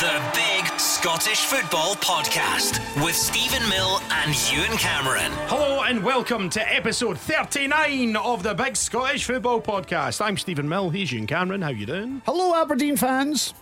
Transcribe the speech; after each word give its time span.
The 0.00 0.22
Big 0.32 0.80
Scottish 0.80 1.40
Football 1.44 1.94
Podcast 1.96 2.80
with 3.04 3.14
Steven 3.14 3.68
Mill 3.68 4.00
and 4.10 4.50
Ewen 4.50 4.78
Cameron. 4.78 5.30
Hello 5.46 5.82
and 5.82 6.02
welcome 6.02 6.48
to 6.50 6.74
episode 6.74 7.18
39 7.18 8.16
of 8.16 8.42
the 8.42 8.54
Big 8.54 8.76
Scottish 8.76 9.26
Football 9.26 9.60
Podcast. 9.60 10.24
I'm 10.24 10.38
Steven 10.38 10.66
Mill, 10.66 10.88
he's 10.88 11.12
Ewen 11.12 11.26
Cameron. 11.26 11.60
How 11.60 11.68
you 11.68 11.84
doing? 11.84 12.22
Hello, 12.26 12.54
Aberdeen 12.58 12.96
fans. 12.96 13.52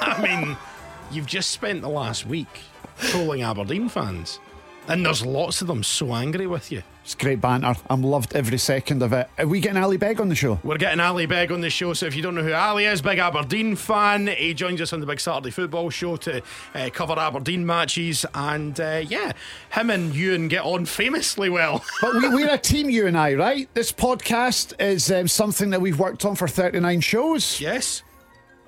I 0.00 0.22
mean, 0.22 0.56
you've 1.10 1.26
just 1.26 1.50
spent 1.50 1.82
the 1.82 1.90
last 1.90 2.24
week 2.24 2.60
trolling 2.98 3.42
Aberdeen 3.42 3.90
fans. 3.90 4.40
And 4.86 5.04
there's 5.04 5.24
lots 5.24 5.62
of 5.62 5.68
them 5.68 5.82
so 5.82 6.14
angry 6.14 6.46
with 6.46 6.70
you. 6.70 6.82
It's 7.04 7.14
great 7.14 7.40
banter. 7.40 7.74
I'm 7.88 8.02
loved 8.02 8.34
every 8.34 8.58
second 8.58 9.02
of 9.02 9.12
it. 9.12 9.28
Are 9.38 9.46
we 9.46 9.60
getting 9.60 9.76
Ally 9.78 9.96
Begg 9.96 10.20
on 10.20 10.28
the 10.28 10.34
show? 10.34 10.58
We're 10.62 10.78
getting 10.78 11.00
Ally 11.00 11.26
Begg 11.26 11.52
on 11.52 11.60
the 11.60 11.68
show, 11.70 11.92
so 11.94 12.06
if 12.06 12.14
you 12.14 12.22
don't 12.22 12.34
know 12.34 12.42
who 12.42 12.52
Ally 12.52 12.84
is, 12.84 13.02
big 13.02 13.18
Aberdeen 13.18 13.76
fan, 13.76 14.26
he 14.26 14.54
joins 14.54 14.80
us 14.80 14.92
on 14.92 15.00
the 15.00 15.06
Big 15.06 15.20
Saturday 15.20 15.50
Football 15.50 15.90
Show 15.90 16.16
to 16.16 16.42
uh, 16.74 16.90
cover 16.92 17.18
Aberdeen 17.18 17.64
matches, 17.66 18.24
and 18.34 18.78
uh, 18.80 19.02
yeah, 19.06 19.32
him 19.72 19.90
and 19.90 20.14
Ewen 20.14 20.48
get 20.48 20.64
on 20.64 20.86
famously 20.86 21.50
well. 21.50 21.84
But 22.00 22.14
we, 22.14 22.28
we're 22.28 22.52
a 22.52 22.58
team, 22.58 22.90
you 22.90 23.06
and 23.06 23.16
I, 23.16 23.34
right? 23.34 23.68
This 23.74 23.90
podcast 23.92 24.78
is 24.80 25.10
um, 25.10 25.28
something 25.28 25.70
that 25.70 25.80
we've 25.80 25.98
worked 25.98 26.24
on 26.24 26.36
for 26.36 26.46
39 26.48 27.00
shows. 27.00 27.60
yes. 27.60 28.02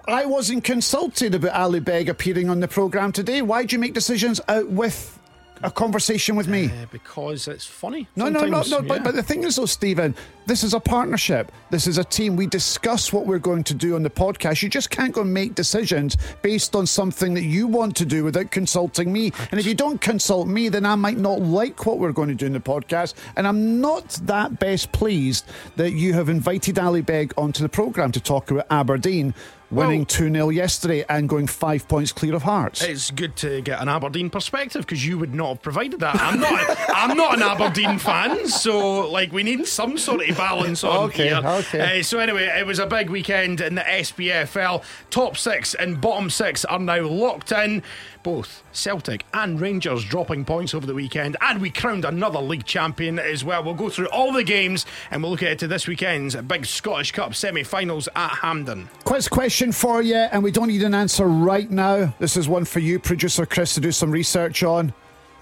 I 0.08 0.24
wasn't 0.24 0.62
consulted 0.62 1.34
about 1.34 1.52
Ally 1.52 1.80
Begg 1.80 2.08
appearing 2.08 2.48
on 2.48 2.60
the 2.60 2.68
programme 2.68 3.10
today. 3.10 3.42
Why'd 3.42 3.72
you 3.72 3.80
make 3.80 3.92
decisions 3.92 4.40
out 4.46 4.68
with 4.68 5.15
a 5.62 5.70
conversation 5.70 6.36
with 6.36 6.48
me? 6.48 6.66
Uh, 6.66 6.86
because 6.90 7.48
it's 7.48 7.66
funny. 7.66 8.08
No, 8.16 8.28
no, 8.28 8.40
no, 8.46 8.62
no. 8.62 8.78
yeah. 8.78 8.80
But, 8.80 9.04
but 9.04 9.14
the 9.14 9.22
thing 9.22 9.44
is, 9.44 9.56
though, 9.56 9.66
Steven, 9.66 10.14
this 10.46 10.62
is 10.62 10.74
a 10.74 10.80
partnership. 10.80 11.50
This 11.70 11.86
is 11.86 11.98
a 11.98 12.04
team. 12.04 12.36
We 12.36 12.46
discuss 12.46 13.12
what 13.12 13.26
we're 13.26 13.38
going 13.38 13.64
to 13.64 13.74
do 13.74 13.94
on 13.96 14.02
the 14.02 14.10
podcast. 14.10 14.62
You 14.62 14.68
just 14.68 14.90
can't 14.90 15.12
go 15.12 15.22
and 15.22 15.32
make 15.32 15.54
decisions 15.54 16.16
based 16.42 16.76
on 16.76 16.86
something 16.86 17.34
that 17.34 17.44
you 17.44 17.66
want 17.66 17.96
to 17.96 18.04
do 18.04 18.24
without 18.24 18.50
consulting 18.50 19.12
me. 19.12 19.32
And 19.50 19.58
if 19.58 19.66
you 19.66 19.74
don't 19.74 20.00
consult 20.00 20.46
me, 20.46 20.68
then 20.68 20.86
I 20.86 20.94
might 20.94 21.18
not 21.18 21.40
like 21.40 21.84
what 21.86 21.98
we're 21.98 22.12
going 22.12 22.28
to 22.28 22.34
do 22.34 22.46
in 22.46 22.52
the 22.52 22.60
podcast. 22.60 23.14
And 23.36 23.46
I'm 23.46 23.80
not 23.80 24.10
that 24.24 24.58
best 24.58 24.92
pleased 24.92 25.46
that 25.76 25.92
you 25.92 26.12
have 26.12 26.28
invited 26.28 26.78
Ally 26.78 27.00
Begg 27.00 27.32
onto 27.36 27.62
the 27.62 27.68
programme 27.68 28.12
to 28.12 28.20
talk 28.20 28.50
about 28.50 28.66
Aberdeen 28.70 29.34
winning 29.70 30.00
Well- 30.00 30.06
2 30.06 30.30
0 30.32 30.48
yesterday 30.50 31.04
and 31.08 31.28
going 31.28 31.46
five 31.46 31.88
points 31.88 32.12
clear 32.12 32.34
of 32.34 32.42
Hearts. 32.42 32.82
It's 32.82 33.10
good 33.10 33.34
to 33.36 33.60
get 33.62 33.80
an 33.80 33.88
Aberdeen 33.88 34.30
perspective 34.30 34.82
because 34.86 35.04
you 35.04 35.18
would 35.18 35.34
not 35.34 35.48
have 35.48 35.62
provided 35.62 36.00
that. 36.00 36.16
I'm 36.20 36.38
not. 36.40 36.76
I'm 36.94 37.16
not 37.16 37.36
an 37.36 37.42
Aberdeen 37.42 37.98
fan, 37.98 38.46
so 38.48 39.08
like 39.10 39.32
we 39.32 39.42
need 39.42 39.66
some 39.66 39.98
sort 39.98 40.28
of 40.28 40.36
balance 40.36 40.84
on 40.84 41.04
Okay, 41.08 41.28
here. 41.28 41.40
okay. 41.44 42.00
Uh, 42.00 42.02
so 42.02 42.18
anyway, 42.18 42.44
it 42.58 42.66
was 42.66 42.78
a 42.78 42.86
big 42.86 43.10
weekend 43.10 43.60
in 43.60 43.74
the 43.74 43.82
SPFL. 43.82 44.82
Top 45.10 45.36
six 45.36 45.74
and 45.74 46.00
bottom 46.00 46.30
six 46.30 46.64
are 46.64 46.78
now 46.78 47.00
locked 47.02 47.52
in. 47.52 47.82
Both 48.26 48.64
Celtic 48.72 49.24
and 49.32 49.60
Rangers 49.60 50.04
dropping 50.04 50.44
points 50.46 50.74
over 50.74 50.84
the 50.84 50.94
weekend, 50.94 51.36
and 51.40 51.60
we 51.60 51.70
crowned 51.70 52.04
another 52.04 52.40
league 52.40 52.64
champion 52.64 53.20
as 53.20 53.44
well. 53.44 53.62
We'll 53.62 53.74
go 53.74 53.88
through 53.88 54.08
all 54.08 54.32
the 54.32 54.42
games 54.42 54.84
and 55.12 55.22
we'll 55.22 55.30
look 55.30 55.42
ahead 55.42 55.60
to 55.60 55.68
this 55.68 55.86
weekend's 55.86 56.34
big 56.34 56.66
Scottish 56.66 57.12
Cup 57.12 57.36
semi-finals 57.36 58.08
at 58.16 58.30
Hampden. 58.30 58.88
Quiz 59.04 59.28
question 59.28 59.70
for 59.70 60.02
you, 60.02 60.16
and 60.16 60.42
we 60.42 60.50
don't 60.50 60.66
need 60.66 60.82
an 60.82 60.92
answer 60.92 61.28
right 61.28 61.70
now. 61.70 62.12
This 62.18 62.36
is 62.36 62.48
one 62.48 62.64
for 62.64 62.80
you, 62.80 62.98
producer 62.98 63.46
Chris, 63.46 63.74
to 63.74 63.80
do 63.80 63.92
some 63.92 64.10
research 64.10 64.64
on. 64.64 64.92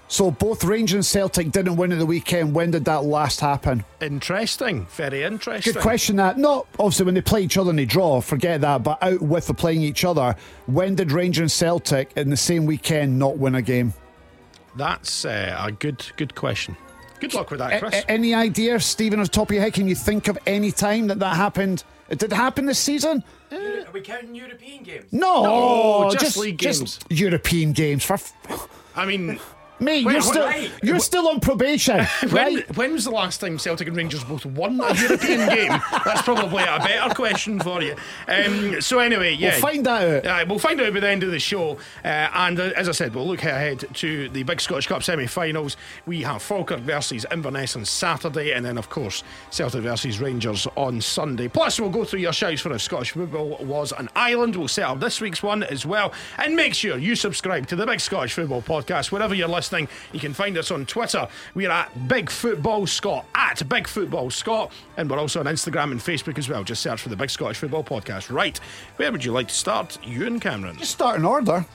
So 0.07 0.29
both 0.29 0.63
Rangers 0.63 0.93
and 0.95 1.05
Celtic 1.05 1.51
didn't 1.51 1.77
win 1.77 1.91
at 1.91 1.97
the 1.97 2.05
weekend. 2.05 2.53
When 2.53 2.69
did 2.71 2.85
that 2.85 3.03
last 3.05 3.39
happen? 3.39 3.83
Interesting, 4.01 4.85
very 4.91 5.23
interesting. 5.23 5.73
Good 5.73 5.81
question. 5.81 6.15
That 6.17 6.37
not 6.37 6.67
obviously 6.77 7.05
when 7.05 7.15
they 7.15 7.21
play 7.21 7.41
each 7.41 7.57
other 7.57 7.71
and 7.71 7.79
they 7.79 7.85
draw. 7.85 8.21
Forget 8.21 8.61
that. 8.61 8.83
But 8.83 9.01
out 9.01 9.21
with 9.21 9.47
the 9.47 9.53
playing 9.55 9.81
each 9.81 10.05
other. 10.05 10.35
When 10.67 10.93
did 10.95 11.11
Rangers 11.11 11.41
and 11.41 11.51
Celtic 11.51 12.11
in 12.15 12.29
the 12.29 12.37
same 12.37 12.65
weekend 12.67 13.17
not 13.17 13.37
win 13.37 13.55
a 13.55 13.61
game? 13.63 13.93
That's 14.75 15.25
uh, 15.25 15.55
a 15.59 15.71
good 15.71 16.05
good 16.17 16.35
question. 16.35 16.77
Good 17.19 17.33
luck 17.33 17.49
with 17.49 17.59
that, 17.59 17.79
Chris. 17.81 17.95
a- 17.95 18.11
any 18.11 18.33
idea, 18.33 18.79
Steven, 18.79 19.19
off 19.21 19.27
the 19.27 19.31
top 19.31 19.49
of 19.49 19.53
your 19.55 19.63
head? 19.63 19.73
Can 19.73 19.87
you 19.87 19.95
think 19.95 20.27
of 20.27 20.37
any 20.45 20.71
time 20.71 21.07
that 21.07 21.17
that 21.19 21.35
happened? 21.35 21.83
It 22.09 22.19
did 22.19 22.31
it 22.31 22.35
happen 22.35 22.65
this 22.67 22.77
season? 22.77 23.23
Are 23.51 23.91
we 23.91 24.01
counting 24.01 24.35
European 24.35 24.83
games? 24.83 25.05
No, 25.11 25.43
No, 26.03 26.11
just 26.11 26.37
league 26.37 26.57
games. 26.57 26.99
European 27.09 27.71
games 27.71 28.03
for. 28.03 28.15
F- 28.15 28.67
I 28.95 29.05
mean, 29.05 29.39
Mate, 29.77 30.05
Wait, 30.05 30.13
you're 30.13 30.21
still 30.21 30.45
right. 30.45 30.71
you're 30.81 30.99
still 30.99 31.27
on 31.27 31.41
probation, 31.41 32.05
when, 32.29 32.31
right? 32.33 32.77
when 32.77 32.93
was 32.93 33.03
the 33.03 33.11
last 33.11 33.41
time 33.41 33.59
Celtic 33.59 33.89
and 33.89 33.97
Rangers 33.97 34.23
both 34.23 34.45
won 34.45 34.79
a 34.79 34.93
European 34.95 35.49
game? 35.49 35.81
That's 36.05 36.21
probably 36.21 36.63
a 36.63 36.77
better 36.79 37.13
question 37.13 37.59
for 37.59 37.81
you. 37.81 37.93
Um, 38.29 38.79
so 38.79 38.99
anyway, 38.99 39.33
yeah, 39.33 39.51
We'll 39.51 39.59
find 39.61 39.85
that 39.85 40.25
out. 40.25 40.43
Uh, 40.43 40.45
we'll 40.47 40.59
find 40.59 40.79
out 40.79 40.93
by 40.93 41.01
the 41.01 41.09
end 41.09 41.23
of 41.23 41.31
the 41.31 41.39
show. 41.39 41.77
Uh, 42.05 42.07
and 42.07 42.57
uh, 42.57 42.71
as 42.77 42.87
I 42.87 42.93
said, 42.93 43.13
we'll 43.13 43.27
look 43.27 43.43
ahead 43.43 43.83
to 43.95 44.29
the 44.29 44.43
Big 44.43 44.61
Scottish 44.61 44.87
Cup 44.87 45.03
semi-finals. 45.03 45.75
We 46.05 46.21
have 46.21 46.41
Falkirk 46.41 46.79
versus 46.79 47.25
Inverness 47.29 47.75
on 47.75 47.83
Saturday, 47.83 48.53
and 48.53 48.65
then 48.65 48.77
of 48.77 48.89
course 48.89 49.23
Celtic 49.49 49.81
versus 49.81 50.21
Rangers 50.21 50.67
on 50.77 51.01
Sunday. 51.01 51.49
Plus, 51.49 51.81
we'll 51.81 51.89
go 51.89 52.05
through 52.05 52.19
your 52.21 52.31
shouts 52.33 52.61
for 52.61 52.71
if 52.73 52.81
Scottish 52.81 53.11
football 53.11 53.57
was 53.59 53.91
an 53.91 54.07
island. 54.15 54.55
We'll 54.55 54.69
set 54.69 54.85
up 54.85 55.01
this 55.01 55.19
week's 55.19 55.43
one 55.43 55.63
as 55.63 55.85
well, 55.85 56.13
and 56.37 56.55
make 56.55 56.73
sure 56.73 56.97
you 56.97 57.15
subscribe 57.17 57.67
to 57.67 57.75
the 57.75 57.85
Big 57.85 57.99
Scottish 57.99 58.31
Football 58.33 58.61
Podcast 58.61 59.11
wherever 59.11 59.35
you're 59.35 59.49
listening. 59.49 59.64
You 59.71 60.19
can 60.19 60.33
find 60.33 60.57
us 60.57 60.71
on 60.71 60.85
Twitter. 60.85 61.27
We're 61.53 61.71
at 61.71 62.07
Big 62.07 62.29
Football 62.29 62.87
Scot 62.87 63.25
at 63.35 63.67
Big 63.67 63.87
Football 63.87 64.29
Scot, 64.29 64.71
and 64.97 65.09
we're 65.09 65.19
also 65.19 65.39
on 65.39 65.45
Instagram 65.45 65.91
and 65.91 65.99
Facebook 65.99 66.37
as 66.37 66.49
well. 66.49 66.63
Just 66.63 66.81
search 66.81 67.01
for 67.01 67.09
the 67.09 67.15
Big 67.15 67.29
Scottish 67.29 67.57
Football 67.57 67.83
Podcast. 67.83 68.31
Right, 68.33 68.57
where 68.97 69.11
would 69.11 69.23
you 69.23 69.31
like 69.31 69.47
to 69.47 69.55
start? 69.55 69.97
Ewen 70.03 70.39
Cameron. 70.39 70.77
Just 70.77 70.91
start 70.91 71.17
in 71.17 71.25
order. 71.25 71.65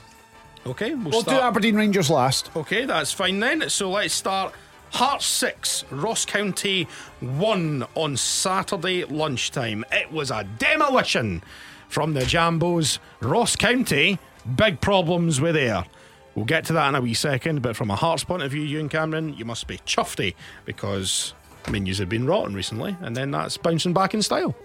Okay, 0.65 0.93
we'll, 0.93 1.11
We'll 1.11 1.21
do. 1.23 1.31
Aberdeen 1.31 1.75
Rangers 1.75 2.09
last. 2.09 2.51
Okay, 2.55 2.85
that's 2.85 3.11
fine 3.11 3.39
then. 3.39 3.69
So 3.69 3.89
let's 3.89 4.13
start. 4.13 4.53
Hearts 4.93 5.25
6, 5.25 5.85
Ross 5.89 6.25
County 6.25 6.85
1 7.21 7.85
on 7.95 8.17
Saturday 8.17 9.05
lunchtime. 9.05 9.85
It 9.91 10.11
was 10.11 10.31
a 10.31 10.43
demolition 10.59 11.41
from 11.87 12.13
the 12.13 12.21
Jambos. 12.21 12.99
Ross 13.21 13.55
County, 13.55 14.19
big 14.55 14.81
problems 14.81 15.39
with 15.39 15.55
there. 15.55 15.85
We'll 16.35 16.45
get 16.45 16.65
to 16.65 16.73
that 16.73 16.89
in 16.89 16.95
a 16.95 17.01
wee 17.01 17.13
second, 17.13 17.61
but 17.61 17.75
from 17.75 17.91
a 17.91 17.95
Hearts 17.95 18.23
point 18.23 18.43
of 18.43 18.51
view, 18.51 18.61
Ewen 18.61 18.89
Cameron, 18.89 19.33
you 19.33 19.45
must 19.45 19.67
be 19.67 19.77
chuffy 19.79 20.31
eh? 20.31 20.35
because 20.65 21.33
menus 21.69 21.97
have 21.97 22.09
been 22.09 22.25
rotten 22.25 22.53
recently, 22.53 22.95
and 23.01 23.15
then 23.15 23.31
that's 23.31 23.57
bouncing 23.57 23.93
back 23.93 24.13
in 24.13 24.21
style. 24.21 24.55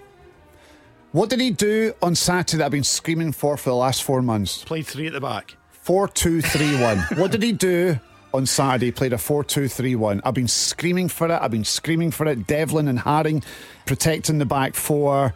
What 1.13 1.31
did 1.31 1.41
he 1.41 1.51
do 1.51 1.95
on 2.03 2.15
Saturday 2.15 2.59
that 2.59 2.67
I've 2.67 2.73
been 2.73 2.85
screaming 2.85 3.33
for 3.33 3.57
for 3.57 3.71
the 3.71 3.77
last 3.77 4.03
four 4.03 4.23
months? 4.23 4.65
Played 4.65 4.87
three 4.87 5.07
at 5.07 5.13
the 5.13 5.21
back. 5.21 5.57
Four 5.71 6.09
two 6.09 6.41
three 6.41 6.81
one. 6.81 6.99
what 7.17 7.31
did 7.31 7.43
he 7.43 7.53
do 7.53 7.99
on 8.35 8.45
Saturday? 8.45 8.93
Played 8.93 9.13
a 9.13 9.19
four 9.19 9.43
two 9.43 9.67
three 9.67 9.95
one. 9.95 10.21
I've 10.25 10.35
been 10.35 10.49
screaming 10.49 11.09
for 11.09 11.27
it. 11.27 11.31
I've 11.41 11.51
been 11.51 11.65
screaming 11.65 12.11
for 12.11 12.27
it. 12.27 12.47
Devlin 12.47 12.87
and 12.87 12.99
Haring 12.99 13.43
protecting 13.87 14.39
the 14.39 14.47
back 14.47 14.75
four. 14.75 15.33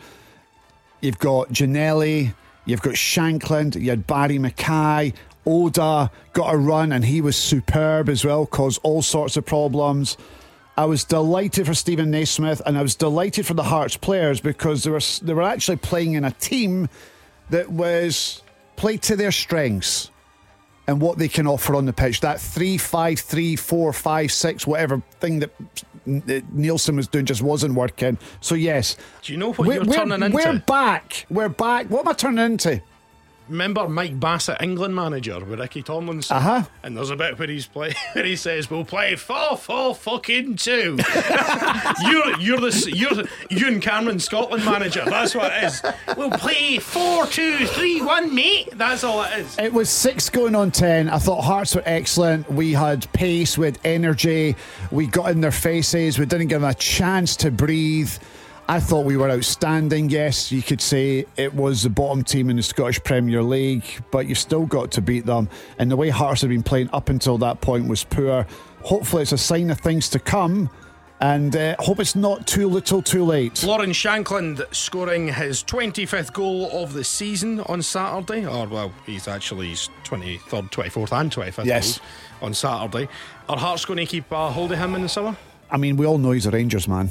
You've 1.01 1.19
got 1.19 1.49
Ginnelly. 1.49 2.35
You've 2.67 2.83
got 2.83 2.95
Shankland. 2.95 3.81
You 3.81 3.91
had 3.91 4.07
Barrie 4.07 4.39
McKay. 4.39 5.15
Oda 5.47 6.11
got 6.33 6.55
a 6.55 6.57
run 6.59 6.93
and 6.93 7.05
he 7.05 7.21
was 7.21 7.37
superb 7.37 8.09
as 8.09 8.25
well, 8.25 8.47
caused 8.47 8.81
all 8.83 9.03
sorts 9.03 9.37
of 9.37 9.45
problems. 9.47 10.17
I 10.77 10.85
was 10.85 11.05
delighted 11.05 11.67
for 11.67 11.75
Steven 11.75 12.11
Naismith 12.11 12.63
and 12.65 12.79
I 12.79 12.83
was 12.83 12.95
delighted 12.95 13.47
for 13.47 13.55
the 13.55 13.63
Hearts 13.65 13.97
players 13.97 14.41
because 14.41 14.85
they 14.85 14.91
were 14.91 15.01
they 15.23 15.35
were 15.35 15.43
actually 15.43 15.77
playing 15.77 16.15
in 16.15 16.25
a 16.25 16.31
team 16.33 16.89
that 17.51 17.71
was 17.71 18.43
played 18.77 19.03
to 19.03 19.17
their 19.17 19.33
strengths 19.33 20.11
and 20.87 21.01
what 21.01 21.19
they 21.19 21.29
can 21.29 21.47
offer 21.47 21.75
on 21.75 21.85
the 21.87 21.93
pitch. 21.93 22.21
That 22.21 22.41
three 22.41 22.79
five 22.79 23.19
three 23.21 23.57
four 23.57 23.93
five 23.93 24.33
six 24.33 24.67
whatever 24.67 25.03
thing 25.21 25.41
that, 25.41 25.51
that 26.07 26.55
Neilson 26.57 26.97
was 26.97 27.09
doing 27.09 27.27
just 27.27 27.43
wasn't 27.43 27.75
working. 27.75 28.17
So 28.41 28.55
yes, 28.55 28.97
Do 29.23 29.33
you 29.33 29.39
know 29.39 29.49
what 29.53 29.59
we're, 29.67 29.75
you're 29.75 29.85
we're- 29.85 29.97
turning 29.97 30.23
into? 30.23 30.37
we're 30.37 30.59
back. 30.61 31.27
We're 31.29 31.49
back. 31.51 31.87
What 31.91 32.01
am 32.07 32.09
I 32.09 32.13
turning 32.15 32.45
into? 32.45 32.81
Remember 33.51 33.89
Mike 33.89 34.19
Bassett, 34.21 34.57
England 34.63 34.95
manager, 34.95 35.45
with 35.45 35.59
Ricky 35.59 35.83
Tomlinson? 35.83 36.37
Uh-huh. 36.37 36.63
And 36.85 36.97
there's 36.97 37.11
a 37.11 37.17
bit 37.17 37.37
where 37.39 37.49
he's 37.49 37.67
play 37.67 37.95
where 38.13 38.25
he 38.25 38.37
says, 38.37 38.71
"We'll 38.71 38.85
play 38.85 39.17
four, 39.17 39.57
four, 39.57 39.95
fucking 39.95 40.57
two. 40.57 40.99
you're 42.03 42.39
you're 42.39 42.61
the 42.61 42.93
you're 42.95 43.25
Ewen 43.51 43.81
Cameron 43.81 44.21
Scotland 44.21 44.65
manager. 44.65 45.05
That's 45.05 45.35
what 45.35 45.53
it 45.53 45.65
is. 45.65 45.83
We'll 46.17 46.31
play 46.31 46.79
four, 46.79 47.27
two, 47.27 47.67
three, 47.67 48.01
one, 48.01 48.33
mate. 48.35 48.69
That's 48.73 49.03
all 49.03 49.25
it 49.25 49.39
is. 49.41 49.59
It 49.59 49.73
was 49.73 49.91
six 49.91 50.31
going 50.31 50.55
on 50.55 50.71
ten. 50.71 51.09
I 51.09 51.19
thought 51.19 51.43
Hearts 51.43 51.75
were 51.75 51.83
excellent. 51.85 52.49
We 52.51 52.73
had 52.73 53.13
pace, 53.13 53.59
we 53.59 53.67
had 53.67 53.79
energy, 53.85 54.55
we 54.93 55.09
got 55.09 55.31
in 55.33 55.41
their 55.41 55.51
faces, 55.51 56.19
we 56.19 56.27
didn't 56.27 56.49
give 56.49 56.61
them 56.61 56.71
a 56.71 56.75
chance 56.75 57.35
to 57.37 57.51
breathe. 57.51 58.13
I 58.71 58.79
thought 58.79 59.05
we 59.05 59.17
were 59.17 59.29
outstanding. 59.29 60.11
Yes, 60.11 60.53
you 60.53 60.63
could 60.63 60.81
say 60.81 61.27
it 61.37 61.53
was 61.53 61.83
the 61.83 61.91
bottom 61.91 62.23
team 62.23 62.51
in 62.51 62.57
the 62.57 62.63
Scottish 62.63 63.03
Premier 63.03 63.43
League, 63.43 63.85
but 64.13 64.29
you've 64.29 64.39
still 64.39 64.65
got 64.65 64.93
to 64.93 65.03
beat 65.03 65.27
them. 65.27 65.49
And 65.81 65.91
the 65.91 65.97
way 65.97 66.09
Hearts 66.09 66.43
have 66.43 66.51
been 66.51 66.63
playing 66.63 66.89
up 66.93 67.09
until 67.09 67.37
that 67.39 67.61
point 67.61 67.89
was 67.89 68.05
poor. 68.05 68.47
Hopefully, 68.85 69.23
it's 69.23 69.33
a 69.33 69.39
sign 69.39 69.71
of 69.71 69.81
things 69.81 70.09
to 70.11 70.21
come. 70.21 70.71
And 71.21 71.57
uh, 71.57 71.75
hope 71.81 71.99
it's 71.99 72.15
not 72.15 72.47
too 72.47 72.69
little 72.69 73.03
too 73.03 73.25
late. 73.25 73.65
Lawrence 73.65 73.97
Shankland 73.97 74.63
scoring 74.73 75.27
his 75.27 75.65
25th 75.65 76.33
goal 76.33 76.71
of 76.71 76.93
the 76.93 77.03
season 77.03 77.59
on 77.63 77.83
Saturday. 77.83 78.47
Or, 78.47 78.69
well, 78.69 78.93
he's 79.05 79.27
actually 79.27 79.71
his 79.71 79.91
23rd, 80.05 80.71
24th, 80.71 81.21
and 81.21 81.33
25th 81.33 81.65
Yes. 81.65 81.99
on 82.41 82.55
Saturday. 82.55 83.09
Are 83.49 83.59
Hearts 83.59 83.85
going 83.85 83.97
to 83.99 84.07
keep 84.07 84.31
uh, 84.33 84.49
hold 84.49 84.71
of 84.71 84.79
him 84.79 84.95
in 84.95 85.03
the 85.03 85.09
summer? 85.09 85.37
I 85.73 85.77
mean, 85.77 85.97
we 85.97 86.07
all 86.07 86.19
know 86.19 86.31
he's 86.31 86.47
a 86.47 86.53
Rangers 86.53 86.87
man. 86.87 87.11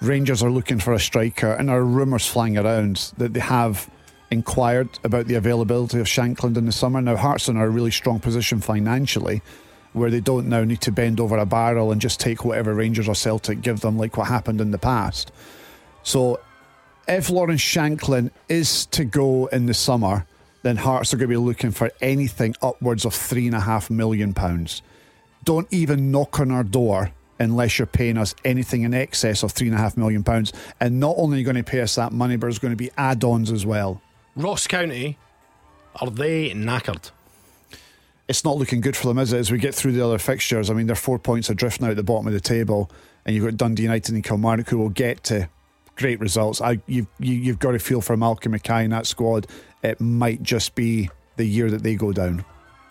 Rangers 0.00 0.42
are 0.42 0.50
looking 0.50 0.78
for 0.78 0.94
a 0.94 1.00
striker, 1.00 1.52
and 1.52 1.68
there 1.68 1.76
are 1.76 1.84
rumours 1.84 2.26
flying 2.26 2.56
around 2.56 3.12
that 3.18 3.34
they 3.34 3.40
have 3.40 3.90
inquired 4.30 4.88
about 5.04 5.26
the 5.26 5.34
availability 5.34 6.00
of 6.00 6.06
Shankland 6.06 6.56
in 6.56 6.64
the 6.64 6.72
summer. 6.72 7.02
Now, 7.02 7.16
Hearts 7.16 7.48
are 7.48 7.52
in 7.52 7.58
a 7.58 7.68
really 7.68 7.90
strong 7.90 8.18
position 8.18 8.60
financially, 8.60 9.42
where 9.92 10.10
they 10.10 10.20
don't 10.20 10.48
now 10.48 10.64
need 10.64 10.80
to 10.82 10.92
bend 10.92 11.20
over 11.20 11.36
a 11.36 11.44
barrel 11.44 11.92
and 11.92 12.00
just 12.00 12.18
take 12.18 12.46
whatever 12.46 12.74
Rangers 12.74 13.08
or 13.08 13.14
Celtic 13.14 13.60
give 13.60 13.80
them, 13.80 13.98
like 13.98 14.16
what 14.16 14.28
happened 14.28 14.62
in 14.62 14.70
the 14.70 14.78
past. 14.78 15.32
So, 16.02 16.40
if 17.06 17.28
Lawrence 17.28 17.60
Shankland 17.60 18.30
is 18.48 18.86
to 18.86 19.04
go 19.04 19.46
in 19.46 19.66
the 19.66 19.74
summer, 19.74 20.26
then 20.62 20.76
Hearts 20.76 21.12
are 21.12 21.18
going 21.18 21.28
to 21.28 21.34
be 21.34 21.36
looking 21.36 21.72
for 21.72 21.90
anything 22.00 22.54
upwards 22.62 23.04
of 23.04 23.12
three 23.14 23.46
and 23.46 23.56
a 23.56 23.60
half 23.60 23.90
million 23.90 24.32
pounds. 24.32 24.80
Don't 25.44 25.68
even 25.70 26.10
knock 26.10 26.40
on 26.40 26.50
our 26.50 26.64
door 26.64 27.12
unless 27.40 27.78
you're 27.78 27.86
paying 27.86 28.16
us 28.16 28.34
anything 28.44 28.82
in 28.82 28.94
excess 28.94 29.42
of 29.42 29.50
three 29.50 29.66
and 29.66 29.74
a 29.74 29.80
half 29.80 29.96
million 29.96 30.22
pounds. 30.22 30.52
And 30.78 31.00
not 31.00 31.16
only 31.18 31.36
are 31.36 31.38
you 31.40 31.44
going 31.44 31.56
to 31.56 31.64
pay 31.64 31.80
us 31.80 31.96
that 31.96 32.12
money, 32.12 32.36
but 32.36 32.46
there's 32.46 32.60
going 32.60 32.72
to 32.72 32.76
be 32.76 32.90
add-ons 32.96 33.50
as 33.50 33.66
well. 33.66 34.00
Ross 34.36 34.66
County, 34.66 35.18
are 35.96 36.10
they 36.10 36.50
knackered? 36.50 37.10
It's 38.28 38.44
not 38.44 38.56
looking 38.58 38.80
good 38.80 38.96
for 38.96 39.08
them, 39.08 39.18
is 39.18 39.32
it? 39.32 39.38
As 39.38 39.50
we 39.50 39.58
get 39.58 39.74
through 39.74 39.92
the 39.92 40.04
other 40.04 40.18
fixtures, 40.18 40.70
I 40.70 40.74
mean, 40.74 40.86
they're 40.86 40.94
four 40.94 41.18
points 41.18 41.50
adrift 41.50 41.80
now 41.80 41.88
at 41.88 41.96
the 41.96 42.04
bottom 42.04 42.28
of 42.28 42.32
the 42.32 42.40
table, 42.40 42.88
and 43.24 43.34
you've 43.34 43.44
got 43.44 43.56
Dundee 43.56 43.82
United 43.82 44.14
and 44.14 44.22
Kilmarnock 44.22 44.68
who 44.68 44.78
will 44.78 44.88
get 44.88 45.24
to 45.24 45.48
great 45.96 46.20
results. 46.20 46.60
I, 46.60 46.80
you've 46.86 47.08
you, 47.18 47.34
you've 47.34 47.58
got 47.58 47.72
to 47.72 47.78
feel 47.78 48.00
for 48.00 48.16
Malcolm 48.16 48.52
Mackay 48.52 48.84
in 48.84 48.90
that 48.90 49.06
squad. 49.06 49.46
It 49.82 50.00
might 50.00 50.42
just 50.42 50.74
be 50.74 51.10
the 51.36 51.44
year 51.44 51.70
that 51.70 51.82
they 51.82 51.96
go 51.96 52.12
down. 52.12 52.44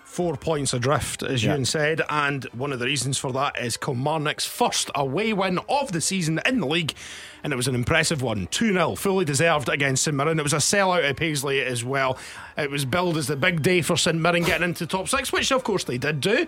Four 0.10 0.38
points 0.38 0.74
adrift, 0.74 1.22
as 1.22 1.44
Yeah. 1.44 1.52
Ewen 1.52 1.66
said, 1.66 2.02
and 2.10 2.44
one 2.46 2.74
of 2.74 2.80
the 2.80 2.88
reasons 2.88 3.20
for 3.20 3.32
that 3.34 3.60
is 3.64 3.78
Kilmarnock's 3.78 4.44
first 4.44 4.90
away 4.96 5.34
win 5.34 5.60
of 5.70 5.92
the 5.92 6.02
season 6.02 6.42
in 6.48 6.60
the 6.62 6.66
league, 6.66 6.96
and 7.44 7.54
it 7.54 7.56
was 7.56 7.68
an 7.68 7.76
impressive 7.76 8.24
one 8.24 8.48
2 8.48 8.74
0, 8.74 8.96
fully 8.96 9.24
deserved 9.24 9.70
against 9.70 10.04
St 10.04 10.18
Mirren. 10.18 10.40
It 10.40 10.44
was 10.44 10.52
a 10.52 10.58
sellout 10.58 11.08
at 11.08 11.16
Paisley 11.16 11.62
as 11.62 11.84
well. 11.84 12.18
It 12.58 12.72
was 12.72 12.86
billed 12.86 13.18
as 13.18 13.28
the 13.28 13.36
big 13.36 13.62
day 13.62 13.82
for 13.84 13.96
St 13.96 14.18
Mirren 14.20 14.44
getting 14.44 14.64
into 14.70 14.88
top 14.88 15.08
six, 15.08 15.32
which 15.32 15.52
of 15.52 15.64
course 15.64 15.84
they 15.84 16.00
did 16.00 16.22
do, 16.22 16.48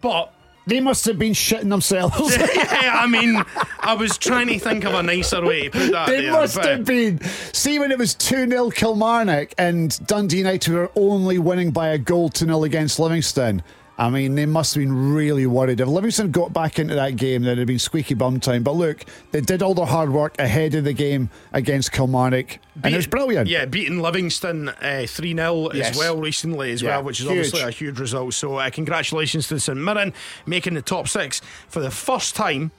but. 0.00 0.32
They 0.66 0.80
must 0.80 1.04
have 1.06 1.18
been 1.18 1.32
shitting 1.32 1.68
themselves. 1.70 2.36
yeah, 2.36 2.98
I 3.00 3.06
mean, 3.06 3.42
I 3.80 3.94
was 3.94 4.18
trying 4.18 4.46
to 4.48 4.58
think 4.58 4.84
of 4.84 4.94
a 4.94 5.02
nicer 5.02 5.44
way 5.44 5.64
to 5.64 5.70
put 5.70 5.90
that. 5.92 6.06
They 6.08 6.22
there, 6.22 6.32
must 6.32 6.56
but- 6.56 6.66
have 6.66 6.84
been. 6.84 7.20
See, 7.52 7.78
when 7.78 7.90
it 7.90 7.98
was 7.98 8.14
2 8.14 8.48
0 8.48 8.70
Kilmarnock 8.70 9.54
and 9.58 9.98
Dundee 10.06 10.38
United 10.38 10.72
were 10.72 10.90
only 10.94 11.38
winning 11.38 11.70
by 11.70 11.88
a 11.88 11.98
goal 11.98 12.28
to 12.30 12.46
nil 12.46 12.64
against 12.64 12.98
Livingston. 12.98 13.62
I 14.00 14.08
mean, 14.08 14.34
they 14.34 14.46
must 14.46 14.74
have 14.74 14.82
been 14.82 15.12
really 15.14 15.46
worried. 15.46 15.78
If 15.78 15.86
Livingston 15.86 16.30
got 16.30 16.54
back 16.54 16.78
into 16.78 16.94
that 16.94 17.16
game, 17.16 17.42
then 17.42 17.50
it'd 17.52 17.58
have 17.58 17.66
been 17.66 17.78
squeaky 17.78 18.14
bum 18.14 18.40
time. 18.40 18.62
But 18.62 18.72
look, 18.76 19.04
they 19.30 19.42
did 19.42 19.62
all 19.62 19.74
their 19.74 19.84
hard 19.84 20.10
work 20.10 20.38
ahead 20.38 20.74
of 20.74 20.84
the 20.84 20.94
game 20.94 21.28
against 21.52 21.92
Kilmarnock, 21.92 22.58
and 22.82 22.94
it 22.94 22.96
was 22.96 23.06
brilliant. 23.06 23.46
Yeah, 23.46 23.66
beating 23.66 24.00
Livingston 24.00 24.70
uh, 24.70 25.04
3 25.06 25.34
0 25.36 25.66
as 25.66 25.98
well 25.98 26.16
recently, 26.16 26.72
as 26.72 26.80
Yeah, 26.80 26.96
well, 26.96 27.02
which 27.04 27.20
is 27.20 27.26
huge. 27.26 27.30
obviously 27.30 27.60
a 27.60 27.70
huge 27.70 28.00
result. 28.00 28.32
So, 28.32 28.56
uh, 28.56 28.70
congratulations 28.70 29.48
to 29.48 29.60
St 29.60 29.76
Mirren 29.78 30.14
making 30.46 30.72
the 30.72 30.82
top 30.82 31.06
six 31.06 31.42
for 31.68 31.80
the 31.80 31.90
first 31.90 32.34
time 32.34 32.70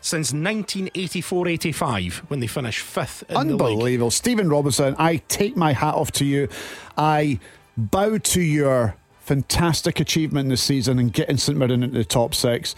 since 0.00 0.32
1984 0.32 1.48
85 1.48 2.22
when 2.28 2.38
they 2.38 2.46
finished 2.46 2.78
fifth 2.82 3.24
in 3.28 3.34
the 3.34 3.40
league. 3.42 3.50
Unbelievable. 3.50 4.12
Stephen 4.12 4.48
Robinson, 4.48 4.94
I 4.96 5.16
take 5.26 5.56
my 5.56 5.72
hat 5.72 5.94
off 5.94 6.12
to 6.12 6.24
you. 6.24 6.48
I 6.96 7.40
bow 7.76 8.18
to 8.18 8.40
your 8.40 8.94
fantastic 9.28 10.00
achievement 10.00 10.48
this 10.48 10.62
season 10.62 10.98
and 10.98 11.12
getting 11.12 11.36
St 11.36 11.58
Mirren 11.58 11.82
into 11.82 11.98
the 11.98 12.04
top 12.04 12.34
six. 12.34 12.74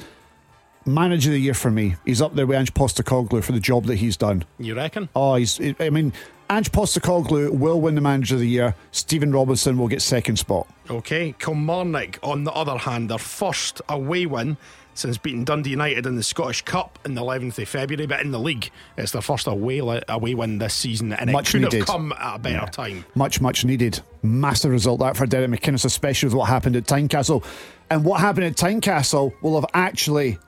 Manager 0.84 1.30
of 1.30 1.34
the 1.34 1.40
year 1.40 1.54
for 1.54 1.70
me. 1.70 1.94
He's 2.04 2.20
up 2.20 2.34
there 2.34 2.44
with 2.44 2.58
Ange 2.58 2.74
Postecoglou 2.74 3.44
for 3.44 3.52
the 3.52 3.60
job 3.60 3.84
that 3.84 3.96
he's 3.96 4.16
done. 4.16 4.44
You 4.58 4.74
reckon? 4.74 5.08
Oh, 5.14 5.36
he's. 5.36 5.60
I 5.78 5.90
mean, 5.90 6.12
Ange 6.50 6.72
Postecoglou 6.72 7.56
will 7.56 7.80
win 7.80 7.94
the 7.94 8.00
manager 8.00 8.34
of 8.34 8.40
the 8.40 8.48
year. 8.48 8.74
Stephen 8.90 9.30
Robinson 9.30 9.78
will 9.78 9.86
get 9.86 10.02
second 10.02 10.36
spot. 10.40 10.66
Okay. 10.90 11.36
Kilmarnock, 11.38 12.18
on 12.24 12.42
the 12.42 12.52
other 12.52 12.78
hand, 12.78 13.10
their 13.10 13.18
first 13.18 13.80
away 13.88 14.26
win 14.26 14.56
since 15.00 15.18
beating 15.18 15.44
Dundee 15.44 15.70
United 15.70 16.06
in 16.06 16.16
the 16.16 16.22
Scottish 16.22 16.62
Cup 16.62 16.98
in 17.04 17.14
the 17.14 17.22
11th 17.22 17.58
of 17.60 17.68
February, 17.68 18.06
but 18.06 18.20
in 18.20 18.30
the 18.30 18.38
league, 18.38 18.70
it's 18.96 19.12
their 19.12 19.22
first 19.22 19.46
away, 19.46 19.78
away 20.08 20.34
win 20.34 20.58
this 20.58 20.74
season, 20.74 21.12
and 21.12 21.32
Much 21.32 21.48
it 21.48 21.52
could 21.52 21.62
needed. 21.62 21.78
have 21.78 21.86
come 21.86 22.12
at 22.12 22.36
a 22.36 22.38
better 22.38 22.66
time. 22.70 23.04
Much, 23.14 23.40
much 23.40 23.64
needed. 23.64 24.00
Massive 24.22 24.70
result 24.70 25.00
that 25.00 25.16
for 25.16 25.26
Derek 25.26 25.50
McInnes, 25.50 25.84
especially 25.84 26.28
with 26.28 26.34
what 26.34 26.48
happened 26.48 26.76
at 26.76 26.84
Tynecastle. 26.84 27.44
And 27.90 28.04
what 28.04 28.20
happened 28.20 28.46
at 28.46 28.56
Tynecastle 28.56 29.32
will 29.42 29.60
have 29.60 29.68
actually 29.74 30.38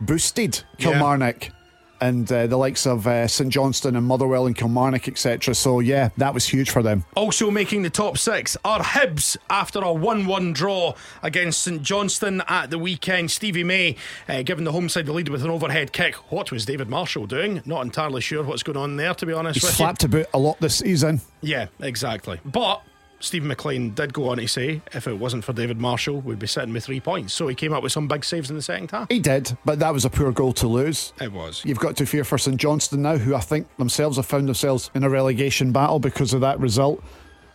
boosted 0.00 0.62
Yeah. 0.78 1.00
And 2.00 2.30
uh, 2.30 2.46
the 2.46 2.56
likes 2.56 2.86
of 2.86 3.06
uh, 3.06 3.26
St 3.26 3.50
Johnstone 3.50 3.96
and 3.96 4.06
Motherwell 4.06 4.46
and 4.46 4.54
Kilmarnock, 4.56 5.08
etc. 5.08 5.54
So, 5.54 5.80
yeah, 5.80 6.10
that 6.16 6.34
was 6.34 6.46
huge 6.46 6.70
for 6.70 6.82
them. 6.82 7.04
Also 7.16 7.50
making 7.50 7.82
the 7.82 7.90
top 7.90 8.18
six 8.18 8.56
are 8.64 8.80
Hibs 8.80 9.36
after 9.50 9.80
a 9.80 9.92
1 9.92 10.26
1 10.26 10.52
draw 10.52 10.94
against 11.22 11.62
St 11.62 11.82
Johnstone 11.82 12.42
at 12.48 12.70
the 12.70 12.78
weekend. 12.78 13.30
Stevie 13.30 13.64
May 13.64 13.96
uh, 14.28 14.42
giving 14.42 14.64
the 14.64 14.72
home 14.72 14.88
side 14.88 15.06
the 15.06 15.12
lead 15.12 15.28
with 15.28 15.44
an 15.44 15.50
overhead 15.50 15.92
kick. 15.92 16.14
What 16.30 16.52
was 16.52 16.64
David 16.64 16.88
Marshall 16.88 17.26
doing? 17.26 17.62
Not 17.64 17.82
entirely 17.82 18.20
sure 18.20 18.42
what's 18.44 18.62
going 18.62 18.78
on 18.78 18.96
there, 18.96 19.14
to 19.14 19.26
be 19.26 19.32
honest 19.32 19.56
He's 19.56 19.64
with 19.64 19.74
slapped 19.74 20.04
about 20.04 20.26
a 20.34 20.38
lot 20.38 20.60
this 20.60 20.76
season. 20.76 21.20
Yeah, 21.40 21.66
exactly. 21.80 22.40
But 22.44 22.82
Steven 23.20 23.48
MacLean 23.48 23.90
did 23.94 24.12
go 24.12 24.28
on 24.28 24.38
to 24.38 24.46
say 24.46 24.80
if 24.92 25.08
it 25.08 25.18
wasn't 25.18 25.44
for 25.44 25.52
David 25.52 25.80
Marshall, 25.80 26.20
we'd 26.20 26.38
be 26.38 26.46
sitting 26.46 26.72
with 26.72 26.84
three 26.84 27.00
points. 27.00 27.34
So 27.34 27.48
he 27.48 27.54
came 27.54 27.72
up 27.72 27.82
with 27.82 27.92
some 27.92 28.06
big 28.06 28.24
saves 28.24 28.48
in 28.48 28.56
the 28.56 28.62
second 28.62 28.90
half. 28.90 29.08
He 29.08 29.18
did, 29.18 29.56
but 29.64 29.80
that 29.80 29.92
was 29.92 30.04
a 30.04 30.10
poor 30.10 30.30
goal 30.30 30.52
to 30.54 30.68
lose. 30.68 31.12
It 31.20 31.32
was. 31.32 31.62
You've 31.64 31.80
got 31.80 31.96
to 31.96 32.06
fear 32.06 32.24
for 32.24 32.38
St 32.38 32.56
Johnstone 32.56 33.02
now, 33.02 33.16
who 33.16 33.34
I 33.34 33.40
think 33.40 33.66
themselves 33.76 34.16
have 34.16 34.26
found 34.26 34.46
themselves 34.46 34.90
in 34.94 35.02
a 35.02 35.10
relegation 35.10 35.72
battle 35.72 35.98
because 35.98 36.32
of 36.32 36.40
that 36.42 36.60
result. 36.60 37.02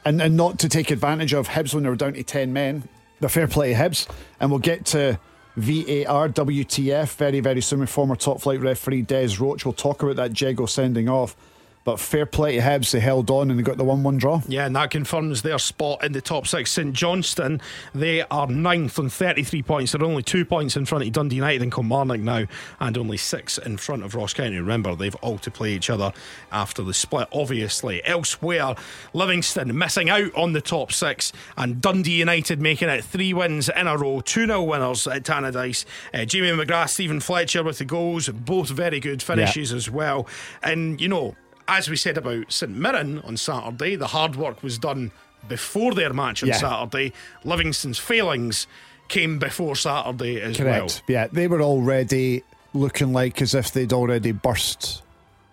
And, 0.05 0.21
and 0.21 0.35
not 0.35 0.59
to 0.59 0.69
take 0.69 0.91
advantage 0.91 1.33
of 1.33 1.47
Hibs 1.47 1.73
when 1.73 1.83
they 1.83 1.89
were 1.89 1.95
down 1.95 2.13
to 2.13 2.23
10 2.23 2.51
men. 2.51 2.89
The 3.21 3.29
fair 3.29 3.47
play 3.47 3.73
Hibs. 3.73 4.09
And 4.41 4.49
we'll 4.49 4.59
get 4.59 4.85
to 4.87 5.17
VAR, 5.55 6.27
WTF 6.27 7.15
very, 7.15 7.39
very 7.39 7.61
soon 7.61 7.79
with 7.79 7.89
former 7.89 8.17
top 8.17 8.41
flight 8.41 8.59
referee 8.59 9.03
Des 9.03 9.37
Roache. 9.37 9.63
We'll 9.63 9.73
talk 9.73 10.03
about 10.03 10.17
that 10.17 10.39
Jago 10.39 10.65
sending 10.65 11.07
off. 11.07 11.37
But 11.83 11.99
fair 11.99 12.25
play 12.25 12.55
to 12.55 12.61
Hibs, 12.61 12.91
they 12.91 12.99
held 12.99 13.29
on 13.29 13.49
and 13.51 13.59
they 13.59 13.63
got 13.63 13.77
the 13.77 13.83
1 13.83 14.03
1 14.03 14.17
draw. 14.17 14.41
Yeah, 14.47 14.65
and 14.65 14.75
that 14.75 14.91
confirms 14.91 15.41
their 15.41 15.59
spot 15.59 16.03
in 16.03 16.13
the 16.13 16.21
top 16.21 16.47
six. 16.47 16.71
St 16.71 16.93
Johnstone, 16.93 17.59
they 17.93 18.21
are 18.23 18.47
ninth 18.47 18.97
on 18.99 19.09
33 19.09 19.63
points. 19.63 19.91
They're 19.91 20.03
only 20.03 20.23
two 20.23 20.45
points 20.45 20.77
in 20.77 20.85
front 20.85 21.05
of 21.05 21.11
Dundee 21.11 21.35
United 21.37 21.61
and 21.61 21.71
Kilmarnock 21.71 22.21
now, 22.21 22.45
and 22.79 22.97
only 22.97 23.17
six 23.17 23.57
in 23.57 23.77
front 23.77 24.03
of 24.03 24.15
Ross 24.15 24.33
County. 24.33 24.57
Remember, 24.57 24.95
they've 24.95 25.15
all 25.15 25.37
to 25.39 25.51
play 25.51 25.73
each 25.73 25.89
other 25.89 26.13
after 26.51 26.83
the 26.83 26.93
split, 26.93 27.27
obviously. 27.33 28.03
Elsewhere, 28.05 28.75
Livingston 29.13 29.77
missing 29.77 30.09
out 30.09 30.33
on 30.35 30.53
the 30.53 30.61
top 30.61 30.91
six, 30.91 31.33
and 31.57 31.81
Dundee 31.81 32.19
United 32.19 32.61
making 32.61 32.89
it 32.89 33.03
three 33.03 33.33
wins 33.33 33.69
in 33.69 33.87
a 33.87 33.97
row, 33.97 34.21
2 34.21 34.45
0 34.45 34.63
winners 34.63 35.05
at 35.07 35.23
Tannadice. 35.23 35.85
Uh, 36.13 36.23
Jamie 36.25 36.47
McGrath, 36.49 36.89
Steven 36.89 37.19
Fletcher 37.19 37.63
with 37.63 37.79
the 37.79 37.85
goals, 37.85 38.29
both 38.29 38.69
very 38.69 38.99
good 38.99 39.21
finishes 39.21 39.73
as 39.73 39.89
well. 39.89 40.27
And, 40.61 41.01
you 41.01 41.09
know, 41.09 41.35
as 41.67 41.89
we 41.89 41.95
said 41.95 42.17
about 42.17 42.51
St 42.51 42.71
Mirren 42.75 43.19
on 43.19 43.37
Saturday, 43.37 43.95
the 43.95 44.07
hard 44.07 44.35
work 44.35 44.63
was 44.63 44.77
done 44.77 45.11
before 45.47 45.93
their 45.93 46.13
match 46.13 46.43
on 46.43 46.49
Yeah. 46.49 46.57
Saturday. 46.57 47.13
Livingston's 47.43 47.97
failings 47.99 48.67
came 49.09 49.39
before 49.39 49.75
Saturday 49.75 50.39
as 50.41 50.57
Correct. 50.57 51.03
Yeah, 51.07 51.27
they 51.27 51.47
were 51.47 51.61
already 51.61 52.43
looking 52.73 53.13
like 53.13 53.41
as 53.41 53.53
if 53.53 53.71
they'd 53.71 53.93
already 53.93 54.31
burst. 54.31 55.01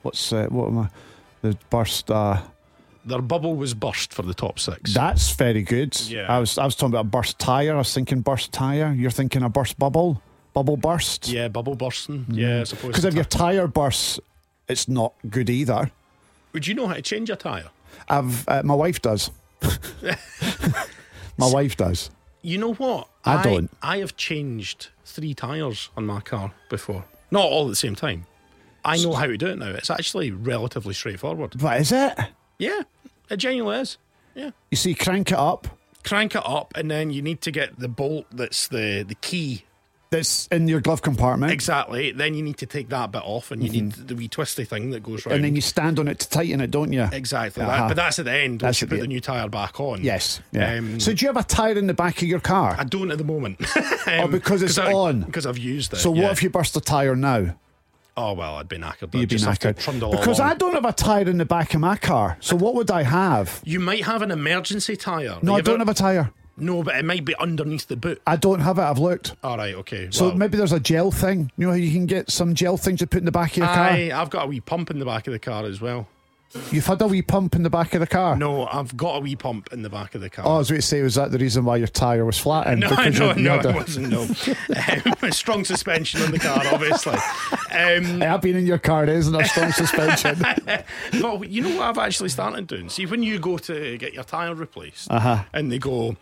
What's 0.03 0.33
uh, 0.33 0.47
what 0.49 0.69
am 0.69 0.79
I? 0.79 0.89
They 1.43 1.57
burst. 1.71 2.11
Uh. 2.11 2.41
Their 3.05 3.23
bubble 3.23 3.57
was 3.57 3.73
burst 3.75 4.13
for 4.13 4.23
the 4.23 4.35
top 4.35 4.59
six. 4.61 4.93
that's 4.95 5.33
very 5.33 5.63
good. 5.63 5.99
Yeah. 6.03 6.27
I 6.35 6.39
was 6.39 6.59
I 6.59 6.65
was 6.65 6.77
talking 6.77 6.93
about 6.95 7.07
a 7.07 7.09
burst 7.09 7.39
tire. 7.39 7.75
I 7.75 7.79
was 7.79 7.93
thinking 7.95 8.21
burst 8.21 8.53
tire. 8.53 8.93
You're 8.97 9.11
thinking 9.11 9.43
a 9.43 9.49
burst 9.49 9.79
bubble, 9.79 10.23
bubble 10.53 10.77
burst. 10.77 11.29
yeah, 11.29 11.49
bubble 11.49 11.75
bursting. 11.77 12.27
Yeah, 12.31 12.61
I 12.61 12.65
suppose. 12.65 12.89
Because 12.89 13.05
if 13.07 13.15
your 13.15 13.25
tire 13.25 13.67
bursts, 13.67 14.21
it's 14.69 14.87
not 14.87 15.15
good 15.29 15.49
either. 15.51 15.91
Would 16.53 16.67
you 16.67 16.75
know 16.75 16.87
how 16.87 16.95
to 16.95 17.03
change 17.03 17.31
a 17.31 17.37
tyre? 17.37 17.71
I've 18.09 18.49
uh, 18.49 18.63
my 18.65 18.75
wife 18.75 19.01
does. 19.03 19.31
my 21.37 21.51
wife 21.53 21.77
does. 21.77 22.11
You 22.43 22.59
know 22.59 22.75
what? 22.75 23.09
I 23.25 23.43
don't. 23.43 23.71
I 23.83 23.99
have 23.99 24.17
changed 24.17 24.89
three 25.05 25.35
tyres 25.35 25.91
on 25.97 26.07
my 26.07 26.21
car 26.21 26.53
before. 26.69 27.05
Not 27.31 27.45
all 27.45 27.67
at 27.67 27.71
the 27.71 27.77
same 27.77 27.95
time. 27.95 28.27
I 28.85 28.97
know 28.97 29.13
how 29.13 29.27
to 29.27 29.37
do 29.37 29.47
it 29.49 29.59
now. 29.59 29.71
It's 29.71 29.91
actually 29.91 30.31
relatively 30.31 30.95
straightforward. 30.95 31.61
What 31.61 31.81
is 31.81 31.93
it? 31.93 32.19
Yeah, 32.59 32.83
it 33.29 33.37
genuinely 33.37 33.81
is. 33.83 33.99
Yeah. 34.35 34.51
You 34.71 34.77
see, 34.77 34.95
crank 34.95 35.33
it 35.33 35.39
up. 35.39 35.69
crank 36.03 36.35
it 36.35 36.43
up, 36.47 36.73
and 36.77 36.91
then 36.91 37.11
you 37.11 37.21
need 37.21 37.43
to 37.43 37.51
get 37.51 37.79
the 37.79 37.89
bolt 37.89 38.27
that's 38.33 38.69
the 38.69 39.05
the 39.07 39.17
key 39.17 39.65
that's 40.11 40.49
in 40.49 40.67
your 40.67 40.81
glove 40.81 41.03
compartment. 41.03 41.53
Exactly. 41.53 42.11
Then 42.11 42.35
you 42.35 42.43
need 42.43 42.59
to 42.59 42.67
take 42.67 42.89
that 42.89 43.13
bit 43.13 43.23
off, 43.25 43.51
and 43.53 43.63
you 43.63 43.71
need 43.71 43.93
the 43.93 44.17
wee 44.17 44.29
twisty 44.29 44.65
thing 44.65 44.91
that 44.91 45.03
goes 45.05 45.25
round. 45.25 45.31
Mm-hmm. 45.31 45.33
And 45.37 45.45
then 45.45 45.55
you 45.55 45.61
stand 45.61 45.99
on 46.01 46.09
it 46.09 46.19
to 46.19 46.29
tighten 46.29 46.61
it, 46.61 46.71
don't 46.73 46.93
you? 46.93 47.09
exactly. 47.13 47.63
Uh-huh. 47.63 47.77
That, 47.77 47.89
but 47.89 47.97
that's 47.97 48.19
at 48.19 48.25
the 48.25 48.33
end. 48.33 48.61
That's 48.61 48.81
you 48.81 48.89
put 48.89 48.97
the- 48.97 49.03
the 49.03 49.07
new 49.07 49.21
tire 49.21 49.49
back 49.49 49.79
on. 49.79 50.03
Yes. 50.03 50.41
Yeah. 50.53 50.75
Um, 50.75 50.99
so 50.99 51.13
do 51.13 51.25
you 51.25 51.29
have 51.29 51.37
a 51.37 51.45
tyre 51.47 51.79
in 51.79 51.87
the 51.87 51.95
back 51.95 52.23
of 52.23 52.29
your 52.29 52.41
car? 52.41 52.75
I 52.79 52.85
don't 52.85 53.11
at 53.11 53.19
the 53.19 53.25
moment. 53.25 53.61
Oh, 54.13 54.27
because 54.27 54.63
it's 54.63 54.79
I- 54.79 54.93
on. 54.93 55.23
Because 55.23 55.47
I've 55.47 55.59
used 55.59 55.93
it. 55.93 55.97
so 55.97 56.13
yeah. 56.13 56.23
what 56.25 56.33
if 56.33 56.43
you 56.43 56.51
burst 56.51 56.77
a 56.77 56.81
tyre 56.81 57.15
now? 57.15 57.55
Oh 58.17 58.33
well, 58.33 58.57
I'd 58.57 58.69
be 58.69 58.77
knackered. 58.77 59.15
You'd 59.15 59.23
I'd 59.23 59.29
be 59.29 59.39
have 59.45 59.59
to 59.61 59.69
knackered. 59.73 60.11
Because 60.11 60.41
along. 60.41 60.51
I 60.51 60.55
don't 60.55 60.75
have 60.75 60.85
a 60.85 60.93
tyre 60.93 61.29
in 61.29 61.39
the 61.39 61.45
back 61.45 61.75
of 61.75 61.81
my 61.81 61.97
car. 61.97 62.37
So 62.41 62.57
what 62.57 62.75
would 62.75 62.91
I 62.91 63.05
have? 63.05 63.61
You 63.65 63.79
might 63.79 64.05
have 64.05 64.23
an 64.23 64.33
emergency 64.33 64.97
tyre. 64.97 65.39
No, 65.43 65.55
I 65.55 65.61
don't 65.61 65.79
have 65.79 65.89
a 65.89 65.95
tyre. 65.95 66.33
No, 66.61 66.83
but 66.83 66.97
it 66.97 67.05
might 67.05 67.25
be 67.25 67.35
underneath 67.37 67.87
the 67.89 67.97
boot. 67.97 68.21
I 68.27 68.37
don't 68.37 68.61
have 68.61 68.79
it. 68.79 68.83
I've 68.83 68.99
looked. 68.99 69.35
All 69.43 69.57
right, 69.57 69.75
okay. 69.77 70.09
So 70.11 70.29
well, 70.29 70.37
maybe 70.37 70.57
there's 70.57 70.73
a 70.73 70.81
gel 70.81 71.11
thing. 71.11 71.51
You 71.57 71.67
know 71.67 71.73
how 71.73 71.77
you 71.77 71.93
can 71.93 72.07
get 72.07 72.31
some 72.31 72.55
gel 72.55 72.77
thing 72.77 72.97
to 72.99 73.07
put 73.07 73.19
in 73.19 73.25
the 73.25 73.33
back 73.33 73.53
of 73.53 73.57
your 73.59 73.67
car? 73.67 73.91
I've 73.91 74.31
got 74.31 74.45
a 74.45 74.49
wee 74.49 74.61
pump 74.61 74.91
in 74.91 74.99
the 74.99 75.05
back 75.05 75.27
of 75.27 75.33
the 75.33 75.39
car 75.39 75.65
as 75.65 75.81
well. 75.81 76.09
You've 76.73 76.87
had 76.87 77.01
a 77.01 77.07
wee 77.07 77.23
pump 77.23 77.55
in 77.55 77.63
the 77.63 77.71
back 77.71 77.95
of 77.95 78.01
the 78.01 78.07
car? 78.09 78.35
No, 78.37 78.67
I've 78.67 78.97
got 78.97 79.17
a 79.17 79.21
wee 79.21 79.37
pump 79.37 79.69
in 79.73 79.83
the 79.83 79.89
back 79.89 80.17
of 80.17 80.21
the 80.21 80.29
car. 80.29 80.45
Oh, 80.47 80.57
I 80.57 80.59
was 80.59 80.69
going 80.69 80.81
to 80.81 80.87
say, 80.87 81.01
was 81.01 81.15
that 81.15 81.31
the 81.31 81.39
reason 81.39 81.65
why 81.65 81.77
your 81.77 81.87
tyre 81.87 82.25
was 82.25 82.39
flattened? 82.39 82.81
No, 82.81 82.89
Because 82.91 83.19
no, 83.21 83.33
no, 83.35 83.59
it 83.61 83.67
a- 83.67 83.73
wasn't. 83.73 84.09
No, 84.09 84.23
um, 85.23 85.31
strong 85.33 85.65
suspension 85.65 86.23
on 86.23 86.33
the 86.33 86.41
car, 86.41 86.61
obviously. 86.73 87.15
Um, 87.71 88.21
I've 88.23 88.41
been 88.43 88.57
in 88.57 88.67
your 88.67 88.79
car, 88.79 89.05
it 89.05 89.11
isn't 89.11 89.35
a 89.35 89.45
strong 89.45 89.71
suspension. 89.71 90.39
but 91.23 91.49
you 91.49 91.63
know 91.63 91.77
what 91.77 91.83
I've 91.89 91.99
actually 91.99 92.31
started 92.31 92.67
doing? 92.67 92.89
See, 92.89 93.07
when 93.07 93.23
you 93.23 93.39
go 93.39 93.57
to 93.59 93.97
get 93.99 94.13
your 94.13 94.25
tyre 94.25 94.55
replaced, 94.55 95.11
Uh-huh. 95.11 95.45
and 95.53 95.71
they 95.71 95.79
go, 95.79 96.17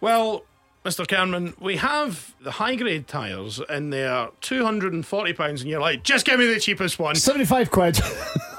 "Well, 0.00 0.44
Mr. 0.84 1.06
Cameron, 1.06 1.54
we 1.60 1.76
have 1.76 2.34
the 2.40 2.50
high 2.50 2.74
grade 2.74 3.06
tyres, 3.06 3.60
and 3.68 3.92
they're 3.92 4.28
two 4.40 4.64
hundred 4.64 4.92
and 4.92 5.06
forty 5.06 5.32
pounds," 5.32 5.60
and 5.60 5.70
you're 5.70 5.80
like, 5.80 6.02
"Just 6.02 6.26
give 6.26 6.40
me 6.40 6.52
the 6.52 6.58
cheapest 6.58 6.98
one." 6.98 7.14
75 7.14 7.70
quid. 7.70 8.00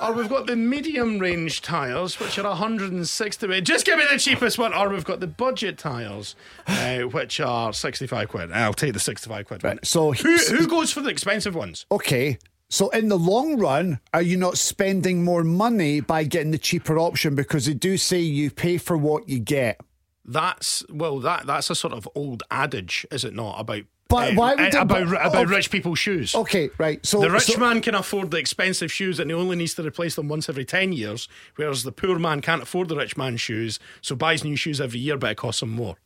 Or 0.02 0.14
we've 0.14 0.30
got 0.30 0.48
the 0.48 0.56
medium 0.56 1.20
range 1.20 1.62
tyres, 1.62 2.20
which 2.20 2.38
are 2.38 2.44
160 2.48 3.48
quid. 3.48 3.66
Just 3.66 3.86
give 3.86 3.98
me 3.98 4.06
the 4.12 4.18
cheapest 4.20 4.58
one. 4.58 4.74
Or 4.74 4.90
we've 4.90 5.04
got 5.06 5.20
the 5.22 5.28
budget 5.28 5.78
tyres, 5.78 6.36
uh, 6.68 7.00
which 7.00 7.40
are 7.40 7.72
65 7.74 8.28
quid. 8.30 8.52
I'll 8.52 8.74
take 8.74 8.94
the 8.94 9.00
65 9.00 9.46
quid 9.48 9.64
one. 9.64 9.72
Right, 9.78 9.86
so- 9.86 10.12
who, 10.12 10.38
who 10.38 10.68
goes 10.68 10.92
for 10.92 11.02
the 11.02 11.10
expensive 11.10 11.56
ones? 11.56 11.86
okay. 11.92 12.38
So 12.70 12.90
in 12.90 13.08
the 13.08 13.18
long 13.20 13.60
run, 13.60 14.00
are 14.16 14.22
you 14.24 14.36
not 14.36 14.58
spending 14.58 15.24
more 15.24 15.44
money 15.44 16.00
by 16.00 16.24
getting 16.24 16.50
the 16.50 16.58
cheaper 16.58 16.98
option? 16.98 17.36
Because 17.36 17.68
they 17.68 17.76
do 17.76 17.98
say 17.98 18.20
you 18.20 18.50
pay 18.50 18.78
for 18.80 18.98
what 18.98 19.30
you 19.30 19.38
get. 19.40 19.80
That's 20.26 20.84
well, 20.90 21.20
that 21.20 21.46
that's 21.46 21.70
a 21.70 21.76
sort 21.76 21.94
of 21.94 22.08
old 22.16 22.44
adage, 22.50 23.06
is 23.12 23.26
it 23.26 23.34
not? 23.34 23.60
About 23.60 23.84
But 24.08 24.32
uh, 24.32 24.36
why 24.36 24.56
would 24.56 24.60
uh, 24.60 24.70
they- 24.70 24.78
about 24.80 25.10
but- 25.10 25.26
about 25.26 25.48
oh. 25.48 25.50
rich 25.50 25.70
people's 25.70 26.00
shoes? 26.00 26.34
Okay, 26.34 26.70
right. 26.78 27.06
So 27.06 27.20
The 27.20 27.30
rich 27.30 27.44
so- 27.44 27.60
man 27.60 27.82
can 27.82 27.94
afford 27.96 28.32
the 28.32 28.38
expensive 28.38 28.92
shoes 28.92 29.20
and 29.20 29.30
he 29.30 29.36
only 29.36 29.56
needs 29.58 29.74
to 29.76 29.84
replace 29.84 30.16
them 30.16 30.30
once 30.30 30.48
every 30.48 30.64
10 30.66 30.94
years, 30.94 31.28
whereas 31.58 31.84
the 31.84 31.92
poor 31.92 32.18
man 32.20 32.40
can't 32.42 32.62
afford 32.64 32.88
the 32.88 32.96
rich 32.96 33.18
man's 33.18 33.42
shoes, 33.42 33.80
so 34.02 34.16
buys 34.16 34.44
new 34.46 34.56
shoes 34.56 34.80
every 34.80 35.00
year, 35.00 35.18
but 35.18 35.32
it 35.32 35.36
costs 35.38 35.62
him 35.62 35.72
more. 35.72 35.98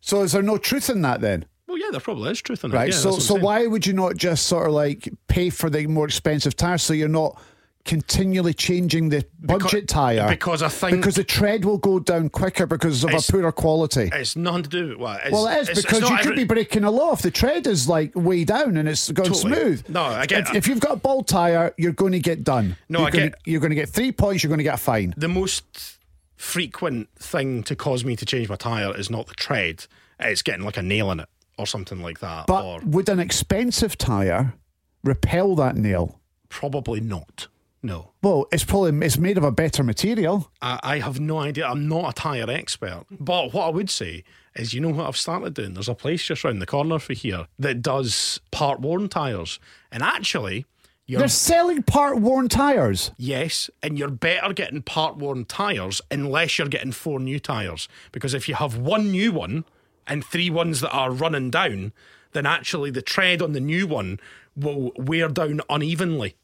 So 0.00 0.22
is 0.22 0.32
there 0.32 0.42
no 0.42 0.58
truth 0.58 0.90
in 0.90 1.02
that 1.02 1.20
then? 1.20 1.46
Well, 1.66 1.78
yeah, 1.78 1.88
there 1.90 2.00
probably 2.00 2.30
is 2.30 2.42
truth 2.42 2.62
in 2.64 2.72
it. 2.72 2.74
Right. 2.74 2.90
yeah, 2.90 2.94
so 2.98 3.10
that's 3.12 3.16
what 3.16 3.16
I'm 3.16 3.20
so 3.20 3.34
saying. 3.34 3.44
why 3.44 3.66
would 3.66 3.86
you 3.86 3.92
not 3.94 4.16
just 4.16 4.46
sort 4.46 4.66
of 4.66 4.72
like 4.74 5.08
pay 5.28 5.50
for 5.50 5.70
the 5.70 5.86
more 5.86 6.06
expensive 6.06 6.56
tires 6.56 6.82
so 6.82 6.92
you're 6.92 7.08
not 7.08 7.40
continually 7.84 8.54
changing 8.54 9.10
the 9.10 9.24
budget 9.40 9.86
tire? 9.88 10.28
because 10.28 10.62
I 10.62 10.68
think- 10.68 10.96
because 10.96 11.16
the 11.16 11.24
tread 11.24 11.64
will 11.64 11.78
go 11.78 11.98
down 11.98 12.30
quicker 12.30 12.66
because 12.66 13.04
of 13.04 13.12
a 13.12 13.20
poorer 13.30 13.52
quality. 13.52 14.10
It's 14.12 14.36
nothing 14.36 14.62
to 14.64 14.68
do. 14.70 14.92
It's, 14.92 15.30
Well, 15.32 15.46
it 15.48 15.58
is 15.60 15.68
it's- 15.68 15.82
because 15.82 15.98
it's 16.00 16.08
you 16.08 16.14
not 16.16 16.22
could 16.22 16.32
every- 16.32 16.44
be 16.44 16.48
breaking 16.48 16.84
a 16.84 16.90
law 16.90 17.12
if 17.12 17.22
the 17.22 17.30
tread 17.30 17.66
is 17.66 17.88
like 17.88 18.12
way 18.14 18.44
down 18.44 18.76
and 18.76 18.88
it's 18.88 19.10
gone 19.10 19.26
Totally. 19.26 19.54
smooth. 19.54 19.88
No, 19.88 20.02
I 20.02 20.26
get- 20.26 20.48
If, 20.48 20.54
if 20.54 20.66
you've 20.68 20.80
got 20.80 20.92
a 20.92 20.96
bald 20.96 21.28
tire, 21.28 21.74
you're 21.76 21.92
going 21.92 22.12
to 22.12 22.20
get 22.20 22.42
done. 22.42 22.76
No, 22.88 23.00
you're 23.00 23.08
I 23.08 23.10
gonna, 23.10 23.28
get- 23.30 23.38
You're 23.44 23.60
going 23.60 23.70
to 23.70 23.76
get 23.76 23.88
three 23.90 24.12
points. 24.12 24.42
You're 24.42 24.48
going 24.48 24.58
to 24.58 24.64
get 24.64 24.74
a 24.74 24.78
fine. 24.78 25.12
the 25.16 25.28
most 25.28 25.98
frequent 26.36 27.08
thing 27.18 27.62
to 27.64 27.76
cause 27.76 28.04
me 28.04 28.16
to 28.16 28.24
change 28.26 28.48
my 28.48 28.56
tyre 28.56 28.94
is 28.96 29.10
not 29.10 29.26
the 29.26 29.34
tread, 29.34 29.86
it's 30.20 30.42
getting 30.42 30.64
like 30.64 30.76
a 30.76 30.82
nail 30.82 31.10
in 31.10 31.20
it 31.20 31.28
or 31.58 31.66
something 31.66 32.02
like 32.02 32.20
that. 32.20 32.46
But 32.46 32.64
or 32.64 32.80
would 32.80 33.08
an 33.08 33.20
expensive 33.20 33.96
tire 33.98 34.54
repel 35.02 35.54
that 35.56 35.76
nail? 35.76 36.20
probably 36.50 37.00
not. 37.00 37.48
No. 37.84 38.12
Well, 38.22 38.46
it's 38.50 38.64
probably 38.64 39.06
it's 39.06 39.18
made 39.18 39.36
of 39.36 39.44
a 39.44 39.52
better 39.52 39.82
material. 39.82 40.50
I, 40.62 40.80
I 40.82 40.98
have 41.00 41.20
no 41.20 41.38
idea. 41.38 41.66
I'm 41.66 41.86
not 41.86 42.08
a 42.08 42.12
tyre 42.14 42.50
expert. 42.50 43.04
But 43.10 43.52
what 43.52 43.66
I 43.66 43.68
would 43.68 43.90
say 43.90 44.24
is, 44.56 44.72
you 44.72 44.80
know 44.80 44.88
what 44.88 45.06
I've 45.06 45.18
started 45.18 45.52
doing? 45.52 45.74
There's 45.74 45.90
a 45.90 45.94
place 45.94 46.24
just 46.24 46.44
round 46.44 46.62
the 46.62 46.66
corner 46.66 46.98
for 46.98 47.12
here 47.12 47.46
that 47.58 47.82
does 47.82 48.40
part 48.50 48.80
worn 48.80 49.10
tyres. 49.10 49.60
And 49.92 50.02
actually, 50.02 50.64
you're 51.06 51.18
They're 51.18 51.28
selling 51.28 51.82
part 51.82 52.18
worn 52.18 52.48
tires. 52.48 53.10
Yes, 53.18 53.68
and 53.82 53.98
you're 53.98 54.08
better 54.08 54.54
getting 54.54 54.80
part 54.80 55.18
worn 55.18 55.44
tyres 55.44 56.00
unless 56.10 56.58
you're 56.58 56.68
getting 56.68 56.92
four 56.92 57.20
new 57.20 57.38
tyres. 57.38 57.86
Because 58.12 58.32
if 58.32 58.48
you 58.48 58.54
have 58.54 58.78
one 58.78 59.10
new 59.10 59.30
one 59.30 59.66
and 60.06 60.24
three 60.24 60.48
ones 60.48 60.80
that 60.80 60.92
are 60.92 61.10
running 61.10 61.50
down, 61.50 61.92
then 62.32 62.46
actually 62.46 62.90
the 62.90 63.02
tread 63.02 63.42
on 63.42 63.52
the 63.52 63.60
new 63.60 63.86
one 63.86 64.20
will 64.56 64.92
wear 64.96 65.28
down 65.28 65.60
unevenly. 65.68 66.36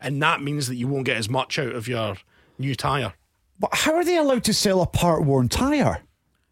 And 0.00 0.22
that 0.22 0.42
means 0.42 0.66
that 0.68 0.76
you 0.76 0.88
won't 0.88 1.04
get 1.04 1.16
as 1.16 1.28
much 1.28 1.58
out 1.58 1.74
of 1.74 1.86
your 1.88 2.16
new 2.58 2.74
tyre. 2.74 3.14
But 3.58 3.74
how 3.74 3.94
are 3.94 4.04
they 4.04 4.16
allowed 4.16 4.44
to 4.44 4.54
sell 4.54 4.80
a 4.80 4.86
part 4.86 5.24
worn 5.24 5.48
tire? 5.48 6.02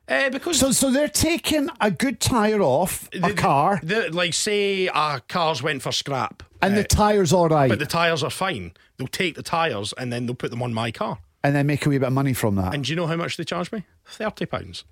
Uh, 0.07 0.31
because 0.31 0.59
So, 0.59 0.73
so 0.73 0.91
they're 0.91 1.09
taking 1.09 1.69
a 1.81 1.91
good 1.91 2.19
tire 2.21 2.61
off 2.63 3.09
a 3.13 3.19
the- 3.21 3.35
car, 3.35 3.81
the- 3.83 4.11
like 4.13 4.35
say 4.35 4.87
a 4.89 5.21
car's 5.29 5.63
went 5.63 5.83
for 5.83 5.93
scrap 5.93 6.43
and 6.63 6.77
the 6.77 6.85
tire's 6.85 7.33
all 7.33 7.49
right, 7.49 7.69
but 7.69 7.79
the 7.79 7.87
tyres 7.87 8.23
are 8.23 8.31
fine. 8.31 8.73
They'll 8.97 9.07
take 9.07 9.35
the 9.37 9.43
tyres 9.43 9.93
and 9.99 10.13
then 10.13 10.27
they'll 10.27 10.35
put 10.35 10.51
them 10.51 10.63
on 10.63 10.73
my 10.75 10.91
car. 10.91 11.19
and 11.45 11.55
then 11.55 11.67
make 11.67 11.87
a 11.87 11.89
wee 11.89 11.99
bit 11.99 12.07
of 12.09 12.13
money 12.13 12.33
from 12.33 12.57
that 12.57 12.75
And 12.75 12.85
do 12.85 12.91
you 12.91 12.97
know 12.97 13.07
how 13.07 13.17
much 13.17 13.37
they 13.37 13.45
charge 13.45 13.71
me? 13.71 13.85
Thirty 14.07 14.45
pounds. 14.47 14.85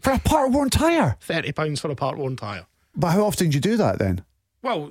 for 0.00 0.12
a 0.12 0.18
part 0.18 0.50
worn 0.50 0.68
tire. 0.70 1.16
Thirty 1.20 1.52
pounds 1.52 1.80
for 1.80 1.90
a 1.90 1.94
part 1.94 2.16
worn 2.18 2.36
tyre. 2.36 2.66
But 2.96 3.10
how 3.12 3.24
often 3.24 3.50
do 3.50 3.54
you 3.56 3.60
do 3.60 3.76
that 3.76 3.98
then? 3.98 4.24
Well, 4.62 4.90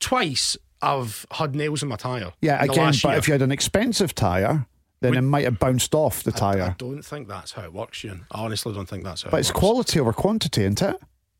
twice 0.00 0.56
I've 0.82 1.26
had 1.30 1.54
nails 1.54 1.82
in 1.82 1.88
my 1.88 1.96
tyre. 1.96 2.32
Yeah, 2.40 2.62
again, 2.62 2.92
but 3.02 3.10
year. 3.10 3.18
if 3.18 3.26
you 3.28 3.32
had 3.32 3.42
an 3.42 3.52
expensive 3.52 4.14
tire, 4.14 4.66
then 5.00 5.16
it 5.16 5.22
might 5.22 5.44
have 5.44 5.58
bounced 5.58 5.94
off 5.94 6.22
the 6.22 6.32
tyre. 6.32 6.62
I 6.62 6.64
tire. 6.66 6.74
don't 6.78 7.02
think 7.02 7.28
that's 7.28 7.52
how 7.52 7.62
it 7.64 7.72
works, 7.72 8.04
Ian. 8.04 8.26
I 8.30 8.44
honestly 8.44 8.72
don't 8.74 8.88
think 8.88 9.04
that's 9.04 9.22
how 9.22 9.30
But 9.30 9.38
it 9.38 9.40
it's 9.40 9.50
works. 9.50 9.58
quality 9.60 10.00
over 10.00 10.12
quantity, 10.12 10.62
isn't 10.62 10.82
it? 10.82 10.96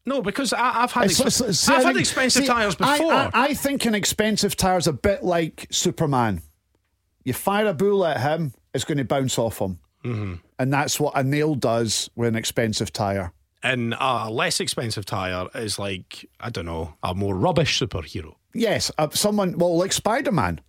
No, 0.07 0.23
because 0.23 0.53
I, 0.53 0.83
I've 0.85 0.93
had 0.93 1.11
It's- 1.11 1.41
it's- 1.41 1.59
see, 1.61 1.73
I've 1.73 1.83
had 1.85 1.89
think- 1.95 2.01
expensive 2.01 2.43
see, 2.43 2.49
tyres 2.49 2.77
I- 2.81 2.97
before. 2.97 3.13
I, 3.13 3.31
I 3.35 3.55
think 3.55 3.85
an 3.85 3.95
expensive 3.95 4.57
tire 4.57 4.79
is 4.79 4.87
a 4.87 4.93
bit 4.93 5.23
like 5.23 5.67
Superman. 5.71 6.43
You 7.25 7.33
fire 7.35 7.67
a 7.67 7.75
bullet 7.75 8.17
at 8.17 8.21
him, 8.21 8.55
it's 8.73 8.85
going 8.85 8.99
to 8.99 9.05
bounce 9.05 9.39
off 9.39 9.59
him. 9.61 9.79
Mm-hmm. 10.05 10.35
And 10.59 10.73
that's 10.73 10.99
what 10.99 11.17
a 11.17 11.23
nail 11.23 11.55
does 11.55 12.09
with 12.17 12.29
an 12.29 12.37
expensive 12.37 12.93
tire. 12.93 13.33
and 13.63 13.95
a 14.01 14.31
less 14.31 14.61
expensive 14.61 15.05
tyre 15.05 15.49
is 15.57 15.79
like, 15.81 16.25
I 16.41 16.49
don't 16.49 16.65
know, 16.67 16.95
a 17.03 17.13
more 17.15 17.35
rubbish 17.37 17.79
superhero. 17.81 18.35
Yes, 18.55 18.91
uh, 18.99 19.09
someone, 19.11 19.57
well, 19.59 19.77
like 19.77 19.93
Spider 19.93 20.33
Man. 20.33 20.61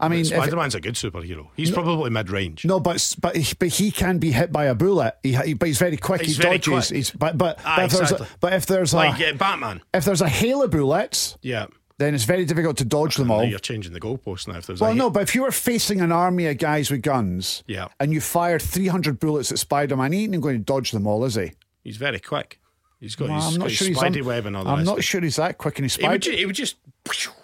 I 0.00 0.08
mean, 0.08 0.24
Spider 0.24 0.56
Man's 0.56 0.74
a 0.74 0.80
good 0.80 0.94
superhero. 0.94 1.48
He's 1.54 1.70
probably 1.70 2.10
mid 2.10 2.28
range. 2.28 2.64
no, 2.64 2.80
but 2.80 3.14
but 3.20 3.36
he, 3.36 3.54
but 3.56 3.68
he 3.68 3.92
can 3.92 4.18
be 4.18 4.32
hit 4.32 4.50
by 4.50 4.64
a 4.64 4.74
bullet. 4.74 5.14
He, 5.22 5.32
he 5.36 5.54
but 5.54 5.68
he's 5.68 5.78
very 5.78 5.96
quick. 5.96 6.22
He's 6.22 6.36
he 6.36 6.42
very 6.42 6.58
dodges. 6.58 6.88
quick. 6.88 6.96
He's 6.96 7.10
but 7.12 7.38
but, 7.38 7.60
Ah, 7.64 7.76
but 7.76 7.84
if 7.84 7.90
there's 7.92 8.10
exactly. 8.10 8.26
a, 8.26 8.38
but 8.40 8.52
if 8.54 8.66
there's 8.66 8.92
Like 8.94 9.20
a 9.20 9.30
uh, 9.30 9.34
Batman. 9.34 9.80
if 9.94 10.04
there's 10.04 10.20
a 10.20 10.28
hail 10.28 10.60
of 10.64 10.72
bullets, 10.72 11.38
Yeah. 11.40 11.66
then 11.98 12.16
it's 12.16 12.24
very 12.24 12.44
difficult 12.44 12.78
to 12.78 12.84
dodge 12.84 13.14
them 13.14 13.30
all. 13.30 13.44
you're 13.44 13.60
changing 13.60 13.92
the 13.92 14.00
goalpost 14.00 14.48
now. 14.48 14.56
If 14.58 14.66
there's 14.66 14.80
Well, 14.80 14.90
a 14.90 14.94
no, 14.94 15.08
but 15.08 15.22
if 15.22 15.36
you 15.36 15.42
were 15.42 15.52
facing 15.52 16.00
an 16.00 16.10
army 16.10 16.46
of 16.48 16.58
guys 16.58 16.90
with 16.90 17.02
guns, 17.02 17.62
Yeah. 17.68 17.86
and 18.00 18.12
you 18.12 18.20
fired 18.20 18.60
300 18.60 19.20
bullets 19.20 19.52
at 19.52 19.60
Spider 19.60 19.96
Man, 19.96 20.10
he 20.10 20.24
ain't 20.24 20.40
going 20.40 20.58
to 20.58 20.64
dodge 20.64 20.90
them 20.90 21.06
all, 21.06 21.24
is 21.24 21.36
he? 21.36 21.52
he's 21.84 21.96
very 21.96 22.18
quick. 22.18 22.58
He's 23.02 23.16
got 23.16 23.28
Well, 23.30 23.36
his, 23.36 23.44
I'm 23.46 23.52
got 23.54 23.58
not 23.58 23.68
his 23.70 23.76
sure 23.78 23.88
he's 23.88 23.96
spidey 23.98 24.22
web 24.22 24.46
and 24.46 24.56
all 24.56 24.62
the 24.64 24.70
I'm 24.70 24.84
not 24.84 24.98
of 24.98 25.04
sure 25.04 25.20
he's 25.20 25.34
that 25.36 25.58
quick 25.58 25.76
in 25.78 25.82
his 25.82 25.96
He 25.96 26.02
would, 26.06 26.22
spider. 26.22 26.36
ju- 26.36 26.36
he 26.38 26.46
would 26.46 26.54
just, 26.54 26.76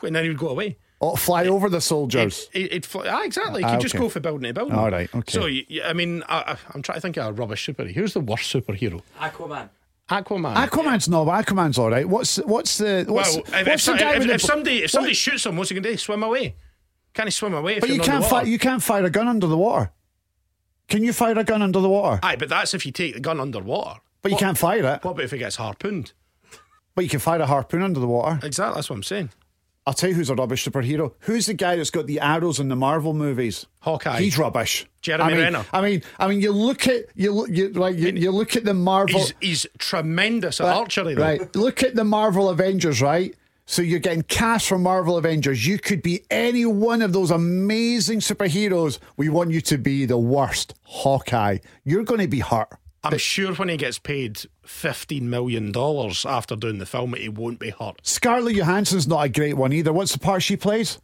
and 0.03 0.15
then 0.15 0.23
he 0.23 0.29
would 0.31 0.39
go 0.39 0.51
away. 0.51 0.77
Oh, 1.01 1.17
fly 1.17 1.47
over 1.47 1.69
the 1.69 1.81
soldiers. 1.81 2.49
It, 2.53 2.73
it, 2.73 2.87
fl- 2.87 3.03
ah, 3.07 3.25
exactly. 3.25 3.63
You 3.63 3.67
Ah, 3.67 3.73
could 3.73 3.81
just 3.81 3.97
go 3.97 4.09
for 4.09 4.21
building 4.21 4.47
to 4.49 4.55
building. 4.55 4.77
All 4.77 4.89
right, 4.91 5.13
okay. 5.13 5.33
So, 5.33 5.49
I 5.85 5.93
mean, 5.95 6.23
I, 6.29 6.39
I, 6.53 6.57
I'm 6.75 6.83
trying 6.83 6.97
to 6.97 7.01
think 7.01 7.17
of 7.17 7.27
a 7.27 7.33
rubbish 7.33 7.67
superhero. 7.67 7.93
Who's 7.93 8.15
the 8.15 8.21
worst 8.21 8.53
superhero? 8.55 9.03
Aquaman. 9.21 9.69
Aquaman. 10.09 10.55
Aquaman's 10.55 11.09
no, 11.09 11.25
but 11.25 11.45
Aquaman's 11.45 11.77
all 11.79 11.91
right. 11.91 12.09
What's 12.09 12.37
what's 12.39 12.79
the 12.79 13.05
what's, 13.09 13.35
well, 13.37 13.45
if, 13.61 13.67
what's 13.67 13.87
if, 13.89 13.95
the 13.95 13.99
guy 14.01 14.13
if, 14.13 14.19
with 14.21 14.29
the 14.29 14.35
if 14.35 14.41
somebody 14.43 14.83
if 14.85 14.91
somebody 14.91 15.11
what- 15.11 15.17
shoots 15.17 15.45
him, 15.45 15.57
what's 15.57 15.71
he 15.71 15.75
going 15.75 15.83
to 15.83 15.91
do? 15.91 15.97
Swim 15.99 16.23
away? 16.23 16.55
Can 17.15 17.27
he 17.27 17.31
swim 17.33 17.53
away? 17.55 17.75
If 17.75 17.81
But 17.81 17.89
you're 17.91 17.97
you 17.97 18.03
under 18.03 18.13
can't 18.13 18.25
fire. 18.25 18.45
You 18.47 18.59
can't 18.59 18.83
fire 18.83 19.05
a 19.05 19.11
gun 19.11 19.27
under 19.29 19.47
the 19.49 19.59
water. 19.59 19.91
Can 20.89 21.03
you 21.05 21.13
fire 21.13 21.37
a 21.39 21.45
gun 21.45 21.63
under 21.63 21.81
the 21.81 21.89
water? 21.91 22.21
Aye, 22.23 22.37
but 22.37 22.49
that's 22.49 22.73
if 22.75 22.87
you 22.87 22.93
take 22.93 23.15
the 23.15 23.21
gun 23.21 23.39
underwater. 23.41 24.01
But 24.23 24.31
you 24.31 24.35
What- 24.35 24.41
can't 24.41 24.59
fire 24.59 24.79
it. 24.95 25.05
What 25.05 25.13
about 25.13 25.25
if 25.25 25.33
it 25.33 25.39
gets 25.39 25.57
harpooned? 25.57 26.13
But 26.95 27.05
you 27.05 27.11
can 27.11 27.21
fire 27.21 27.41
a 27.41 27.47
harpoon 27.47 27.83
under 27.83 28.01
the 28.01 28.09
water. 28.09 28.41
Exactly. 28.45 28.75
That's 28.75 28.91
what 28.91 28.97
I'm 28.97 29.03
saying. 29.05 29.31
I'll 29.87 29.95
tell 29.95 30.11
you 30.11 30.17
who's 30.17 30.29
a 30.29 30.35
rubbish 30.35 30.67
superhero. 30.67 31.15
Who's 31.21 31.47
the 31.47 31.55
guy 31.55 31.77
that's 31.77 31.89
got 31.89 32.07
the 32.07 32.21
arrows 32.21 32.61
in 32.61 32.69
the 32.69 32.77
Marvel 32.77 33.15
movies? 33.15 33.65
Hawkeye. 33.81 34.19
He's 34.21 34.37
rubbish. 34.37 34.85
Jeremy 35.01 35.25
I 35.25 35.29
mean, 35.35 35.41
Renner. 35.45 35.67
I 35.73 35.81
mean, 35.81 36.03
I 36.19 36.29
mean, 36.29 36.43
you 36.43 36.53
look 36.53 36.87
at 36.87 37.07
you 37.15 37.33
look 37.33 37.49
you 37.49 37.71
like 37.71 37.97
you, 37.97 38.09
you 38.11 38.31
look 38.31 38.55
at 38.55 38.65
the 38.65 38.75
Marvel. 38.75 39.19
He's, 39.19 39.33
he's 39.41 39.67
tremendous 39.79 40.61
at 40.61 40.67
archery, 40.67 41.15
though. 41.15 41.23
Right. 41.23 41.57
Look 41.57 41.83
at 41.83 41.95
the 41.95 42.05
Marvel 42.05 42.51
Avengers, 42.51 43.01
right? 43.01 43.35
So 43.65 43.81
you're 43.81 43.99
getting 43.99 44.25
cast 44.25 44.69
from 44.69 44.83
Marvel 44.83 45.17
Avengers. 45.17 45.67
You 45.67 45.79
could 45.79 46.03
be 46.03 46.23
any 46.31 46.67
one 46.67 47.01
of 47.01 47.15
those 47.15 47.31
amazing 47.31 48.21
superheroes. 48.21 48.99
We 49.17 49.31
want 49.31 49.53
you 49.53 49.61
to 49.63 49.79
be 49.79 50.05
the 50.05 50.19
worst 50.19 50.75
Hawkeye. 50.83 51.59
You're 51.85 52.05
going 52.05 52.21
to 52.21 52.29
be 52.29 52.41
hurt. 52.41 52.69
I'm 53.05 53.19
sure 53.19 53.55
when 53.55 53.69
he 53.69 53.77
gets 53.77 53.99
paid 53.99 54.41
$15 54.67 55.23
million 55.23 55.73
after 56.27 56.57
doing 56.57 56.79
the 56.79 56.87
film, 56.87 57.15
he 57.15 57.29
won't 57.29 57.59
be 57.61 57.71
hurt. 57.71 58.01
Scarlett 58.03 58.57
Johansson's 58.57 59.07
not 59.07 59.25
a 59.25 59.29
great 59.29 59.55
one 59.55 59.73
either. 59.73 59.93
What's 59.93 60.13
the 60.13 60.19
part 60.19 60.43
she 60.43 60.57
plays? 60.57 60.99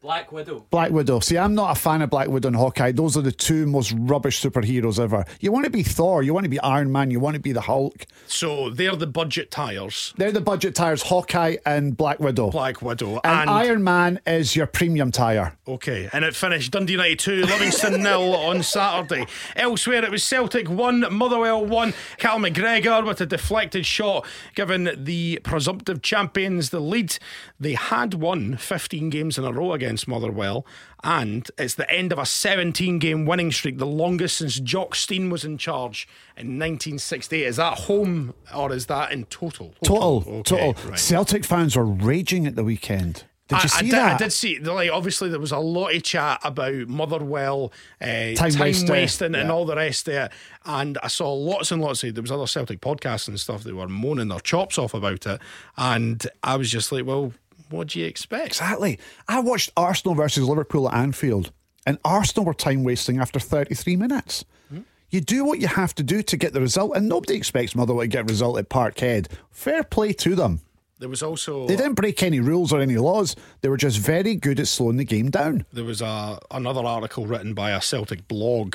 Black 0.00 0.30
Widow. 0.30 0.64
Black 0.70 0.92
Widow. 0.92 1.18
See, 1.18 1.36
I'm 1.36 1.54
not 1.54 1.76
a 1.76 1.80
fan 1.80 2.02
of 2.02 2.10
Black 2.10 2.28
Widow 2.28 2.46
and 2.48 2.56
Hawkeye. 2.56 2.92
Those 2.92 3.16
are 3.16 3.20
the 3.20 3.32
two 3.32 3.66
most 3.66 3.92
rubbish 3.98 4.40
superheroes 4.40 5.00
ever. 5.00 5.24
You 5.40 5.50
want 5.50 5.64
to 5.64 5.70
be 5.70 5.82
Thor, 5.82 6.22
you 6.22 6.32
want 6.32 6.44
to 6.44 6.50
be 6.50 6.60
Iron 6.60 6.92
Man, 6.92 7.10
you 7.10 7.18
want 7.18 7.34
to 7.34 7.40
be 7.40 7.50
the 7.52 7.62
Hulk. 7.62 8.06
So 8.28 8.70
they're 8.70 8.94
the 8.94 9.08
budget 9.08 9.50
tires, 9.50 10.14
They're 10.16 10.30
the 10.30 10.40
budget 10.40 10.76
tires, 10.76 11.02
Hawkeye 11.02 11.56
and 11.66 11.96
Black 11.96 12.20
Widow. 12.20 12.50
Black 12.50 12.80
Widow. 12.80 13.20
and, 13.24 13.50
Iron 13.50 13.82
Man 13.82 14.20
is 14.26 14.54
your 14.54 14.66
premium 14.66 15.10
tire. 15.10 15.56
Okay, 15.66 16.08
and 16.12 16.24
it 16.24 16.36
finished 16.36 16.70
Dundee 16.70 16.92
United 16.92 17.18
2, 17.18 17.42
Livingston 17.42 18.00
nil 18.02 18.36
on 18.36 18.62
Saturday. 18.62 19.26
Elsewhere, 19.56 20.04
it 20.04 20.10
was 20.12 20.22
Celtic 20.22 20.68
1, 20.68 21.06
Motherwell 21.12 21.64
1. 21.66 21.92
Cal 22.18 22.38
McGregor 22.38 23.04
with 23.04 23.20
a 23.20 23.26
deflected 23.26 23.84
shot, 23.84 24.24
giving 24.54 24.88
the 24.96 25.40
presumptive 25.42 26.02
champions 26.02 26.70
the 26.70 26.80
lead. 26.80 27.18
They 27.58 27.74
had 27.74 28.14
won 28.14 28.56
15 28.56 29.10
games 29.10 29.38
in 29.38 29.44
a 29.44 29.52
row 29.52 29.72
against 29.88 30.06
Motherwell, 30.06 30.66
and 31.02 31.50
it's 31.56 31.74
the 31.74 31.90
end 31.90 32.12
of 32.12 32.18
a 32.18 32.26
17 32.26 32.98
game 32.98 33.24
winning 33.24 33.50
streak, 33.50 33.78
the 33.78 33.86
longest 33.86 34.36
since 34.36 34.60
Jock 34.60 34.94
Stein 34.94 35.30
was 35.30 35.44
in 35.44 35.56
charge 35.56 36.06
in 36.36 36.58
1968. 36.58 37.46
Is 37.46 37.56
that 37.56 37.78
home 37.80 38.34
or 38.54 38.70
is 38.72 38.86
that 38.86 39.12
in 39.12 39.24
total? 39.26 39.74
Total, 39.82 40.18
Okay, 40.40 40.42
total. 40.74 40.90
right. 40.90 40.98
Celtic 40.98 41.44
fans 41.46 41.74
were 41.74 41.86
raging 41.86 42.46
at 42.46 42.54
the 42.54 42.64
weekend. 42.64 43.24
Did 43.48 43.56
you 43.56 43.64
I, 43.64 43.66
see 43.66 43.78
I 43.78 43.82
did, 43.82 43.92
that? 43.92 44.14
I 44.14 44.16
did 44.24 44.32
see. 44.32 44.58
Like, 44.58 44.90
obviously, 44.90 45.30
there 45.30 45.40
was 45.40 45.52
a 45.52 45.58
lot 45.58 45.94
of 45.94 46.02
chat 46.02 46.38
about 46.44 46.86
Motherwell, 46.86 47.72
uh, 47.98 48.34
time, 48.34 48.58
wasting. 48.58 48.90
wasting, 48.90 49.34
and 49.34 49.50
all 49.50 49.64
the 49.64 49.74
rest 49.74 50.04
there. 50.04 50.28
And 50.66 50.98
I 51.02 51.08
saw 51.08 51.32
lots 51.32 51.72
and 51.72 51.80
lots 51.80 52.04
of. 52.04 52.14
There 52.14 52.20
was 52.20 52.30
other 52.30 52.46
Celtic 52.46 52.82
podcasts 52.82 53.26
and 53.26 53.40
stuff 53.40 53.62
that 53.64 53.74
were 53.74 53.88
moaning 53.88 54.28
their 54.28 54.40
chops 54.40 54.76
off 54.76 54.92
about 54.92 55.24
it, 55.26 55.40
and 55.78 56.26
I 56.42 56.56
was 56.56 56.70
just 56.70 56.92
like, 56.92 57.06
well, 57.06 57.32
what 57.70 57.88
do 57.88 58.00
you 58.00 58.06
expect? 58.06 58.46
Exactly. 58.46 58.98
I 59.26 59.40
watched 59.40 59.70
Arsenal 59.76 60.14
versus 60.14 60.44
Liverpool 60.48 60.88
at 60.88 60.94
Anfield, 60.94 61.52
and 61.86 61.98
Arsenal 62.04 62.44
were 62.46 62.54
time 62.54 62.84
wasting 62.84 63.18
after 63.18 63.38
33 63.38 63.96
minutes. 63.96 64.44
Hmm? 64.70 64.80
You 65.10 65.20
do 65.20 65.44
what 65.44 65.58
you 65.60 65.68
have 65.68 65.94
to 65.96 66.02
do 66.02 66.22
to 66.22 66.36
get 66.36 66.52
the 66.52 66.60
result, 66.60 66.96
and 66.96 67.08
nobody 67.08 67.34
expects 67.34 67.74
Motherwell 67.74 68.04
to 68.04 68.08
get 68.08 68.22
a 68.22 68.24
result 68.24 68.58
at 68.58 68.68
Parkhead. 68.68 69.28
Fair 69.50 69.82
play 69.84 70.12
to 70.14 70.34
them. 70.34 70.60
There 71.00 71.08
was 71.08 71.22
also 71.22 71.66
They 71.68 71.76
didn't 71.76 71.94
break 71.94 72.22
any 72.24 72.40
rules 72.40 72.72
or 72.72 72.80
any 72.80 72.96
laws. 72.96 73.36
They 73.60 73.68
were 73.68 73.76
just 73.76 73.98
very 73.98 74.34
good 74.34 74.58
at 74.58 74.66
slowing 74.66 74.96
the 74.96 75.04
game 75.04 75.30
down. 75.30 75.64
there 75.72 75.84
was 75.84 76.02
a 76.02 76.40
another 76.50 76.80
article 76.84 77.24
written 77.24 77.54
by 77.54 77.70
a 77.70 77.80
Celtic 77.80 78.26
blog 78.26 78.74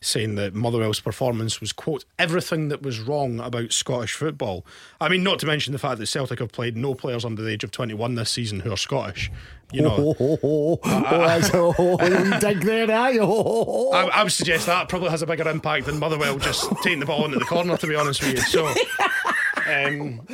saying 0.00 0.34
that 0.36 0.54
Motherwell's 0.54 1.00
performance 1.00 1.60
was 1.60 1.72
quote 1.72 2.04
everything 2.18 2.68
that 2.68 2.82
was 2.82 3.00
wrong 3.00 3.40
about 3.40 3.72
Scottish 3.72 4.12
football. 4.12 4.64
I 5.00 5.08
mean, 5.08 5.22
not 5.22 5.38
to 5.40 5.46
mention 5.46 5.72
the 5.72 5.78
fact 5.78 5.98
that 5.98 6.06
Celtic 6.06 6.38
have 6.38 6.52
played 6.52 6.76
no 6.76 6.94
players 6.94 7.24
under 7.24 7.42
the 7.42 7.50
age 7.50 7.64
of 7.64 7.70
twenty 7.70 7.94
one 7.94 8.14
this 8.14 8.30
season 8.30 8.60
who 8.60 8.72
are 8.72 8.76
Scottish. 8.76 9.30
You 9.72 9.82
know, 9.82 9.96
Oh, 9.98 10.16
oh, 10.20 10.38
oh, 10.44 10.78
oh, 10.84 11.00
that's- 11.26 11.50
oh, 11.52 11.74
oh, 11.78 12.06
you 12.06 12.38
dig 12.38 12.60
there, 12.60 12.88
are 12.90 13.12
you? 13.12 13.22
Oh, 13.22 13.42
oh, 13.46 13.64
oh. 13.66 13.92
I, 13.92 14.20
I 14.20 14.22
would 14.22 14.30
suggest 14.32 14.66
that 14.66 14.88
probably 14.88 15.08
has 15.10 15.22
a 15.22 15.26
bigger 15.26 15.48
impact 15.48 15.86
than 15.86 15.98
Motherwell 15.98 16.38
just 16.38 16.70
taking 16.84 17.00
the 17.00 17.06
ball 17.06 17.24
into 17.24 17.38
the 17.38 17.44
corner. 17.46 17.76
To 17.76 17.86
be 17.86 17.96
honest 17.96 18.22
with 18.22 18.34
you, 18.34 18.40
so. 18.42 18.72
Um, 19.66 20.20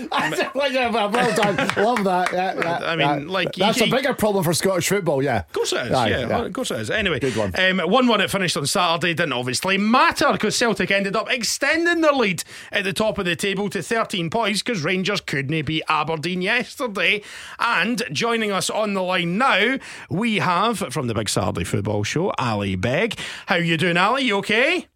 well, 0.54 1.10
well 1.10 1.34
done. 1.34 1.56
Love 1.76 2.04
that. 2.04 2.32
Yeah, 2.32 2.54
yeah, 2.54 2.78
I 2.84 2.96
mean, 2.96 3.26
yeah. 3.26 3.32
like, 3.32 3.56
you 3.56 3.64
that's 3.64 3.80
a 3.80 3.90
bigger 3.90 4.14
problem 4.14 4.44
for 4.44 4.52
Scottish 4.52 4.88
football. 4.88 5.22
Yeah, 5.22 5.40
Of 5.40 5.52
course 5.52 5.72
it 5.72 5.86
is. 5.86 5.92
Aye, 5.92 6.08
yeah, 6.08 6.44
of 6.44 6.52
course 6.52 6.70
it 6.70 6.80
is. 6.80 6.90
Anyway, 6.90 7.18
Good 7.20 7.36
one. 7.36 7.52
Um, 7.58 7.78
one 7.90 8.08
one 8.08 8.20
it 8.20 8.30
finished 8.30 8.56
on 8.56 8.66
Saturday 8.66 9.14
didn't 9.14 9.32
obviously 9.32 9.78
matter 9.78 10.32
because 10.32 10.56
Celtic 10.56 10.90
ended 10.90 11.16
up 11.16 11.30
extending 11.30 12.00
their 12.00 12.12
lead 12.12 12.44
at 12.70 12.84
the 12.84 12.92
top 12.92 13.18
of 13.18 13.24
the 13.24 13.36
table 13.36 13.70
to 13.70 13.82
13 13.82 14.30
points 14.30 14.62
because 14.62 14.82
Rangers 14.82 15.20
couldn't 15.20 15.64
beat 15.64 15.82
Aberdeen 15.88 16.42
yesterday. 16.42 17.22
And 17.58 18.02
joining 18.12 18.52
us 18.52 18.70
on 18.70 18.94
the 18.94 19.02
line 19.02 19.38
now, 19.38 19.78
we 20.10 20.36
have 20.38 20.78
from 20.78 21.06
the 21.06 21.14
Big 21.14 21.28
Saturday 21.28 21.64
Football 21.64 22.04
Show, 22.04 22.32
Ally 22.38 22.74
Begg. 22.74 23.18
How 23.46 23.56
you 23.56 23.76
doing, 23.76 23.96
Ally? 23.96 24.20
You 24.20 24.36
okay? 24.38 24.86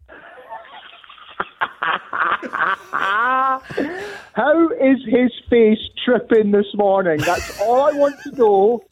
How 4.37 4.68
is 4.68 4.99
his 5.07 5.33
face 5.49 5.79
tripping 6.05 6.51
this 6.51 6.66
morning? 6.75 7.20
That's 7.20 7.59
all 7.59 7.81
I 7.81 7.92
want 7.92 8.16
to 8.25 8.33
know. 8.33 8.85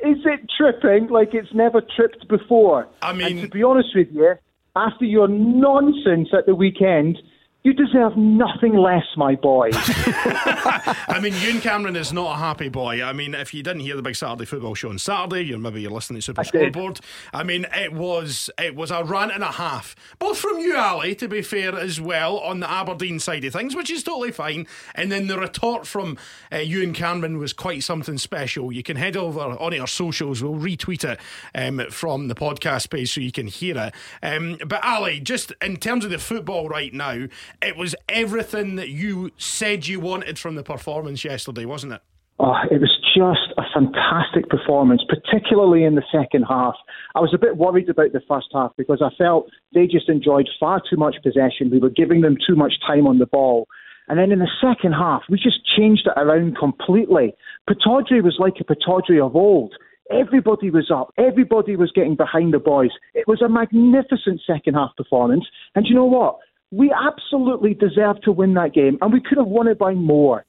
Is 0.00 0.16
it 0.24 0.50
tripping 0.56 1.08
like 1.08 1.34
it's 1.34 1.52
never 1.52 1.82
tripped 1.82 2.26
before? 2.28 2.88
I 3.02 3.12
mean- 3.12 3.26
and 3.26 3.40
to 3.42 3.48
be 3.48 3.62
honest 3.62 3.90
with 3.94 4.08
you, 4.10 4.36
after 4.74 5.04
your 5.04 5.28
nonsense 5.28 6.30
at 6.32 6.46
the 6.46 6.54
weekend, 6.54 7.18
you 7.62 7.74
deserve 7.74 8.16
nothing 8.16 8.74
less, 8.74 9.04
my 9.16 9.34
boy. 9.34 9.68
I 9.74 11.18
mean, 11.22 11.34
Ewen 11.42 11.60
Cameron 11.60 11.94
is 11.94 12.10
not 12.10 12.36
a 12.36 12.38
happy 12.38 12.70
boy. 12.70 13.02
I 13.04 13.12
mean, 13.12 13.34
if 13.34 13.52
you 13.52 13.62
didn't 13.62 13.80
hear 13.80 13.96
the 13.96 14.02
big 14.02 14.16
Saturday 14.16 14.46
football 14.46 14.74
show 14.74 14.88
on 14.88 14.98
Saturday, 14.98 15.42
you're 15.42 15.58
maybe 15.58 15.82
you're 15.82 15.90
listening 15.90 16.20
to 16.20 16.22
Super 16.22 16.40
I 16.40 16.44
did. 16.44 16.72
Scoreboard. 16.72 17.00
I 17.34 17.42
mean, 17.42 17.66
it 17.74 17.92
was 17.92 18.48
it 18.58 18.74
was 18.74 18.90
a 18.90 19.04
rant 19.04 19.32
and 19.32 19.42
a 19.42 19.52
half, 19.52 19.94
both 20.18 20.38
from 20.38 20.58
you, 20.58 20.74
Ally, 20.74 21.12
to 21.14 21.28
be 21.28 21.42
fair, 21.42 21.78
as 21.78 22.00
well 22.00 22.38
on 22.38 22.60
the 22.60 22.70
Aberdeen 22.70 23.18
side 23.18 23.44
of 23.44 23.52
things, 23.52 23.76
which 23.76 23.90
is 23.90 24.02
totally 24.02 24.32
fine. 24.32 24.66
And 24.94 25.12
then 25.12 25.26
the 25.26 25.38
retort 25.38 25.86
from 25.86 26.16
uh, 26.50 26.58
Ewen 26.58 26.94
Cameron 26.94 27.36
was 27.36 27.52
quite 27.52 27.82
something 27.82 28.16
special. 28.16 28.72
You 28.72 28.82
can 28.82 28.96
head 28.96 29.18
over 29.18 29.40
on 29.40 29.78
our 29.78 29.86
socials. 29.86 30.42
We'll 30.42 30.54
retweet 30.54 31.04
it 31.04 31.20
um, 31.54 31.82
from 31.90 32.28
the 32.28 32.34
podcast 32.34 32.88
page 32.88 33.12
so 33.12 33.20
you 33.20 33.32
can 33.32 33.48
hear 33.48 33.76
it. 33.76 33.94
Um, 34.22 34.56
but 34.66 34.82
Ally, 34.82 35.18
just 35.18 35.52
in 35.60 35.76
terms 35.76 36.06
of 36.06 36.10
the 36.10 36.18
football 36.18 36.66
right 36.66 36.94
now, 36.94 37.26
it 37.62 37.76
was 37.76 37.94
everything 38.08 38.76
that 38.76 38.88
you 38.88 39.30
said 39.36 39.86
you 39.86 40.00
wanted 40.00 40.38
from 40.38 40.54
the 40.54 40.62
performance 40.62 41.24
yesterday, 41.24 41.64
wasn't 41.64 41.92
it? 41.92 42.02
Oh, 42.42 42.56
it 42.70 42.80
was 42.80 42.96
just 43.14 43.52
a 43.58 43.62
fantastic 43.74 44.48
performance, 44.48 45.02
particularly 45.06 45.84
in 45.84 45.94
the 45.94 46.02
second 46.10 46.44
half. 46.44 46.74
I 47.14 47.20
was 47.20 47.34
a 47.34 47.38
bit 47.38 47.58
worried 47.58 47.90
about 47.90 48.12
the 48.12 48.22
first 48.26 48.46
half 48.54 48.72
because 48.78 49.02
I 49.02 49.14
felt 49.18 49.50
they 49.74 49.86
just 49.86 50.08
enjoyed 50.08 50.48
far 50.58 50.80
too 50.88 50.96
much 50.96 51.16
possession. 51.22 51.70
We 51.70 51.80
were 51.80 51.90
giving 51.90 52.22
them 52.22 52.38
too 52.46 52.56
much 52.56 52.74
time 52.86 53.06
on 53.06 53.18
the 53.18 53.26
ball. 53.26 53.66
And 54.08 54.18
then 54.18 54.32
in 54.32 54.38
the 54.38 54.48
second 54.58 54.92
half, 54.92 55.22
we 55.28 55.36
just 55.36 55.60
changed 55.76 56.06
it 56.06 56.18
around 56.18 56.56
completely. 56.56 57.34
Pittodrie 57.68 58.24
was 58.24 58.36
like 58.38 58.54
a 58.58 58.64
Pittodrie 58.64 59.24
of 59.24 59.36
old. 59.36 59.74
Everybody 60.10 60.70
was 60.70 60.90
up. 60.90 61.12
Everybody 61.18 61.76
was 61.76 61.92
getting 61.92 62.16
behind 62.16 62.52
the 62.54 62.58
boys. 62.58 62.90
It 63.14 63.28
was 63.28 63.42
a 63.42 63.48
magnificent 63.48 64.40
second 64.46 64.74
half 64.74 64.96
performance. 64.96 65.44
And 65.74 65.86
you 65.86 65.94
know 65.94 66.06
what? 66.06 66.38
We 66.70 66.92
absolutely 66.92 67.74
deserved 67.74 68.22
to 68.24 68.32
win 68.32 68.54
that 68.54 68.72
game, 68.74 68.98
and 69.00 69.12
we 69.12 69.20
could 69.20 69.38
have 69.38 69.46
won 69.48 69.66
it 69.68 69.78
by 69.78 69.94
more. 69.94 70.44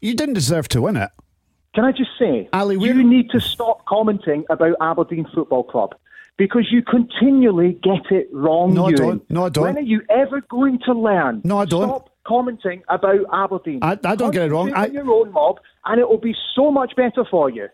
you 0.00 0.14
didn't 0.14 0.34
deserve 0.34 0.68
to 0.68 0.82
win 0.82 0.96
it. 0.96 1.10
Can 1.74 1.84
I 1.84 1.92
just 1.92 2.10
say, 2.18 2.48
Ally, 2.52 2.74
you 2.74 3.02
need 3.04 3.30
to 3.30 3.40
stop 3.40 3.84
commenting 3.86 4.44
about 4.50 4.76
Aberdeen 4.80 5.26
Football 5.34 5.64
Club 5.64 5.94
because 6.36 6.66
you 6.70 6.82
continually 6.82 7.78
get 7.82 8.10
it 8.10 8.28
wrong. 8.32 8.74
No, 8.74 8.86
I 8.86 8.92
don't. 8.92 9.30
No, 9.30 9.44
I 9.46 9.48
don't. 9.50 9.64
When 9.64 9.78
are 9.78 9.80
you 9.82 10.02
ever 10.10 10.40
going 10.42 10.78
to 10.86 10.92
learn? 10.92 11.42
No, 11.44 11.58
I 11.58 11.64
don't. 11.64 11.88
Stop 11.88 12.10
commenting 12.26 12.82
about 12.88 13.20
Aberdeen. 13.32 13.80
I- 13.82 13.98
I 14.04 14.14
don't 14.16 14.32
get 14.32 14.46
it 14.46 14.52
wrong. 14.52 14.72
I- 14.74 14.86
your 14.86 15.10
own 15.10 15.32
mob, 15.32 15.60
and 15.84 16.00
it 16.00 16.08
will 16.08 16.18
be 16.18 16.34
so 16.54 16.70
much 16.70 16.94
better 16.96 17.24
for 17.30 17.50
you. 17.50 17.68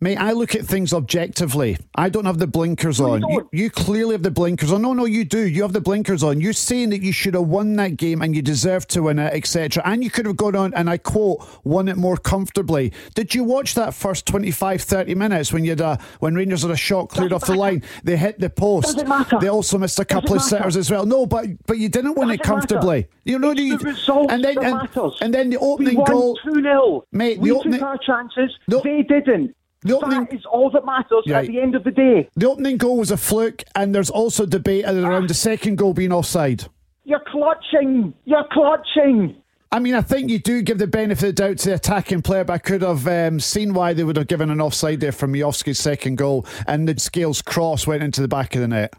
Mate, 0.00 0.16
I 0.16 0.30
look 0.30 0.54
at 0.54 0.64
things 0.64 0.92
objectively. 0.92 1.76
I 1.96 2.08
don't 2.08 2.24
have 2.24 2.38
the 2.38 2.46
blinkers 2.46 3.00
No, 3.00 3.14
on. 3.14 3.22
You, 3.28 3.48
you 3.52 3.68
clearly 3.70 4.12
have 4.12 4.22
the 4.22 4.30
blinkers 4.30 4.70
on. 4.70 4.82
No, 4.82 4.92
no, 4.92 5.06
you 5.06 5.24
do. 5.24 5.40
You 5.48 5.62
have 5.62 5.72
the 5.72 5.80
blinkers 5.80 6.22
on. 6.22 6.40
You're 6.40 6.52
saying 6.52 6.90
that 6.90 7.02
you 7.02 7.10
should 7.10 7.34
have 7.34 7.48
won 7.48 7.74
that 7.76 7.96
game 7.96 8.22
and 8.22 8.34
you 8.36 8.40
deserve 8.40 8.86
to 8.88 9.02
win 9.02 9.18
it, 9.18 9.34
etc. 9.34 9.82
And 9.84 10.04
you 10.04 10.10
could 10.10 10.24
have 10.26 10.36
gone 10.36 10.54
on 10.54 10.72
and 10.74 10.88
I 10.88 10.98
quote, 10.98 11.44
won 11.64 11.88
it 11.88 11.96
more 11.96 12.16
comfortably. 12.16 12.92
Did 13.16 13.34
you 13.34 13.42
watch 13.42 13.74
that 13.74 13.92
first 13.92 14.24
25, 14.26 14.82
30 14.82 15.16
minutes 15.16 15.52
when 15.52 15.64
you 15.64 15.70
had 15.70 15.80
a, 15.80 15.98
when 16.20 16.36
Rangers 16.36 16.62
had 16.62 16.70
a 16.70 16.76
shot 16.76 17.08
cleared 17.08 17.32
off 17.32 17.44
the 17.46 17.56
line? 17.56 17.82
They 18.04 18.16
hit 18.16 18.38
the 18.38 18.50
post. 18.50 18.84
Doesn't 18.94 19.08
matter. 19.08 19.38
They 19.40 19.48
also 19.48 19.78
missed 19.78 19.98
a 19.98 20.04
couple 20.04 20.34
of 20.34 20.38
Doesn't 20.38 20.58
matter. 20.60 20.70
sitters 20.70 20.76
as 20.76 20.90
well. 20.92 21.06
No, 21.06 21.26
but 21.26 21.46
but 21.66 21.78
you 21.78 21.88
didn't 21.88 22.14
win 22.16 22.30
it 22.30 22.36
Doesn't 22.38 22.44
comfortably. 22.54 22.96
matter. 22.98 23.08
You 23.24 23.38
know, 23.40 23.50
you, 23.50 23.76
the 23.78 24.26
and 24.30 24.44
then 24.44 24.58
and, 24.64 24.88
and 25.20 25.34
then 25.34 25.50
the 25.50 25.58
we 25.58 25.66
opening 25.66 25.96
won 25.96 26.06
goal. 26.10 26.38
2 26.44 26.62
0. 26.62 27.04
Mate, 27.12 27.38
we 27.40 27.50
the 27.50 27.56
opening- 27.56 27.80
took 27.80 27.88
our 27.88 27.98
chances. 27.98 28.56
the- 28.68 28.80
they 28.82 29.02
didn't. 29.02 29.54
The 29.82 29.96
opening- 29.96 30.24
that 30.24 30.34
is 30.34 30.44
all 30.46 30.70
that 30.70 30.84
matters 30.84 31.24
Right. 31.26 31.44
at 31.44 31.46
the 31.46 31.60
end 31.60 31.74
of 31.74 31.84
the 31.84 31.90
day. 31.90 32.28
The 32.36 32.48
opening 32.48 32.76
goal 32.76 32.98
was 32.98 33.10
a 33.10 33.16
fluke, 33.16 33.62
and 33.74 33.94
there's 33.94 34.10
also 34.10 34.46
debate 34.46 34.84
around 34.86 35.28
the 35.28 35.34
second 35.34 35.76
goal 35.76 35.94
being 35.94 36.12
offside. 36.12 36.64
You're 37.04 37.22
clutching. 37.26 38.12
You're 38.24 38.44
clutching. 38.52 39.36
I 39.70 39.78
mean, 39.80 39.94
I 39.94 40.00
think 40.00 40.30
you 40.30 40.38
do 40.38 40.62
give 40.62 40.78
the 40.78 40.86
benefit 40.86 41.28
of 41.30 41.36
the 41.36 41.42
doubt 41.42 41.58
to 41.58 41.68
the 41.70 41.74
attacking 41.74 42.22
player, 42.22 42.42
but 42.44 42.54
I 42.54 42.58
could 42.58 42.80
have 42.82 43.06
um, 43.06 43.38
seen 43.38 43.74
why 43.74 43.92
they 43.92 44.02
would 44.02 44.16
have 44.16 44.26
given 44.26 44.50
an 44.50 44.60
offside 44.62 45.00
there 45.00 45.12
for 45.12 45.26
Miovski's 45.28 45.78
second 45.78 46.16
goal, 46.16 46.46
and 46.66 46.88
the 46.88 46.98
scales 46.98 47.42
cross 47.42 47.86
went 47.86 48.02
into 48.02 48.22
the 48.22 48.28
back 48.28 48.54
of 48.54 48.62
the 48.62 48.68
net. 48.68 48.94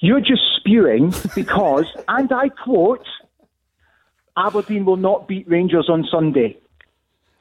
You're 0.00 0.20
just 0.20 0.42
spewing 0.56 1.12
because, 1.34 1.86
and 2.08 2.32
I 2.32 2.48
quote, 2.48 3.06
Aberdeen 4.36 4.84
will 4.84 4.96
not 4.96 5.28
beat 5.28 5.48
Rangers 5.48 5.88
on 5.88 6.04
Sunday. 6.10 6.56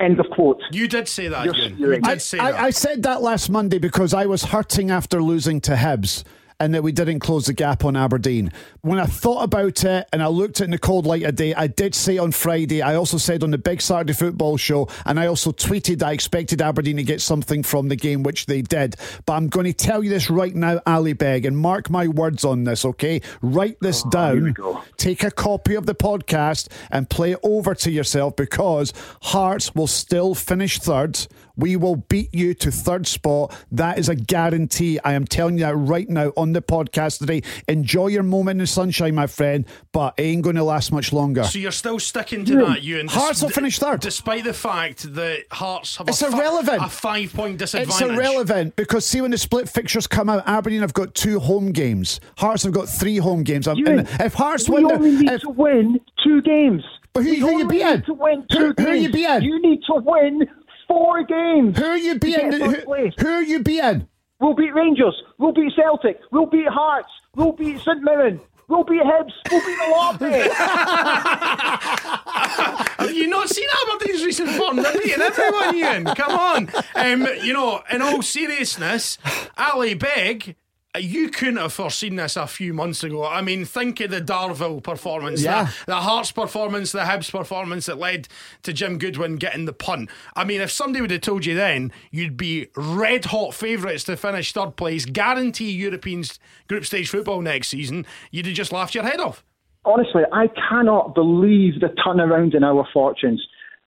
End 0.04 0.20
of 0.20 0.30
quote. 0.32 0.62
You 0.72 0.88
did 0.88 1.08
say 1.08 1.30
that, 1.30 1.46
You're 1.46 1.56
Ewen. 1.56 1.70
You 1.70 1.76
spewing. 1.78 2.02
did 2.02 2.12
I, 2.12 2.18
say 2.18 2.40
I, 2.40 2.52
that. 2.52 2.60
I 2.60 2.70
said 2.72 3.04
that 3.04 3.22
last 3.22 3.50
Monday 3.50 3.80
because 3.80 4.14
I 4.14 4.26
was 4.26 4.44
hurting 4.44 4.92
after 4.92 5.22
losing 5.22 5.62
to 5.62 5.76
Hibs 5.76 6.24
and 6.60 6.74
that 6.74 6.84
we 6.84 6.92
didn't 6.92 7.20
close 7.20 7.46
the 7.46 7.54
gap 7.54 7.86
on 7.86 7.96
Aberdeen. 7.96 8.52
When 8.82 9.00
I 9.00 9.06
thought 9.06 9.44
about 9.44 9.84
it 9.84 10.08
and 10.12 10.22
I 10.22 10.28
looked 10.28 10.60
at 10.60 10.62
it 10.62 10.66
in 10.66 10.72
the 10.72 10.78
cold 10.78 11.06
light 11.06 11.24
of 11.24 11.36
day, 11.36 11.54
I 11.54 11.68
did 11.68 11.96
say 11.96 12.18
on 12.18 12.32
Friday, 12.32 12.82
I 12.82 12.96
also 12.96 13.18
said 13.18 13.44
on 13.44 13.52
the 13.52 13.58
big 13.58 13.82
Saturday 13.82 14.14
football 14.14 14.58
show, 14.58 14.88
and 15.06 15.20
I 15.20 15.28
also 15.28 15.52
tweeted 15.52 16.04
I 16.04 16.14
expected 16.14 16.62
Aberdeen 16.62 16.98
to 16.98 17.04
get 17.04 17.22
something 17.22 17.64
from 17.64 17.88
the 17.90 17.96
game, 17.96 18.24
which 18.24 18.46
they 18.46 18.62
did. 18.62 18.96
But 19.26 19.34
I'm 19.34 19.50
going 19.50 19.66
to 19.66 19.74
tell 19.74 20.04
you 20.04 20.10
this 20.10 20.30
right 20.30 20.54
now, 20.56 20.82
Ally 20.86 21.14
Begg, 21.14 21.46
and 21.46 21.58
mark 21.58 21.90
my 21.90 22.08
words 22.08 22.46
on 22.46 22.64
this, 22.64 22.86
okay? 22.86 23.22
Write 23.42 23.78
this 23.80 24.04
oh, 24.06 24.36
we 24.36 24.54
down, 24.54 24.82
take 24.98 25.24
a 25.24 25.32
copy 25.32 25.76
of 25.76 25.86
the 25.86 25.96
podcast, 25.96 26.70
and 26.92 27.10
play 27.10 27.32
it 27.32 27.40
over 27.44 27.76
to 27.76 27.92
yourself 27.92 28.36
because 28.36 28.94
Hearts 29.22 29.74
will 29.76 29.88
still 29.88 30.36
finish 30.36 30.80
third. 30.80 31.28
We 31.56 31.76
will 31.76 31.98
beat 31.98 32.34
you 32.34 32.56
to 32.56 32.72
third 32.72 33.06
spot. 33.06 33.56
That 33.72 34.00
is 34.00 34.10
a 34.10 34.16
guarantee. 34.16 35.00
I 35.04 35.14
am 35.14 35.26
telling 35.26 35.58
you 35.60 35.66
that 35.66 35.76
right 35.76 36.10
now 36.10 36.34
on 36.36 36.54
the 36.54 36.62
podcast 36.64 37.20
today. 37.20 37.42
Enjoy 37.68 38.08
your 38.08 38.24
moment 38.24 38.56
in 38.56 38.64
the 38.64 38.68
sunshine, 38.68 39.14
my 39.14 39.28
friend, 39.28 39.66
but 39.92 40.16
it 40.18 40.24
ain't 40.24 40.42
going 40.42 40.56
to 40.56 40.64
last 40.64 40.92
much 40.92 41.14
longer. 41.14 41.44
so 41.44 41.60
you're 41.60 41.72
still 41.72 42.00
sticking 42.00 42.44
to 42.46 42.56
that, 42.66 42.82
you 42.82 43.00
and 43.00 43.10
Hearts 43.10 43.42
will 43.44 43.50
finish 43.50 43.78
third. 43.78 44.00
Despite 44.02 44.46
the 44.46 44.54
fact 44.54 45.14
that 45.14 45.44
Hearts 45.52 45.98
have 45.98 46.08
It's 46.10 46.22
a, 46.24 46.32
fi- 46.32 46.40
irrelevant. 46.40 46.84
a 46.84 46.90
five 46.90 47.32
point 47.34 47.58
disadvantage. 47.60 48.02
It's 48.02 48.02
irrelevant 48.02 48.76
because 48.76 49.06
see 49.06 49.22
when 49.22 49.30
the 49.32 49.38
split 49.38 49.70
fixtures 49.70 50.08
come 50.08 50.30
out, 50.30 50.44
Aberdeen 50.48 50.82
have 50.82 50.94
got 50.94 51.14
two 51.14 51.40
home 51.40 51.72
games. 51.72 52.20
Hearts 52.38 52.64
have 52.64 52.74
got 52.74 52.90
three 52.90 53.18
home 53.18 53.44
games. 53.44 53.68
Um, 53.68 53.78
Ewen, 53.78 54.00
and 54.00 54.22
if 54.22 54.34
Hearts 54.34 54.68
win, 54.68 54.84
the- 54.88 54.94
only 54.96 55.12
need 55.18 55.32
if- 55.32 55.42
to 55.42 55.50
win 55.50 56.00
two 56.24 56.42
games. 56.42 56.84
But 57.14 57.26
who- 57.26 57.30
we 57.30 57.38
who 57.40 57.58
you 57.60 57.68
beating? 57.68 58.02
to 58.02 58.14
win 58.16 58.44
Who- 58.52 58.74
two 58.74 58.84
who 58.84 58.90
are 58.90 58.96
you 58.96 59.12
beating? 59.12 59.44
You 59.44 59.62
need 59.62 59.82
to 59.86 60.02
win 60.04 60.48
four 60.94 61.24
games. 61.24 61.78
who 61.78 61.86
are 61.86 61.98
you 61.98 62.20
beating? 62.20 62.52
get 62.52 62.62
Who, 62.62 63.12
who 63.18 63.28
are 63.28 63.44
you 63.44 63.60
beating? 63.64 64.08
We'll 64.40 64.54
beat 64.54 64.74
Rangers. 64.74 65.16
We'll 65.38 65.54
beat 65.54 65.72
Celtic. 65.76 66.20
We'll 66.32 66.46
beat 66.46 66.68
Hearts. 66.68 67.10
We'll 67.36 67.54
beat 67.54 67.80
St 67.80 68.02
Mirren. 68.02 68.40
We'll 68.68 68.84
beat 68.84 69.02
Hibs. 69.02 69.32
We'll 69.52 69.62
beat 69.66 69.78
the 69.78 69.90
of. 70.00 70.20
Have 73.00 73.12
you 73.14 73.28
not 73.28 73.50
seen 73.50 73.68
Aberdeen's 73.88 74.24
recent 74.26 74.50
form? 74.52 74.78
They're 74.78 74.94
beating 74.94 75.22
everyone, 75.22 75.76
Ian. 75.76 76.06
Come 76.06 76.32
on. 76.32 76.70
Um, 76.96 77.28
you 77.44 77.54
know, 77.54 77.82
in 77.92 78.02
all 78.02 78.22
seriousness, 78.22 79.18
Ally 79.58 79.94
Begg. 79.96 80.56
You 81.00 81.30
couldn't 81.30 81.58
have 81.58 81.74
foreseen 81.74 82.18
this 82.18 82.36
a 82.38 82.46
few 82.46 82.72
months 82.72 83.04
ago. 83.04 83.26
I 83.26 83.42
mean, 83.42 83.66
think 83.66 84.00
of 84.00 84.12
the 84.12 84.22
Darvel 84.22 84.82
performance, 84.84 85.42
Yeah. 85.42 85.64
the, 85.66 85.86
the 85.88 85.96
Hearts 85.96 86.32
performance, 86.32 86.92
the 86.92 87.00
Hibs 87.00 87.32
performance 87.32 87.88
that 87.88 87.98
led 87.98 88.28
to 88.62 88.74
Jim 88.74 89.00
Goodwin 89.00 89.38
getting 89.38 89.66
the 89.66 89.74
punt. 89.74 90.12
I 90.36 90.44
mean, 90.44 90.62
if 90.62 90.70
somebody 90.70 91.02
would 91.02 91.10
have 91.10 91.22
told 91.22 91.48
you 91.48 91.56
then 91.56 91.92
you'd 92.12 92.38
be 92.38 92.68
red 92.76 93.26
hot 93.26 93.56
favourites 93.56 94.04
to 94.04 94.16
finish 94.16 94.54
third 94.54 94.76
place, 94.76 95.06
guarantee 95.06 95.72
European 95.72 96.24
group 96.68 96.86
stage 96.86 97.10
football 97.10 97.42
next 97.42 97.70
season, 97.70 98.06
you'd 98.30 98.46
have 98.46 98.56
just 98.56 98.72
laughed 98.72 98.94
your 98.94 99.04
head 99.04 99.20
off. 99.20 99.44
Honestly, 99.86 100.22
I 100.32 100.48
cannot 100.70 101.16
believe 101.16 101.80
the 101.82 101.88
turnaround 101.88 102.54
in 102.56 102.64
our 102.64 102.88
fortunes. 102.94 103.42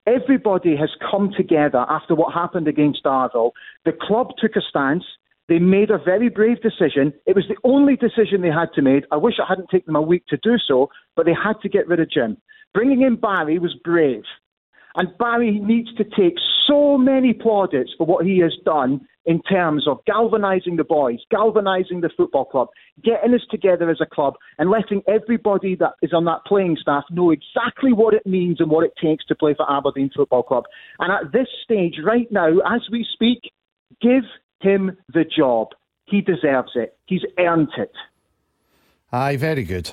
Everybody 0.05 0.75
has 0.75 0.89
come 1.09 1.31
together 1.35 1.85
after 1.89 2.15
what 2.15 2.33
happened 2.33 2.67
against 2.67 3.03
Darvel. 3.05 3.51
The 3.85 3.93
club 3.93 4.31
took 4.39 4.55
a 4.57 4.61
stance. 4.61 5.03
They 5.47 5.59
made 5.59 5.91
a 5.91 5.97
very 5.97 6.29
brave 6.29 6.61
decision. 6.61 7.13
It 7.25 7.35
was 7.35 7.45
the 7.47 7.57
only 7.63 7.95
decision 7.95 8.41
they 8.41 8.49
had 8.49 8.73
to 8.75 8.81
make. 8.81 9.05
I 9.11 9.17
wish 9.17 9.35
it 9.39 9.45
hadn't 9.47 9.69
taken 9.69 9.93
them 9.93 9.95
a 9.95 10.01
week 10.01 10.25
to 10.27 10.37
do 10.37 10.57
so, 10.67 10.89
but 11.15 11.25
they 11.25 11.33
had 11.33 11.59
to 11.61 11.69
get 11.69 11.87
rid 11.87 11.99
of 11.99 12.11
Jim. 12.11 12.37
Bringing 12.73 13.01
in 13.01 13.15
Barry 13.15 13.57
was 13.57 13.73
brave. 13.83 14.23
And 14.95 15.15
Barry 15.17 15.59
needs 15.59 15.93
to 15.95 16.03
take 16.03 16.35
so 16.67 16.97
many 16.97 17.33
plaudits 17.33 17.91
for 17.97 18.05
what 18.05 18.25
he 18.25 18.39
has 18.39 18.53
done 18.65 19.07
in 19.25 19.41
terms 19.41 19.87
of 19.87 19.99
galvanising 20.05 20.77
the 20.77 20.83
boys, 20.83 21.19
galvanising 21.29 22.01
the 22.01 22.09
football 22.15 22.45
club, 22.45 22.69
getting 23.03 23.33
us 23.33 23.41
together 23.51 23.89
as 23.89 23.99
a 24.01 24.05
club, 24.05 24.35
and 24.57 24.69
letting 24.69 25.01
everybody 25.07 25.75
that 25.75 25.93
is 26.01 26.13
on 26.13 26.25
that 26.25 26.45
playing 26.47 26.77
staff 26.81 27.03
know 27.11 27.31
exactly 27.31 27.93
what 27.93 28.13
it 28.13 28.25
means 28.25 28.59
and 28.59 28.71
what 28.71 28.85
it 28.85 28.93
takes 29.01 29.25
to 29.25 29.35
play 29.35 29.53
for 29.53 29.69
Aberdeen 29.71 30.09
Football 30.15 30.43
Club. 30.43 30.63
And 30.99 31.11
at 31.11 31.31
this 31.31 31.47
stage, 31.63 31.95
right 32.03 32.31
now, 32.31 32.47
as 32.73 32.81
we 32.91 33.05
speak, 33.13 33.51
give 34.01 34.23
him 34.61 34.97
the 35.13 35.23
job. 35.25 35.69
He 36.05 36.21
deserves 36.21 36.71
it. 36.75 36.97
He's 37.05 37.21
earned 37.37 37.69
it. 37.77 37.91
Aye, 39.11 39.37
very 39.37 39.63
good. 39.63 39.91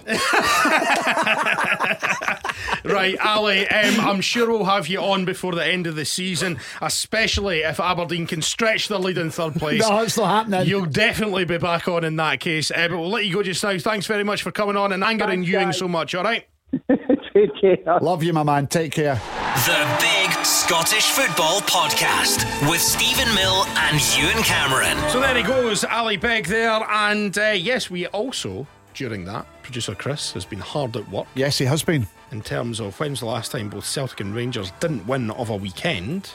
Right, 2.86 3.16
Ally, 3.18 3.62
um, 3.64 4.00
I'm 4.00 4.20
sure 4.20 4.46
we'll 4.50 4.64
have 4.66 4.88
you 4.88 5.00
on 5.00 5.24
before 5.24 5.54
the 5.54 5.64
end 5.66 5.86
of 5.86 5.96
the 5.96 6.04
season, 6.04 6.58
especially 6.82 7.60
if 7.60 7.80
Aberdeen 7.80 8.26
can 8.26 8.42
stretch 8.42 8.88
their 8.88 8.98
lead 8.98 9.16
in 9.16 9.30
third 9.30 9.54
place. 9.58 9.80
No, 9.80 10.00
it's 10.00 10.18
not 10.18 10.26
happening. 10.44 10.68
You'll 10.68 10.84
definitely 10.84 11.46
be 11.46 11.56
back 11.56 11.88
on 11.88 12.04
in 12.04 12.16
that 12.16 12.40
case. 12.40 12.70
Uh, 12.70 12.88
but 12.88 12.98
we'll 12.98 13.08
let 13.08 13.24
you 13.24 13.32
go 13.32 13.42
just 13.42 13.64
now. 13.64 13.78
Thanks 13.78 14.06
very 14.06 14.22
much 14.24 14.42
for 14.42 14.50
coming 14.52 14.76
on 14.76 14.92
and 14.92 15.02
angering 15.02 15.30
Thanks, 15.40 15.48
Ewing 15.48 15.64
guys. 15.68 15.78
so 15.78 15.88
much, 15.88 16.14
all 16.14 16.24
right? 16.24 16.44
Take 17.34 17.50
care. 17.60 17.98
Love 18.02 18.22
you, 18.22 18.34
my 18.34 18.42
man. 18.42 18.66
Take 18.66 18.92
care. 18.92 19.20
The 19.54 19.96
Big 20.00 20.44
Scottish 20.44 21.10
Football 21.10 21.60
Podcast 21.60 22.44
with 22.68 22.80
Steven 22.80 23.32
Mill 23.34 23.64
and 23.76 24.00
Ewen 24.16 24.42
Cameron. 24.42 24.98
So 25.10 25.20
there 25.20 25.34
he 25.36 25.42
goes, 25.42 25.84
Ally 25.84 26.16
Begg 26.16 26.46
there. 26.46 26.82
And 26.90 27.36
uh, 27.38 27.50
yes, 27.50 27.88
we 27.88 28.06
also, 28.08 28.66
during 28.94 29.24
that, 29.26 29.46
producer 29.62 29.94
Chris 29.94 30.32
has 30.32 30.44
been 30.44 30.58
hard 30.58 30.96
at 30.96 31.08
work 31.08 31.26
Yes, 31.34 31.56
he 31.56 31.64
has 31.66 31.82
been. 31.82 32.06
in 32.32 32.42
terms 32.42 32.80
of 32.80 32.98
when's 32.98 33.20
the 33.20 33.26
last 33.26 33.52
time 33.52 33.68
both 33.70 33.86
Celtic 33.86 34.20
and 34.20 34.34
Rangers 34.34 34.72
didn't 34.80 35.06
win 35.06 35.30
of 35.30 35.50
a 35.50 35.56
weekend. 35.56 36.30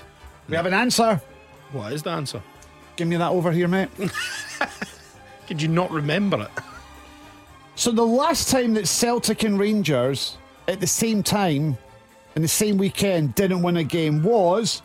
We 0.47 0.55
have 0.55 0.65
an 0.65 0.73
answer. 0.73 1.21
What 1.73 1.91
is 1.93 2.01
the 2.03 2.11
answer? 2.11 2.41
Give 2.95 3.07
me 3.07 3.17
that 3.17 3.31
over 3.31 3.51
here, 3.51 3.67
mate. 3.67 3.89
Could 5.47 5.61
you 5.61 5.67
not 5.67 5.91
remember 5.91 6.41
it? 6.43 6.63
So 7.75 7.91
the 7.91 8.05
last 8.05 8.49
time 8.49 8.73
that 8.75 8.87
Celtic 8.87 9.43
and 9.43 9.59
Rangers 9.59 10.37
at 10.67 10.79
the 10.79 10.87
same 10.87 11.21
time 11.21 11.77
in 12.39 12.41
the 12.41 12.47
same 12.47 12.77
weekend 12.77 13.35
didn't 13.35 13.61
win 13.61 13.75
a 13.75 13.83
game 13.83 14.23
was 14.23 14.81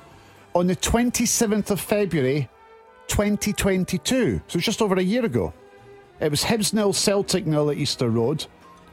on 0.57 0.67
the 0.67 0.75
27th 0.75 1.71
of 1.71 1.81
February 1.81 2.49
2022. 3.07 4.41
So 4.49 4.57
it's 4.57 4.67
just 4.67 4.83
over 4.83 4.97
a 4.97 5.01
year 5.01 5.25
ago. 5.25 5.55
It 6.19 6.33
was 6.33 6.43
Hibs 6.43 6.75
nil, 6.75 6.93
Celtic 6.93 7.47
nil 7.47 7.71
at 7.71 7.77
Easter 7.77 8.11
Road, 8.11 8.45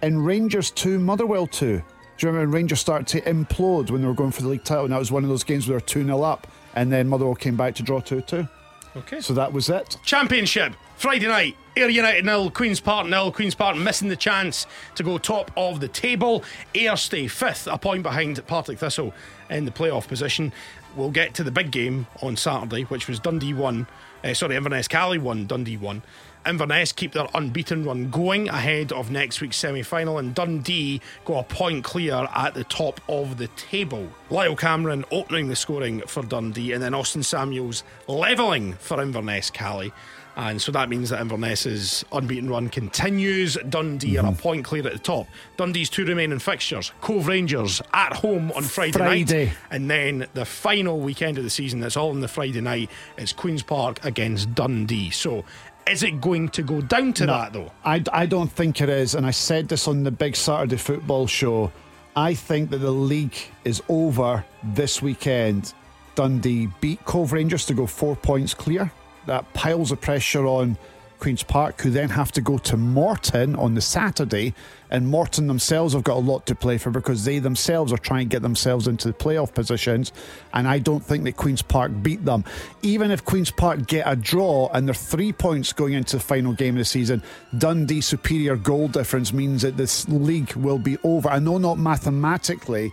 and 0.04 0.24
Rangers 0.24 0.69
2, 0.69 1.00
Motherwell 1.00 1.47
2. 1.47 1.65
Do 1.65 1.84
you 2.19 2.28
remember 2.28 2.41
when 2.41 2.52
Rangers 2.52 2.80
started 2.80 3.08
to 3.08 3.21
implode 3.21 3.89
when 3.89 4.02
they 4.02 4.08
were 4.08 4.13
going 4.13 4.30
for 4.30 4.43
the 4.43 4.50
league 4.50 4.63
title? 4.63 4.84
And 4.84 4.93
that 4.93 5.00
was 5.00 5.12
one 5.12 5.24
of 5.24 5.30
those 5.30 5.43
games 5.43 5.67
where 5.67 5.80
they 5.80 5.84
were 5.84 5.88
2 5.88 6.06
0 6.06 6.21
up, 6.21 6.45
and 6.76 6.93
then 6.93 7.08
Motherwell 7.08 7.34
came 7.34 7.58
back 7.58 7.74
to 7.76 7.82
draw 7.82 8.00
2 8.00 8.21
2. 8.21 8.47
Okay. 8.95 9.21
So 9.21 9.34
that 9.34 9.52
was 9.52 9.69
it. 9.69 9.97
Championship, 10.04 10.74
Friday 10.97 11.26
night. 11.26 11.56
Ayr 11.78 11.88
United 11.88 12.26
nil, 12.26 12.52
Queen's 12.52 12.82
Park 12.82 13.08
nil. 13.08 13.32
Queen's 13.32 13.56
Park 13.56 13.78
missing 13.78 14.10
the 14.10 14.18
chance 14.18 14.68
to 14.96 15.04
go 15.04 15.18
top 15.18 15.52
of 15.56 15.80
the 15.80 15.88
table. 15.88 16.44
Ayr 16.76 16.98
stay 16.98 17.28
fifth, 17.28 17.66
a 17.66 17.78
point 17.78 18.04
behind 18.04 18.46
Partick 18.46 18.78
Thistle 18.78 19.14
in 19.50 19.64
the 19.64 19.72
playoff 19.72 20.06
position. 20.06 20.52
We'll 20.98 21.12
get 21.12 21.34
to 21.36 21.46
the 21.46 21.52
big 21.52 21.72
game 21.72 22.08
on 22.22 22.36
Saturday, 22.36 22.84
which 22.84 23.08
was 23.08 23.22
Dundee 23.22 23.54
1. 23.54 23.88
Uh, 24.22 24.34
sorry, 24.34 24.58
Inverness 24.58 24.90
Caley 24.90 25.18
1, 25.18 25.48
Dundee 25.48 25.78
1. 25.78 26.02
Inverness 26.46 26.92
keep 26.92 27.14
their 27.14 27.28
unbeaten 27.36 27.86
run 27.86 28.10
going 28.10 28.50
ahead 28.50 28.92
of 28.92 29.10
next 29.10 29.40
week's 29.40 29.56
semi 29.56 29.82
final, 29.82 30.18
and 30.18 30.36
Dundee 30.36 31.00
go 31.24 31.38
a 31.38 31.44
point 31.44 31.86
clear 31.86 32.28
at 32.36 32.54
the 32.54 32.66
top 32.66 33.00
of 33.08 33.38
the 33.38 33.48
table. 33.50 34.10
Lyle 34.30 34.58
Cameron 34.58 35.06
opening 35.12 35.48
the 35.48 35.56
scoring 35.56 36.02
for 36.02 36.24
Dundee, 36.24 36.74
and 36.74 36.84
then 36.84 36.94
Austin 36.94 37.24
Samuels 37.24 37.86
levelling 38.08 38.74
for 38.74 39.02
Inverness 39.02 39.50
Caley. 39.50 39.94
And 40.36 40.62
so 40.62 40.72
that 40.72 40.89
means 40.89 41.10
that 41.10 41.20
Inverness's 41.20 42.06
unbeaten 42.12 42.50
run 42.50 42.70
continues. 42.70 43.58
Dundee 43.70 44.17
are 44.17 44.26
a 44.26 44.30
mm-hmm. 44.30 44.39
point 44.39 44.65
clear 44.65 44.86
at 44.88 44.94
the 44.94 45.00
top. 45.00 45.28
Dundee's 45.58 45.89
two 45.89 46.06
remaining 46.06 46.39
fixtures 46.39 46.91
Cove 47.02 47.28
Rangers 47.28 47.82
at 47.94 48.13
home 48.13 48.52
on 48.54 48.63
Friday, 48.63 48.91
Friday. 48.94 49.46
night. 49.46 49.58
And 49.70 49.89
then 49.89 50.28
the 50.34 50.46
final 50.46 51.00
weekend 51.00 51.38
of 51.38 51.44
the 51.44 51.50
season, 51.50 51.80
that's 51.80 51.98
all 51.98 52.10
on 52.10 52.22
the 52.22 52.28
Friday 52.28 52.62
night, 52.62 52.89
is 53.17 53.34
Queen's 53.34 53.63
Park 53.63 54.04
against 54.06 54.54
Dundee. 54.56 55.10
So 55.10 55.44
is 55.88 56.04
it 56.04 56.22
going 56.22 56.50
to 56.50 56.63
go 56.63 56.82
down 56.82 57.13
to 57.13 57.26
that 57.26 57.54
though? 57.54 57.72
I, 57.84 58.04
I 58.13 58.26
don't 58.26 58.52
think 58.52 58.82
it 58.82 58.89
is. 58.89 59.15
And 59.15 59.26
I 59.26 59.32
said 59.32 59.67
this 59.67 59.88
on 59.88 60.04
the 60.04 60.12
big 60.12 60.36
Saturday 60.36 60.78
football 60.78 61.28
show. 61.28 61.72
I 62.15 62.34
think 62.34 62.70
that 62.72 62.80
the 62.80 62.91
league 62.91 63.38
is 63.63 63.82
over 63.89 64.46
this 64.63 65.02
weekend. 65.02 65.74
Dundee 66.15 66.67
beat 66.82 67.04
Cove 67.06 67.32
Rangers 67.32 67.65
to 67.67 67.74
go 67.74 67.86
four 67.86 68.15
points 68.15 68.54
clear. 68.54 68.91
That 69.26 69.52
piles 69.54 69.92
of 69.92 70.02
pressure 70.02 70.46
on 70.46 70.78
Queen's 71.22 71.44
Park, 71.44 71.80
who 71.82 71.92
then 71.92 72.10
have 72.10 72.32
to 72.32 72.42
go 72.42 72.58
to 72.58 72.76
Morton 72.76 73.56
on 73.56 73.76
the 73.76 73.82
Saturday. 73.82 74.56
And 74.90 75.08
Morton 75.08 75.46
themselves 75.48 75.94
have 75.94 76.04
got 76.04 76.18
a 76.18 76.20
lot 76.20 76.48
to 76.48 76.56
play 76.56 76.80
for 76.80 76.90
because 76.90 77.24
they 77.24 77.38
themselves 77.38 77.94
are 77.94 77.98
trying 77.98 78.28
to 78.28 78.34
get 78.34 78.42
themselves 78.42 78.88
into 78.88 79.08
the 79.08 79.14
playoff 79.14 79.54
positions. 79.54 80.12
And 80.54 80.68
I 80.68 80.80
don't 80.80 81.06
think 81.06 81.24
that 81.26 81.38
Queen's 81.38 81.62
Park 81.62 81.92
beat 82.02 82.26
them. 82.26 82.44
Even 82.82 83.12
if 83.12 83.24
Queen's 83.24 83.52
Park 83.52 83.86
get 83.86 84.12
a 84.12 84.16
draw 84.16 84.70
and 84.74 84.88
they're 84.88 84.96
three 84.96 85.32
points 85.32 85.72
going 85.72 85.94
into 85.94 86.18
the 86.18 86.24
final 86.24 86.54
game 86.54 86.74
of 86.76 86.80
the 86.80 86.86
season, 86.86 87.22
Dundee 87.56 88.02
superior 88.02 88.56
goal 88.56 88.88
difference 88.88 89.32
means 89.32 89.62
that 89.62 89.78
this 89.78 90.10
league 90.10 90.54
will 90.56 90.80
be 90.80 90.98
over. 91.04 91.30
I 91.30 91.38
know 91.38 91.60
not 91.60 91.78
mathematically 91.78 92.92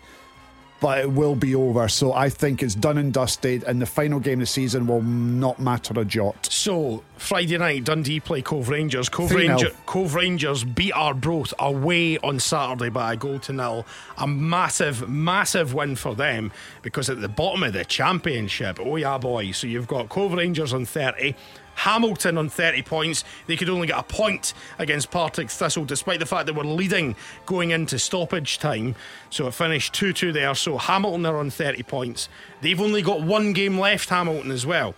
but 0.80 0.98
it 0.98 1.10
will 1.10 1.34
be 1.34 1.54
over. 1.54 1.88
So 1.88 2.12
I 2.12 2.28
think 2.28 2.62
it's 2.62 2.74
done 2.74 2.98
and 2.98 3.12
dusted, 3.12 3.64
and 3.64 3.80
the 3.80 3.86
final 3.86 4.20
game 4.20 4.34
of 4.34 4.40
the 4.40 4.46
season 4.46 4.86
will 4.86 5.02
not 5.02 5.58
matter 5.58 5.98
a 5.98 6.04
jot. 6.04 6.46
So 6.46 7.02
Friday 7.16 7.58
night, 7.58 7.84
Dundee 7.84 8.20
play 8.20 8.42
Cove 8.42 8.68
Rangers. 8.68 9.08
Cove, 9.08 9.32
Ranger, 9.32 9.70
Cove 9.86 10.14
Rangers 10.14 10.64
beat 10.64 10.92
Arbroath 10.92 11.52
away 11.58 12.18
on 12.18 12.38
Saturday 12.38 12.90
by 12.90 13.14
a 13.14 13.16
goal 13.16 13.38
to 13.40 13.52
nil. 13.52 13.86
A 14.18 14.26
massive, 14.26 15.08
massive 15.08 15.74
win 15.74 15.96
for 15.96 16.14
them 16.14 16.52
because 16.82 17.10
at 17.10 17.20
the 17.20 17.28
bottom 17.28 17.62
of 17.62 17.72
the 17.72 17.84
championship, 17.84 18.78
oh 18.80 18.96
yeah, 18.96 19.18
boy. 19.18 19.50
So 19.50 19.66
you've 19.66 19.88
got 19.88 20.08
Cove 20.08 20.34
Rangers 20.34 20.72
on 20.72 20.84
30. 20.84 21.34
Hamilton 21.78 22.38
on 22.38 22.48
30 22.48 22.82
points. 22.82 23.24
They 23.46 23.56
could 23.56 23.68
only 23.68 23.86
get 23.86 23.98
a 23.98 24.02
point 24.02 24.54
against 24.78 25.10
Partick 25.10 25.50
Thistle, 25.50 25.84
despite 25.84 26.18
the 26.18 26.26
fact 26.26 26.46
they 26.46 26.52
were 26.52 26.64
leading 26.64 27.16
going 27.46 27.70
into 27.70 27.98
stoppage 27.98 28.58
time. 28.58 28.94
So 29.30 29.46
it 29.46 29.54
finished 29.54 29.94
2 29.94 30.12
2 30.12 30.32
there. 30.32 30.54
So 30.54 30.76
Hamilton 30.76 31.26
are 31.26 31.38
on 31.38 31.50
30 31.50 31.82
points. 31.84 32.28
They've 32.60 32.80
only 32.80 33.02
got 33.02 33.22
one 33.22 33.52
game 33.52 33.78
left, 33.78 34.08
Hamilton 34.08 34.50
as 34.50 34.66
well. 34.66 34.94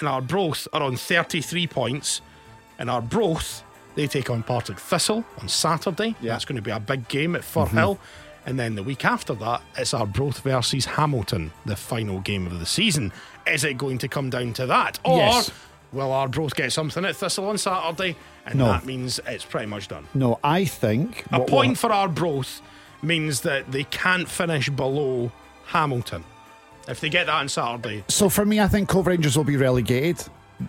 And 0.00 0.08
our 0.08 0.20
Arbroath 0.20 0.66
are 0.72 0.82
on 0.82 0.96
33 0.96 1.66
points. 1.68 2.20
And 2.78 2.90
our 2.90 3.00
Arbroath, 3.00 3.62
they 3.94 4.08
take 4.08 4.28
on 4.30 4.42
Partick 4.42 4.80
Thistle 4.80 5.24
on 5.40 5.48
Saturday. 5.48 6.16
Yeah. 6.20 6.32
That's 6.32 6.44
going 6.44 6.56
to 6.56 6.62
be 6.62 6.72
a 6.72 6.80
big 6.80 7.06
game 7.08 7.36
at 7.36 7.42
Firhill. 7.42 7.94
Mm-hmm. 7.94 8.02
And 8.46 8.58
then 8.58 8.74
the 8.74 8.82
week 8.82 9.04
after 9.04 9.34
that, 9.34 9.62
it's 9.76 9.94
our 9.94 10.00
Arbroath 10.02 10.40
versus 10.40 10.84
Hamilton, 10.84 11.52
the 11.64 11.76
final 11.76 12.20
game 12.20 12.46
of 12.46 12.58
the 12.58 12.66
season. 12.66 13.12
Is 13.46 13.64
it 13.64 13.78
going 13.78 13.98
to 13.98 14.08
come 14.08 14.28
down 14.30 14.52
to 14.54 14.66
that? 14.66 14.98
Or 15.04 15.18
Yes. 15.18 15.50
Will 15.94 16.12
Arbroath 16.12 16.54
get 16.54 16.72
something 16.72 17.04
at 17.04 17.16
Thistle 17.16 17.48
on 17.48 17.56
Saturday? 17.58 18.16
And 18.46 18.56
No. 18.56 18.66
that 18.66 18.84
means 18.84 19.20
it's 19.26 19.44
pretty 19.44 19.66
much 19.66 19.88
done. 19.88 20.06
No, 20.12 20.38
I 20.44 20.64
think 20.64 21.24
A 21.32 21.40
point 21.40 21.70
what- 21.72 21.78
for 21.78 21.92
Arbroath 21.92 22.60
means 23.02 23.40
that 23.42 23.70
they 23.72 23.84
can't 23.84 24.28
finish 24.28 24.68
below 24.68 25.30
Hamilton. 25.66 26.24
If 26.88 27.00
they 27.00 27.08
get 27.08 27.26
that 27.26 27.36
on 27.36 27.48
Saturday, 27.48 28.04
So 28.08 28.28
for 28.28 28.44
me, 28.44 28.60
I 28.60 28.68
think 28.68 28.88
Cove 28.88 29.06
Rangers 29.06 29.36
will 29.36 29.44
be 29.44 29.56
relegated. 29.56 30.22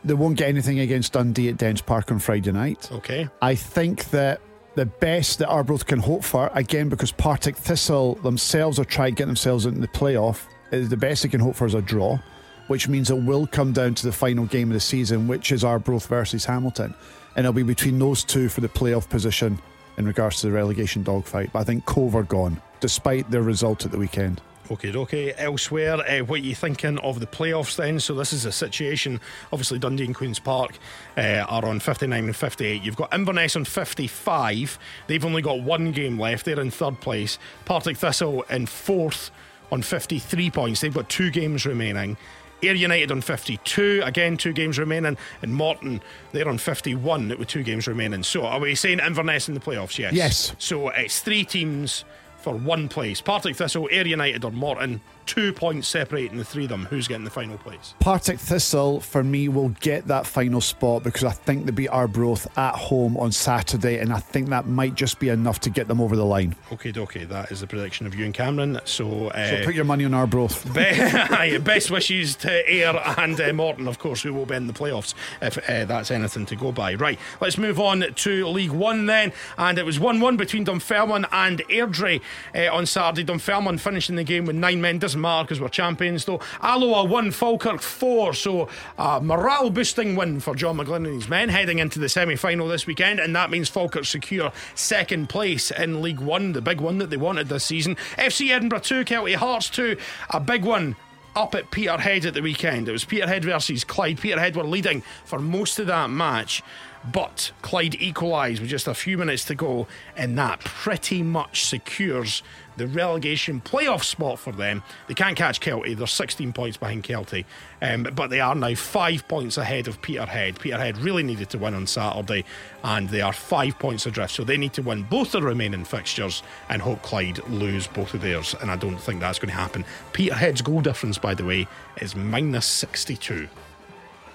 They 0.03 0.13
won't 0.13 0.37
get 0.37 0.47
anything 0.49 0.79
against 0.79 1.13
Dundee 1.13 1.49
at 1.49 1.57
Dens 1.57 1.81
Park 1.81 2.11
on 2.11 2.19
Friday 2.19 2.51
night. 2.51 2.89
okay. 2.91 3.27
I 3.41 3.55
think 3.55 4.05
that 4.11 4.39
the 4.75 4.85
best 4.85 5.39
that 5.39 5.47
Arbroath 5.47 5.85
can 5.85 5.99
hope 5.99 6.23
for, 6.23 6.49
again, 6.53 6.89
because 6.89 7.11
Partick 7.11 7.55
Thistle 7.57 8.15
themselves 8.15 8.79
are 8.79 8.85
trying 8.85 9.15
to 9.15 9.19
get 9.19 9.25
themselves 9.27 9.65
into 9.65 9.79
the 9.81 9.87
playoff, 9.87 10.41
is 10.71 10.89
the 10.89 10.97
best 10.97 11.23
they 11.23 11.29
can 11.29 11.39
hope 11.39 11.55
for 11.55 11.65
is 11.67 11.73
a 11.73 11.81
draw, 11.81 12.17
which 12.67 12.87
means 12.87 13.09
it 13.09 13.21
will 13.21 13.47
come 13.47 13.73
down 13.73 13.95
to 13.95 14.05
the 14.05 14.11
final 14.11 14.45
game 14.45 14.69
of 14.69 14.73
the 14.73 14.79
season, 14.79 15.27
which 15.27 15.51
is 15.51 15.63
Arbroath 15.63 16.07
versus 16.07 16.45
Hamilton. 16.45 16.93
And 17.35 17.45
it'll 17.45 17.53
be 17.53 17.63
between 17.63 17.99
those 17.99 18.23
two 18.23 18.49
for 18.49 18.61
the 18.61 18.69
playoff 18.69 19.09
position 19.09 19.59
in 19.97 20.05
regards 20.05 20.41
to 20.41 20.47
the 20.47 20.53
relegation 20.53 21.03
dogfight. 21.03 21.51
But 21.53 21.59
I 21.59 21.63
think 21.63 21.85
Cove 21.85 22.15
are 22.15 22.23
gone, 22.23 22.61
despite 22.79 23.29
their 23.29 23.41
result 23.41 23.85
at 23.85 23.91
the 23.91 23.97
weekend. 23.97 24.41
Okay, 24.71 24.91
okay. 24.95 25.31
Elsewhere, 25.37 25.97
uh, 26.09 26.23
what 26.25 26.39
are 26.39 26.43
you 26.43 26.55
thinking 26.55 26.97
of 26.99 27.19
the 27.19 27.27
playoffs 27.27 27.75
then? 27.75 27.99
So, 27.99 28.15
this 28.15 28.33
is 28.33 28.45
a 28.45 28.51
situation. 28.51 29.21
Obviously, 29.53 29.77
Dundee 29.77 30.05
and 30.05 30.15
Queen's 30.15 30.39
Park 30.39 30.79
uh, 31.17 31.45
are 31.47 31.65
on 31.65 31.79
59 31.79 32.23
and 32.23 32.35
58. 32.35 32.81
You've 32.81 32.95
got 32.95 33.13
Inverness 33.13 33.55
on 33.55 33.65
55. 33.65 34.79
They've 35.05 35.23
only 35.23 35.43
got 35.43 35.61
one 35.61 35.91
game 35.91 36.19
left. 36.19 36.45
They're 36.45 36.59
in 36.59 36.71
third 36.71 36.99
place. 36.99 37.37
Partick 37.65 37.97
Thistle 37.97 38.41
in 38.43 38.65
fourth 38.65 39.29
on 39.71 39.83
53 39.83 40.49
points. 40.49 40.81
They've 40.81 40.93
got 40.93 41.09
two 41.09 41.29
games 41.29 41.67
remaining. 41.67 42.17
Ayr 42.63 42.73
United 42.73 43.11
on 43.11 43.21
52, 43.21 44.01
again, 44.03 44.37
two 44.37 44.53
games 44.53 44.79
remaining. 44.79 45.17
And 45.41 45.53
Morton, 45.53 46.01
they're 46.31 46.47
on 46.47 46.57
51 46.57 47.37
with 47.37 47.47
two 47.47 47.63
games 47.63 47.87
remaining. 47.87 48.23
So, 48.23 48.45
are 48.45 48.59
we 48.59 48.75
saying 48.75 48.99
Inverness 48.99 49.47
in 49.47 49.53
the 49.53 49.59
playoffs? 49.59 49.97
Yes. 49.97 50.13
Yes. 50.13 50.55
So, 50.57 50.89
it's 50.89 51.19
three 51.19 51.43
teams 51.43 52.05
for 52.37 52.55
one 52.55 52.87
place. 52.87 53.21
Partick 53.21 53.55
Thistle, 53.55 53.89
Ayr 53.91 54.05
United, 54.07 54.45
or 54.45 54.51
Morton. 54.51 55.01
Two 55.25 55.51
points 55.53 55.87
separating 55.87 56.37
the 56.37 56.45
three 56.45 56.63
of 56.63 56.69
them. 56.69 56.85
Who's 56.85 57.07
getting 57.07 57.23
the 57.23 57.29
final 57.31 57.57
place? 57.57 57.93
Partick 57.99 58.39
Thistle, 58.39 58.99
for 58.99 59.23
me, 59.23 59.47
will 59.49 59.69
get 59.81 60.07
that 60.07 60.25
final 60.27 60.61
spot 60.61 61.03
because 61.03 61.23
I 61.23 61.31
think 61.31 61.65
they 61.65 61.71
beat 61.71 61.89
Arbroath 61.89 62.47
at 62.57 62.75
home 62.75 63.17
on 63.17 63.31
Saturday, 63.31 63.97
and 63.99 64.13
I 64.13 64.19
think 64.19 64.49
that 64.49 64.67
might 64.67 64.95
just 64.95 65.19
be 65.19 65.29
enough 65.29 65.59
to 65.61 65.69
get 65.69 65.87
them 65.87 65.99
over 65.99 66.15
the 66.15 66.25
line. 66.25 66.55
Okay, 66.71 66.91
dokie. 66.91 67.27
That 67.27 67.51
is 67.51 67.61
the 67.61 67.67
prediction 67.67 68.05
of 68.07 68.15
Ewen 68.15 68.33
Cameron. 68.33 68.79
So, 68.85 69.27
uh, 69.29 69.49
So 69.49 69.65
put 69.65 69.75
your 69.75 69.85
money 69.85 70.05
on 70.05 70.13
Arbroath. 70.13 70.63
Be- 70.73 71.57
best 71.57 71.89
wishes 71.91 72.35
to 72.37 72.71
Ayr 72.71 72.95
and 73.17 73.39
uh, 73.39 73.53
Morton, 73.53 73.87
of 73.87 73.99
course, 73.99 74.21
who 74.21 74.33
will 74.33 74.45
be 74.45 74.55
in 74.55 74.67
the 74.67 74.73
playoffs 74.73 75.13
if 75.41 75.57
uh, 75.69 75.85
that's 75.85 76.11
anything 76.11 76.45
to 76.47 76.55
go 76.55 76.71
by. 76.71 76.93
Right, 76.95 77.19
let's 77.41 77.57
move 77.57 77.79
on 77.79 78.01
to 78.13 78.47
League 78.47 78.71
One 78.71 79.05
then. 79.05 79.33
And 79.57 79.77
it 79.77 79.85
was 79.85 79.99
1 79.99 80.19
1 80.19 80.37
between 80.37 80.63
Dunfermline 80.65 81.25
and 81.31 81.59
Airdrie 81.69 82.21
uh, 82.55 82.73
on 82.75 82.85
Saturday. 82.85 83.23
Dunfermline 83.23 83.77
finishing 83.77 84.15
the 84.15 84.23
game 84.23 84.45
with 84.45 84.55
nine 84.55 84.81
men. 84.81 84.99
Doesn't 84.99 85.14
matter 85.21 85.43
because 85.43 85.59
we're 85.59 85.69
champions, 85.69 86.25
though. 86.25 86.39
Alloa 86.61 87.05
1, 87.05 87.31
Falkirk 87.31 87.81
4. 87.81 88.33
So, 88.33 88.69
a 88.97 89.21
morale 89.21 89.69
boosting 89.69 90.15
win 90.15 90.39
for 90.39 90.55
John 90.55 90.77
McGlynn 90.77 91.07
and 91.07 91.15
his 91.21 91.29
men 91.29 91.49
heading 91.49 91.79
into 91.79 91.99
the 91.99 92.09
semi 92.09 92.35
final 92.35 92.67
this 92.67 92.87
weekend. 92.87 93.19
And 93.19 93.35
that 93.35 93.49
means 93.49 93.69
Falkirk 93.69 94.05
secure 94.05 94.51
second 94.75 95.29
place 95.29 95.71
in 95.71 96.01
League 96.01 96.19
One, 96.19 96.53
the 96.53 96.61
big 96.61 96.81
one 96.81 96.97
that 96.99 97.09
they 97.09 97.17
wanted 97.17 97.49
this 97.49 97.65
season. 97.65 97.95
FC 98.17 98.51
Edinburgh 98.51 98.79
2, 98.79 99.05
Kelty 99.05 99.35
Hearts 99.35 99.69
2. 99.69 99.97
A 100.31 100.39
big 100.39 100.63
one 100.63 100.95
up 101.35 101.53
at 101.53 101.69
Peterhead 101.69 102.25
at 102.25 102.33
the 102.33 102.41
weekend. 102.41 102.87
It 102.87 102.93
was 102.93 103.05
Peterhead 103.05 103.43
versus 103.43 103.83
Clyde. 103.83 104.19
Peterhead 104.19 104.55
were 104.55 104.63
leading 104.63 105.01
for 105.25 105.39
most 105.39 105.79
of 105.79 105.87
that 105.87 106.09
match, 106.09 106.63
but 107.11 107.51
Clyde 107.61 107.95
equalised 107.95 108.61
with 108.61 108.69
just 108.69 108.87
a 108.87 108.93
few 108.93 109.17
minutes 109.17 109.43
to 109.45 109.55
go, 109.55 109.87
and 110.15 110.37
that 110.37 110.61
pretty 110.61 111.21
much 111.21 111.65
secures 111.65 112.41
the 112.77 112.87
relegation 112.87 113.61
playoff 113.61 114.03
spot 114.03 114.39
for 114.39 114.51
them. 114.51 114.83
They 115.07 115.13
can't 115.13 115.35
catch 115.37 115.59
Kelty, 115.59 115.95
they're 115.95 116.07
16 116.07 116.53
points 116.53 116.77
behind 116.77 117.03
Kelty, 117.03 117.45
um, 117.81 118.03
but 118.15 118.29
they 118.29 118.39
are 118.39 118.55
now 118.55 118.75
five 118.75 119.27
points 119.27 119.57
ahead 119.57 119.87
of 119.87 120.01
Peterhead. 120.01 120.59
Peterhead 120.59 120.97
really 120.97 121.23
needed 121.23 121.49
to 121.51 121.57
win 121.57 121.73
on 121.73 121.87
Saturday, 121.87 122.45
and 122.83 123.09
they 123.09 123.21
are 123.21 123.33
five 123.33 123.77
points 123.79 124.05
adrift, 124.05 124.33
so 124.33 124.43
they 124.43 124.57
need 124.57 124.73
to 124.73 124.81
win 124.81 125.03
both 125.03 125.31
the 125.31 125.41
remaining 125.41 125.85
fixtures 125.85 126.43
and 126.69 126.81
hope 126.81 127.01
Clyde 127.01 127.45
lose 127.49 127.87
both 127.87 128.13
of 128.13 128.21
theirs, 128.21 128.55
and 128.61 128.71
I 128.71 128.75
don't 128.75 128.97
think 128.97 129.19
that's 129.19 129.39
going 129.39 129.49
to 129.49 129.55
happen. 129.55 129.85
Peterhead's 130.13 130.61
goal 130.61 130.81
difference, 130.81 131.17
by 131.17 131.33
the 131.33 131.45
way, 131.45 131.67
is 132.01 132.15
minus 132.15 132.65
62 132.65 133.47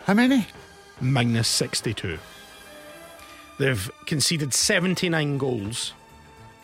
How 0.04 0.14
many? 0.14 0.46
minus 1.00 1.48
62. 1.48 2.18
They've 3.58 3.90
conceded 4.06 4.54
79 4.54 5.38
goals 5.38 5.92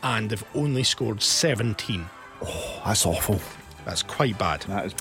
and 0.02 0.30
they've 0.30 0.44
only 0.54 0.82
scored 0.82 1.22
17. 1.22 2.06
Oh, 2.42 2.82
That's 2.84 3.06
awful. 3.06 3.40
That's 3.84 4.02
quite 4.02 4.38
bad. 4.38 4.62
That 4.62 4.86
is. 4.86 4.94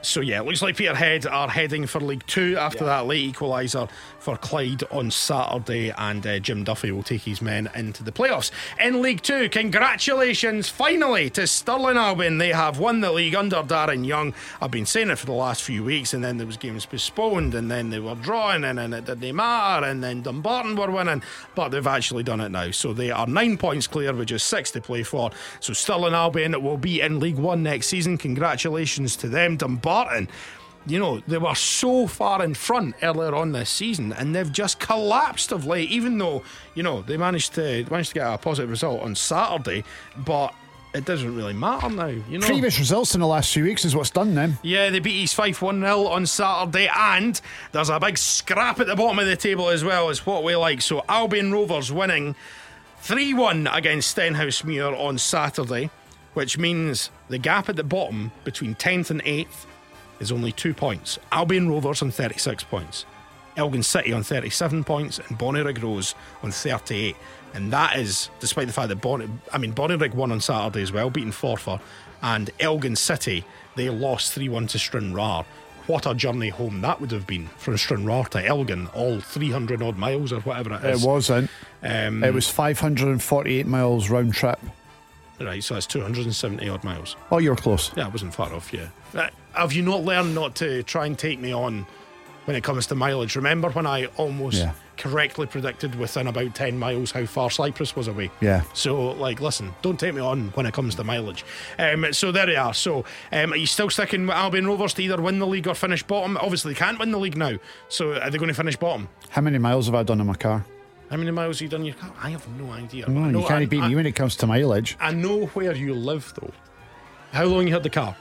So, 0.00 0.20
yeah, 0.20 0.40
it 0.40 0.46
looks 0.46 0.62
like 0.62 0.76
Peterhead 0.76 1.26
are 1.26 1.48
heading 1.48 1.86
for 1.86 2.00
League 2.00 2.24
Two 2.26 2.56
after 2.56 2.84
that 2.84 3.06
late 3.06 3.34
equaliser 3.34 3.90
for 4.20 4.36
Clyde 4.36 4.84
on 4.90 5.10
Saturday, 5.10 5.90
and 5.90 6.26
uh, 6.26 6.38
Jim 6.38 6.62
Duffy 6.62 6.92
will 6.92 7.02
take 7.02 7.22
his 7.22 7.42
men 7.42 7.68
into 7.74 8.04
the 8.04 8.12
playoffs. 8.12 8.50
In 8.80 9.02
League 9.02 9.22
Two, 9.22 9.48
congratulations 9.48 10.68
finally 10.68 11.30
to 11.30 11.46
Stirling 11.46 11.96
Albion. 11.96 12.38
They 12.38 12.52
have 12.52 12.78
won 12.78 13.00
the 13.00 13.10
league 13.10 13.34
under 13.34 13.56
Darren 13.56 14.06
Young. 14.06 14.34
I've 14.60 14.70
been 14.70 14.86
saying 14.86 15.10
it 15.10 15.18
for 15.18 15.26
the 15.26 15.32
last 15.32 15.62
few 15.62 15.82
weeks, 15.82 16.14
and 16.14 16.22
then 16.22 16.36
there 16.36 16.46
was 16.46 16.56
games 16.56 16.86
postponed, 16.86 17.54
and 17.54 17.70
then 17.70 17.90
they 17.90 17.98
were 17.98 18.14
drawing, 18.14 18.64
and 18.64 18.78
then 18.78 18.92
it 18.92 19.04
didn't 19.04 19.34
matter, 19.34 19.86
and 19.86 20.02
then 20.02 20.22
Dumbarton 20.22 20.76
were 20.76 20.90
winning, 20.90 21.22
but 21.54 21.70
they've 21.70 21.86
actually 21.86 22.22
done 22.22 22.40
it 22.40 22.50
now. 22.50 22.70
So 22.70 22.92
they 22.92 23.10
are 23.10 23.26
nine 23.26 23.56
points 23.56 23.86
clear 23.86 24.12
with 24.12 24.28
just 24.28 24.46
six 24.46 24.70
to 24.72 24.80
play 24.80 25.02
for. 25.02 25.30
So 25.60 25.72
Stirling 25.72 26.14
Albion 26.14 26.62
will 26.62 26.78
be 26.78 27.00
in 27.00 27.18
League 27.18 27.38
One 27.38 27.62
next 27.62 27.88
season. 27.88 28.16
Congratulations 28.16 29.16
to 29.16 29.28
them. 29.28 29.56
Dumbarton 29.56 29.87
you 30.86 30.98
know, 30.98 31.20
they 31.26 31.38
were 31.38 31.54
so 31.54 32.06
far 32.06 32.42
in 32.42 32.54
front 32.54 32.94
earlier 33.02 33.34
on 33.34 33.52
this 33.52 33.70
season 33.70 34.12
and 34.12 34.34
they've 34.34 34.52
just 34.52 34.80
collapsed 34.80 35.52
of 35.52 35.66
late, 35.66 35.90
even 35.90 36.18
though, 36.18 36.42
you 36.74 36.82
know, 36.82 37.02
they 37.02 37.16
managed 37.16 37.54
to 37.54 37.84
managed 37.90 38.10
to 38.10 38.14
get 38.14 38.32
a 38.32 38.38
positive 38.38 38.70
result 38.70 39.02
on 39.02 39.14
Saturday, 39.14 39.84
but 40.16 40.54
it 40.94 41.04
doesn't 41.04 41.36
really 41.36 41.52
matter 41.52 41.90
now, 41.90 42.06
you 42.06 42.38
know. 42.38 42.46
Previous 42.46 42.78
results 42.78 43.14
in 43.14 43.20
the 43.20 43.26
last 43.26 43.52
few 43.52 43.64
weeks 43.64 43.84
is 43.84 43.94
what's 43.94 44.10
done 44.10 44.34
them. 44.34 44.58
Yeah, 44.62 44.88
they 44.88 45.00
beat 45.00 45.14
East 45.14 45.34
Fife 45.34 45.60
1 45.60 45.80
0 45.80 46.06
on 46.06 46.26
Saturday, 46.26 46.88
and 46.96 47.38
there's 47.72 47.90
a 47.90 48.00
big 48.00 48.16
scrap 48.16 48.80
at 48.80 48.86
the 48.86 48.96
bottom 48.96 49.18
of 49.18 49.26
the 49.26 49.36
table 49.36 49.68
as 49.68 49.84
well, 49.84 50.08
is 50.08 50.24
what 50.24 50.42
we 50.42 50.56
like. 50.56 50.80
So, 50.80 51.04
Albion 51.08 51.52
Rovers 51.52 51.92
winning 51.92 52.34
3 53.00 53.34
1 53.34 53.66
against 53.66 54.16
Stenhousemuir 54.16 54.98
on 54.98 55.18
Saturday, 55.18 55.90
which 56.32 56.56
means 56.56 57.10
the 57.28 57.38
gap 57.38 57.68
at 57.68 57.76
the 57.76 57.84
bottom 57.84 58.32
between 58.44 58.74
10th 58.74 59.10
and 59.10 59.22
8th 59.24 59.66
is 60.20 60.32
only 60.32 60.52
two 60.52 60.74
points. 60.74 61.18
Albion 61.32 61.68
Rovers 61.68 62.02
on 62.02 62.10
36 62.10 62.64
points. 62.64 63.04
Elgin 63.56 63.82
City 63.82 64.12
on 64.12 64.22
37 64.22 64.84
points, 64.84 65.18
and 65.18 65.36
Bonnyrigg 65.38 65.82
Rose 65.82 66.14
on 66.42 66.52
38. 66.52 67.16
And 67.54 67.72
that 67.72 67.98
is 67.98 68.28
despite 68.40 68.66
the 68.68 68.72
fact 68.72 68.88
that 68.88 69.00
Bonny, 69.00 69.26
I 69.52 69.58
mean 69.58 69.72
Bonnyrigg 69.72 70.14
won 70.14 70.30
on 70.32 70.40
Saturday 70.40 70.82
as 70.82 70.92
well, 70.92 71.10
beating 71.10 71.32
Forfar, 71.32 71.80
and 72.22 72.50
Elgin 72.60 72.94
City 72.96 73.44
they 73.74 73.88
lost 73.90 74.36
3-1 74.36 74.68
to 74.70 74.78
Stranraer. 74.78 75.44
What 75.86 76.04
a 76.06 76.14
journey 76.14 76.50
home 76.50 76.82
that 76.82 77.00
would 77.00 77.10
have 77.12 77.26
been 77.26 77.46
from 77.56 77.78
Stranraer 77.78 78.24
to 78.30 78.44
Elgin, 78.44 78.88
all 78.88 79.20
300 79.20 79.82
odd 79.82 79.96
miles 79.96 80.32
or 80.32 80.40
whatever 80.40 80.74
it 80.74 80.84
is. 80.84 81.02
It 81.02 81.06
wasn't. 81.06 81.50
Um, 81.82 82.22
It 82.22 82.34
was 82.34 82.48
548 82.48 83.66
miles 83.66 84.10
round 84.10 84.34
trip. 84.34 84.58
Right, 85.46 85.62
so 85.62 85.74
that's 85.74 85.86
270 85.86 86.68
odd 86.68 86.84
miles. 86.84 87.16
Oh, 87.30 87.38
you 87.38 87.50
were 87.50 87.56
close. 87.56 87.90
Yeah, 87.96 88.06
I 88.06 88.08
wasn't 88.08 88.34
far 88.34 88.52
off, 88.52 88.72
yeah. 88.72 88.88
Uh, 89.14 89.28
have 89.54 89.72
you 89.72 89.82
not 89.82 90.02
learned 90.04 90.34
not 90.34 90.54
to 90.56 90.82
try 90.82 91.06
and 91.06 91.18
take 91.18 91.38
me 91.40 91.52
on 91.54 91.86
when 92.44 92.56
it 92.56 92.64
comes 92.64 92.86
to 92.88 92.94
mileage? 92.94 93.36
Remember 93.36 93.70
when 93.70 93.86
I 93.86 94.06
almost 94.16 94.56
Yeah. 94.58 94.72
correctly 94.96 95.46
predicted 95.46 95.94
within 95.94 96.26
about 96.26 96.54
10 96.54 96.78
miles 96.78 97.12
how 97.12 97.24
far 97.26 97.50
Cyprus 97.50 97.94
was 97.94 98.08
away? 98.08 98.30
Yeah. 98.40 98.62
So, 98.74 99.10
like, 99.12 99.40
listen, 99.40 99.72
don't 99.82 99.98
take 99.98 100.14
me 100.14 100.20
on 100.20 100.48
when 100.54 100.66
it 100.66 100.74
comes 100.74 100.94
to 100.96 101.04
mileage. 101.04 101.44
Um, 101.78 102.12
so, 102.12 102.32
there 102.32 102.50
you 102.50 102.56
are. 102.58 102.74
So, 102.74 103.04
um, 103.32 103.52
are 103.52 103.56
you 103.56 103.66
still 103.66 103.90
sticking 103.90 104.26
with 104.26 104.34
Albion 104.36 104.66
Rovers 104.66 104.94
to 104.94 105.02
either 105.02 105.20
win 105.22 105.38
the 105.38 105.46
league 105.46 105.68
or 105.68 105.74
finish 105.74 106.02
bottom? 106.02 106.36
Obviously, 106.38 106.72
they 106.72 106.78
can't 106.78 106.98
win 106.98 107.10
the 107.12 107.18
league 107.18 107.36
now. 107.36 107.58
So, 107.88 108.14
are 108.14 108.28
they 108.30 108.38
going 108.38 108.48
to 108.48 108.54
finish 108.54 108.76
bottom? 108.76 109.08
How 109.30 109.42
many 109.42 109.58
miles 109.58 109.86
have 109.86 109.94
I 109.94 110.02
done 110.02 110.20
in 110.20 110.26
my 110.26 110.34
car? 110.34 110.64
How 111.10 111.16
many 111.16 111.30
miles 111.30 111.58
have 111.58 111.62
you 111.62 111.68
done 111.68 111.80
in 111.80 111.86
your 111.86 111.94
car? 111.96 112.12
I 112.22 112.30
have 112.30 112.46
no 112.60 112.70
idea. 112.72 113.08
No, 113.08 113.24
I 113.24 113.30
know- 113.30 113.40
you 113.40 113.46
can't 113.46 113.62
I- 113.62 113.66
beat 113.66 113.82
I- 113.82 113.88
me 113.88 113.94
when 113.96 114.06
it 114.06 114.14
comes 114.14 114.36
to 114.36 114.46
mileage. 114.46 114.96
I 115.00 115.12
know 115.12 115.46
where 115.46 115.74
you 115.74 115.94
live, 115.94 116.32
though. 116.40 116.52
How 117.32 117.44
long 117.44 117.66
you 117.66 117.72
had 117.72 117.82
the 117.82 117.90
car? 117.90 118.14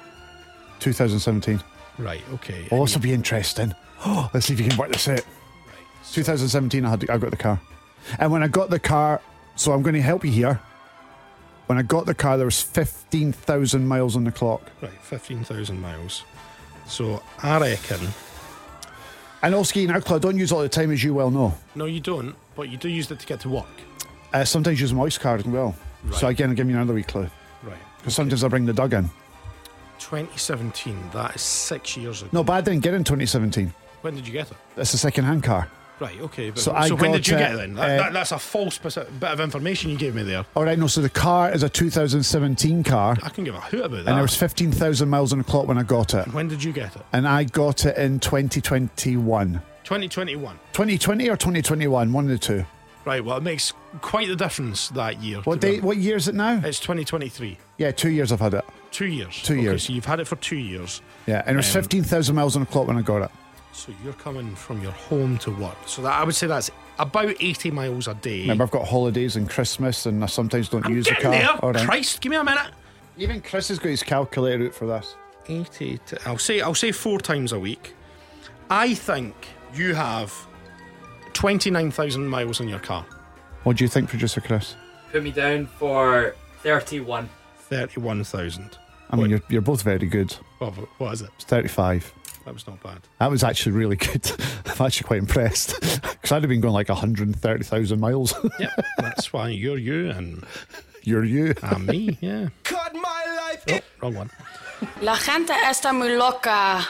2017. 0.80 1.62
Right, 1.98 2.22
okay. 2.36 2.68
Oh, 2.72 2.86
this 2.86 2.94
will 2.96 3.02
be 3.02 3.14
interesting. 3.14 3.74
Oh, 4.06 4.30
let's 4.34 4.46
see 4.46 4.54
if 4.54 4.60
you 4.60 4.70
can 4.70 4.78
work 4.78 4.92
this 4.94 5.08
out. 5.08 5.22
2017, 6.12 6.86
I 6.86 6.90
had 6.90 7.10
I 7.10 7.18
got 7.18 7.32
the 7.32 7.38
car, 7.38 7.60
and 8.20 8.32
when 8.32 8.42
I 8.44 8.48
got 8.48 8.70
the 8.70 8.80
car, 8.80 9.20
so 9.56 9.74
I'm 9.74 9.82
going 9.82 9.96
to 9.96 10.02
help 10.02 10.24
you 10.24 10.32
here. 10.32 10.62
When 11.66 11.78
I 11.78 11.82
got 11.82 12.06
the 12.06 12.14
car, 12.16 12.38
there 12.38 12.46
was 12.46 12.62
15,000 12.62 13.86
miles 13.86 14.16
on 14.16 14.24
the 14.24 14.32
clock, 14.32 14.62
Right, 14.82 14.92
15,000 15.02 15.82
miles. 15.82 16.24
So 16.88 17.22
I 17.44 17.60
reckon. 17.60 18.08
And 19.42 19.56
all 19.56 19.64
skiing 19.64 19.90
alcohol 19.92 20.18
I 20.18 20.20
don't 20.20 20.38
use 20.38 20.52
all 20.52 20.62
the 20.62 20.70
time, 20.70 20.92
as 20.92 21.04
you 21.04 21.14
well 21.14 21.32
know. 21.32 21.54
No, 21.76 21.86
you 21.86 22.00
don't, 22.00 22.36
but 22.56 22.70
you 22.70 22.78
do 22.78 22.90
use 22.90 23.10
it 23.12 23.20
to 23.20 23.26
get 23.28 23.40
to 23.42 23.50
work. 23.50 23.66
Uh, 24.34 24.44
sometimes 24.44 24.82
use 24.82 24.94
my 24.94 25.10
card 25.10 25.42
as 25.42 25.46
well. 25.46 25.76
So 26.12 26.28
again, 26.28 26.50
I'll 26.50 26.56
give 26.56 26.70
you 26.70 26.76
another 26.76 26.94
wee 26.94 27.04
clue. 27.04 27.30
Right. 27.64 27.78
Because 27.98 28.16
sometimes 28.16 28.44
I 28.44 28.48
bring 28.48 28.66
the 28.66 28.74
dug 28.74 28.94
in. 28.94 29.10
2017, 30.00 31.10
that 31.14 31.36
is 31.36 31.42
six 31.42 31.98
years 31.98 32.22
ago. 32.22 32.30
No, 32.32 32.44
but 32.44 32.54
I 32.54 32.62
didn't 32.62 32.82
get 32.84 32.94
it 32.94 32.98
in 32.98 33.04
2017. 33.04 33.74
When 34.02 34.16
did 34.16 34.28
you 34.28 34.34
get 34.34 34.52
it? 34.52 34.58
It's 34.78 34.94
a 34.94 34.98
second-hand 34.98 35.44
car. 35.44 35.70
Right, 36.00 36.20
okay. 36.22 36.52
But, 36.52 36.60
So 36.60 36.76
so 36.88 36.96
when 36.96 37.12
did 37.12 37.28
you 37.28 37.36
uh, 37.36 37.40
get 37.40 37.54
it 37.54 37.58
then? 37.58 37.74
That, 37.76 38.00
uh, 38.00 38.04
that- 38.04 38.14
that's 38.14 38.32
a 38.32 38.38
false 38.40 38.78
bit 38.78 38.98
of 38.98 39.40
information 39.40 39.90
you 39.90 39.98
gave 39.98 40.14
me 40.16 40.24
there. 40.24 40.46
All 40.56 40.64
right, 40.64 40.78
no. 40.78 40.88
So 40.88 41.02
the 41.02 41.10
car 41.10 41.52
is 41.52 41.64
a 41.64 41.70
2017 41.70 42.84
car, 42.84 43.18
I 43.24 43.30
can 43.30 43.44
give 43.44 43.56
a 43.56 43.60
hoot 43.62 43.86
about 43.86 43.92
that. 44.06 44.08
and 44.08 44.16
there 44.16 44.22
was 44.22 44.36
15,000 44.36 45.10
miles 45.10 45.32
on 45.34 45.40
the 45.40 45.44
clock 45.44 45.68
when 45.68 45.78
I 45.78 45.84
got 45.84 46.14
it, 46.14 46.32
when 46.34 46.48
did 46.48 46.64
you 46.64 46.72
get 46.72 46.96
it? 46.96 47.02
and 47.14 47.28
I 47.28 47.46
got 47.46 47.86
it 47.86 47.98
in 47.98 48.20
2021. 48.20 49.62
2021. 49.84 50.60
2020 50.74 51.30
or 51.30 51.36
2021, 51.38 52.14
one 52.14 52.24
of 52.26 52.30
the 52.30 52.38
two. 52.38 52.66
Right, 53.06 53.24
well, 53.24 53.38
it 53.38 53.44
makes 53.44 53.72
quite 54.02 54.28
the 54.28 54.36
difference 54.36 54.90
that 54.90 55.24
year. 55.24 55.40
What 55.46 55.62
date? 55.62 55.82
What 55.82 55.96
year 55.96 56.18
is 56.18 56.28
it 56.28 56.36
now? 56.36 56.60
It's 56.64 56.80
2023. 56.82 57.58
Yeah, 57.78 57.92
two 57.92 58.10
years 58.12 58.34
I've 58.34 58.42
had 58.42 58.54
it. 58.54 58.66
Two 58.92 59.06
years. 59.06 59.42
Two 59.44 59.54
Okay, 59.54 59.62
years. 59.62 59.84
So 59.88 59.94
you've 59.94 60.04
had 60.06 60.20
it 60.20 60.28
for 60.28 60.36
two 60.36 60.58
years. 60.58 61.02
Yeah, 61.26 61.42
and 61.46 61.56
it 61.56 61.58
was 61.58 61.74
Um, 61.74 61.82
15,000 61.84 62.36
miles 62.36 62.58
on 62.58 62.64
the 62.64 62.66
clock 62.66 62.88
when 62.88 62.98
I 62.98 63.02
got 63.02 63.22
it. 63.22 63.32
So 63.78 63.94
you're 64.04 64.14
coming 64.14 64.56
from 64.56 64.82
your 64.82 64.92
home 64.92 65.38
to 65.38 65.52
work. 65.52 65.78
So 65.86 66.02
that 66.02 66.20
I 66.20 66.24
would 66.24 66.34
say 66.34 66.48
that's 66.48 66.72
about 66.98 67.36
80 67.40 67.70
miles 67.70 68.08
a 68.08 68.16
day. 68.16 68.42
Remember, 68.42 68.64
I've 68.64 68.72
got 68.72 68.88
holidays 68.88 69.36
and 69.36 69.48
Christmas, 69.48 70.08
and 70.08 70.24
I 70.24 70.28
sometimes 70.28 70.68
don't 70.68 70.84
I'm 70.84 70.96
use 70.96 71.06
the 71.06 71.14
car. 71.14 71.32
there. 71.32 71.50
All 71.62 71.74
right. 71.74 71.86
Christ, 71.86 72.20
give 72.22 72.32
me 72.32 72.38
a 72.38 72.44
minute. 72.44 72.72
Even 73.18 73.40
Chris 73.40 73.68
has 73.68 73.78
got 73.78 73.90
his 73.90 74.02
calculator 74.02 74.66
out 74.66 74.74
for 74.74 74.88
this. 74.88 75.16
80 75.48 76.00
to, 76.08 76.28
I'll 76.28 76.40
say 76.40 76.60
I'll 76.60 76.74
say 76.74 76.92
four 76.92 77.20
times 77.20 77.52
a 77.52 77.60
week. 77.60 77.94
I 78.72 78.96
think 78.96 79.36
you 79.76 79.94
have 79.94 80.34
29,000 81.34 82.28
miles 82.28 82.60
in 82.60 82.68
your 82.68 82.80
car. 82.80 83.06
What 83.62 83.78
do 83.78 83.84
you 83.84 83.88
think, 83.90 84.10
producer 84.10 84.42
Chris? 84.42 84.76
Put 85.12 85.22
me 85.22 85.32
down 85.32 85.68
for 85.68 86.36
31. 86.64 87.30
31,000. 87.60 88.78
I 89.10 89.16
mean, 89.16 89.30
you're, 89.30 89.42
you're 89.50 89.62
both 89.62 89.84
very 89.84 90.08
good. 90.08 90.32
What, 90.58 90.74
what 90.98 91.14
is 91.14 91.22
it? 91.22 91.30
It's 91.36 91.46
35. 91.46 92.12
That 92.48 92.54
was 92.54 92.66
not 92.66 92.82
bad. 92.82 93.00
That 93.20 93.30
was 93.30 93.44
actually 93.44 93.74
really 93.74 93.98
good. 93.98 94.32
I'm 94.66 94.86
actually 94.86 95.06
quite 95.06 95.20
impressed 95.20 95.82
because 95.82 96.32
I'd 96.32 96.44
have 96.44 96.48
been 96.48 96.62
going 96.62 96.74
like 96.74 96.88
130,000 96.88 98.00
miles. 98.00 98.34
Yeah, 98.60 98.74
that's 98.98 99.34
why 99.34 99.50
you're 99.50 99.78
you 99.78 100.10
and 100.12 100.46
you're 101.04 101.26
you. 101.26 101.56
I'm 101.62 101.86
me. 101.86 102.18
Yeah. 102.22 102.48
Cut 102.64 102.96
my 102.96 103.52
life. 103.68 103.84
Oh, 104.02 104.02
wrong 104.02 104.16
one. 104.16 104.30
La 105.02 105.16
gente 105.16 105.52
está 105.52 105.92
muy 105.94 106.16
loca. 106.16 106.86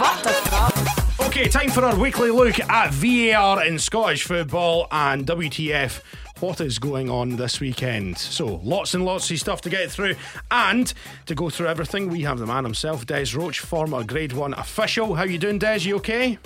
What 0.00 0.24
the 0.24 0.32
fuck? 0.50 1.26
Okay, 1.28 1.46
time 1.46 1.70
for 1.70 1.84
our 1.84 1.96
weekly 1.96 2.32
look 2.32 2.58
at 2.58 2.92
VAR 2.92 3.64
in 3.64 3.78
Scottish 3.78 4.24
football 4.24 4.88
and 4.90 5.24
WTF. 5.24 6.00
What 6.40 6.62
is 6.62 6.78
going 6.78 7.10
on 7.10 7.36
this 7.36 7.60
weekend? 7.60 8.16
So, 8.16 8.60
lots 8.64 8.94
and 8.94 9.04
lots 9.04 9.30
of 9.30 9.38
stuff 9.38 9.60
to 9.60 9.68
get 9.68 9.90
through. 9.90 10.14
And 10.50 10.90
to 11.26 11.34
go 11.34 11.50
through 11.50 11.66
everything, 11.66 12.08
we 12.08 12.22
have 12.22 12.38
the 12.38 12.46
man 12.46 12.64
himself, 12.64 13.04
Des 13.04 13.26
Roache, 13.36 13.58
former 13.58 14.02
Grade 14.04 14.32
1 14.32 14.54
official. 14.54 15.14
How 15.14 15.24
you 15.24 15.36
doing, 15.36 15.58
Des? 15.58 15.80
You 15.80 15.96
okay? 15.96 16.38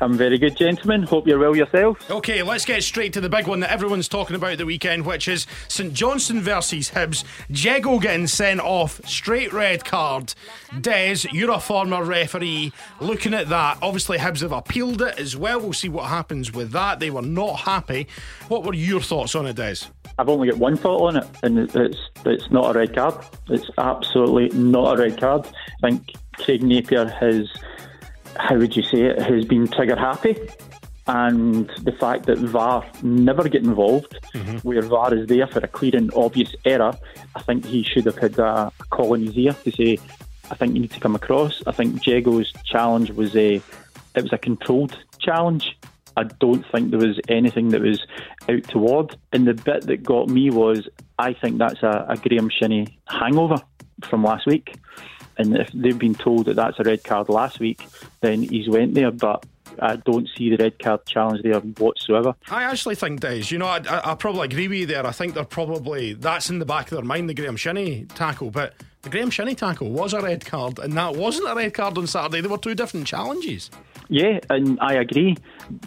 I'm 0.00 0.14
very 0.16 0.38
good, 0.38 0.56
gentlemen. 0.56 1.02
Hope 1.02 1.26
you're 1.26 1.40
well 1.40 1.56
yourself. 1.56 2.08
Okay, 2.08 2.42
let's 2.42 2.64
get 2.64 2.84
straight 2.84 3.12
to 3.14 3.20
the 3.20 3.28
big 3.28 3.48
one 3.48 3.60
that 3.60 3.72
everyone's 3.72 4.06
talking 4.06 4.36
about 4.36 4.58
the 4.58 4.64
weekend, 4.64 5.04
which 5.04 5.26
is 5.26 5.46
St 5.66 5.92
Johnstone 5.92 6.40
versus 6.40 6.90
Hibs. 6.90 7.24
Jeggo 7.50 8.00
getting 8.00 8.28
sent 8.28 8.60
off, 8.60 9.00
straight 9.04 9.52
red 9.52 9.84
card. 9.84 10.34
Des, 10.80 11.26
you're 11.32 11.50
a 11.50 11.58
former 11.58 12.04
referee. 12.04 12.72
Looking 13.00 13.34
at 13.34 13.48
that, 13.48 13.78
obviously 13.82 14.18
Hibs 14.18 14.42
have 14.42 14.52
appealed 14.52 15.02
it 15.02 15.18
as 15.18 15.36
well. 15.36 15.58
We'll 15.60 15.72
see 15.72 15.88
what 15.88 16.06
happens 16.06 16.52
with 16.52 16.70
that. 16.72 17.00
They 17.00 17.10
were 17.10 17.22
not 17.22 17.60
happy. 17.60 18.06
What 18.46 18.62
were 18.62 18.74
your 18.74 19.00
thoughts 19.00 19.34
on 19.34 19.46
it, 19.46 19.56
Des? 19.56 19.76
I've 20.18 20.28
only 20.28 20.48
got 20.48 20.58
one 20.58 20.76
thought 20.76 21.08
on 21.08 21.16
it, 21.16 21.26
and 21.42 21.58
it's 21.58 21.98
it's 22.24 22.50
not 22.50 22.74
a 22.74 22.78
red 22.78 22.94
card. 22.94 23.14
It's 23.48 23.68
absolutely 23.78 24.56
not 24.58 24.98
a 24.98 25.02
red 25.02 25.18
card. 25.18 25.46
I 25.82 25.90
think 25.90 26.12
Craig 26.34 26.62
Napier 26.62 27.08
has, 27.08 27.48
how 28.38 28.56
would 28.56 28.76
you 28.76 28.82
say 28.82 29.02
it, 29.02 29.20
has 29.20 29.44
been 29.44 29.68
trigger 29.68 29.96
happy. 29.96 30.36
And 31.06 31.70
the 31.82 31.92
fact 31.92 32.26
that 32.26 32.38
VAR 32.38 32.84
never 33.02 33.48
get 33.48 33.64
involved, 33.64 34.14
mm-hmm. 34.34 34.58
where 34.58 34.82
VAR 34.82 35.14
is 35.14 35.26
there 35.26 35.46
for 35.46 35.60
a 35.60 35.68
clear 35.68 35.96
and 35.96 36.12
obvious 36.14 36.54
error, 36.66 36.92
I 37.34 37.42
think 37.42 37.64
he 37.64 37.82
should 37.82 38.04
have 38.04 38.18
had 38.18 38.38
a, 38.38 38.70
a 38.78 38.84
call 38.90 39.14
in 39.14 39.22
his 39.22 39.36
ear 39.36 39.54
to 39.64 39.70
say, 39.70 39.98
I 40.50 40.54
think 40.54 40.74
you 40.74 40.80
need 40.80 40.90
to 40.92 41.00
come 41.00 41.14
across. 41.14 41.62
I 41.66 41.72
think 41.72 42.02
Jeggo's 42.02 42.52
challenge 42.64 43.10
was 43.10 43.34
a, 43.36 43.54
it 44.14 44.22
was 44.22 44.32
a 44.32 44.38
controlled 44.38 44.98
challenge. 45.18 45.76
I 46.16 46.24
don't 46.24 46.64
think 46.72 46.90
there 46.90 47.00
was 47.00 47.18
anything 47.28 47.70
that 47.70 47.80
was 47.80 48.04
out 48.48 48.64
toward. 48.64 49.16
And 49.32 49.46
the 49.46 49.54
bit 49.54 49.86
that 49.86 50.02
got 50.02 50.28
me 50.28 50.50
was 50.50 50.88
I 51.18 51.32
think 51.32 51.58
that's 51.58 51.82
a, 51.82 52.06
a 52.08 52.16
Graeme 52.16 52.50
Shinnie 52.50 52.98
hangover 53.06 53.56
from 54.02 54.24
last 54.24 54.46
week. 54.46 54.76
And 55.38 55.56
if 55.56 55.70
they've 55.72 55.98
been 55.98 56.14
told 56.14 56.46
that 56.46 56.56
that's 56.56 56.78
a 56.80 56.82
red 56.82 57.04
card 57.04 57.28
last 57.28 57.60
week, 57.60 57.86
then 58.20 58.42
he's 58.42 58.68
went 58.68 58.94
there. 58.94 59.10
But 59.10 59.46
I 59.80 59.96
don't 59.96 60.28
see 60.36 60.50
the 60.50 60.56
red 60.62 60.78
card 60.78 61.06
challenge 61.06 61.42
there 61.42 61.60
whatsoever. 61.60 62.34
I 62.50 62.64
actually 62.64 62.96
think, 62.96 63.20
Des, 63.20 63.44
you 63.48 63.58
know, 63.58 63.66
I, 63.66 63.80
I, 63.88 64.12
I 64.12 64.14
probably 64.14 64.46
agree 64.46 64.68
with 64.68 64.78
you 64.78 64.86
there. 64.86 65.06
I 65.06 65.12
think 65.12 65.34
they're 65.34 65.44
probably, 65.44 66.14
that's 66.14 66.50
in 66.50 66.58
the 66.58 66.66
back 66.66 66.90
of 66.90 66.96
their 66.96 67.04
mind, 67.04 67.28
the 67.28 67.34
Graeme 67.34 67.56
Shinnie 67.56 68.06
tackle. 68.14 68.50
But 68.50 68.74
the 69.02 69.10
Graeme 69.10 69.30
Shinnie 69.30 69.54
tackle 69.54 69.90
was 69.90 70.12
a 70.12 70.20
red 70.20 70.44
card, 70.44 70.80
and 70.80 70.94
that 70.94 71.14
wasn't 71.14 71.48
a 71.48 71.54
red 71.54 71.72
card 71.72 71.96
on 71.96 72.06
Saturday. 72.06 72.40
They 72.40 72.48
were 72.48 72.58
two 72.58 72.74
different 72.74 73.06
challenges. 73.06 73.70
Yeah, 74.08 74.40
and 74.50 74.78
I 74.80 74.94
agree. 74.94 75.36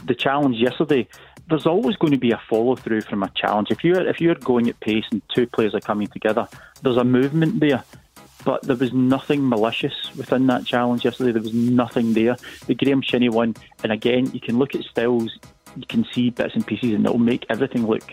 The 0.06 0.16
challenge 0.16 0.58
yesterday, 0.58 1.08
there's 1.50 1.66
always 1.66 1.98
going 1.98 2.14
to 2.14 2.20
be 2.20 2.32
a 2.32 2.42
follow 2.50 2.76
through 2.76 3.02
from 3.02 3.24
a 3.24 3.30
challenge. 3.36 3.72
If 3.72 3.84
you're 3.84 4.08
if 4.08 4.22
you're 4.22 4.36
going 4.36 4.70
at 4.70 4.80
pace 4.80 5.04
and 5.12 5.22
two 5.36 5.48
players 5.48 5.76
are 5.76 5.82
coming 5.82 6.08
together, 6.08 6.48
there's 6.82 6.98
a 6.98 7.04
movement 7.04 7.60
there. 7.60 7.84
But 8.44 8.64
there 8.64 8.76
was 8.76 8.92
nothing 8.92 9.48
malicious 9.48 9.94
within 10.16 10.48
that 10.48 10.66
challenge 10.66 11.06
yesterday. 11.06 11.32
There 11.32 11.42
was 11.42 11.54
nothing 11.54 12.14
there. 12.14 12.38
The 12.66 12.76
Graeme 12.76 13.02
Shinnie 13.02 13.30
one, 13.30 13.56
and 13.84 13.92
again, 13.92 14.32
you 14.34 14.40
can 14.40 14.58
look 14.58 14.74
at 14.74 14.84
stills, 14.84 15.38
you 15.76 15.86
can 15.88 16.06
see 16.12 16.32
bits 16.32 16.56
and 16.56 16.66
pieces, 16.66 16.94
and 16.94 17.06
it'll 17.06 17.18
make 17.20 17.46
everything 17.50 17.86
look 17.86 18.04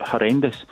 horrendous. 0.00 0.64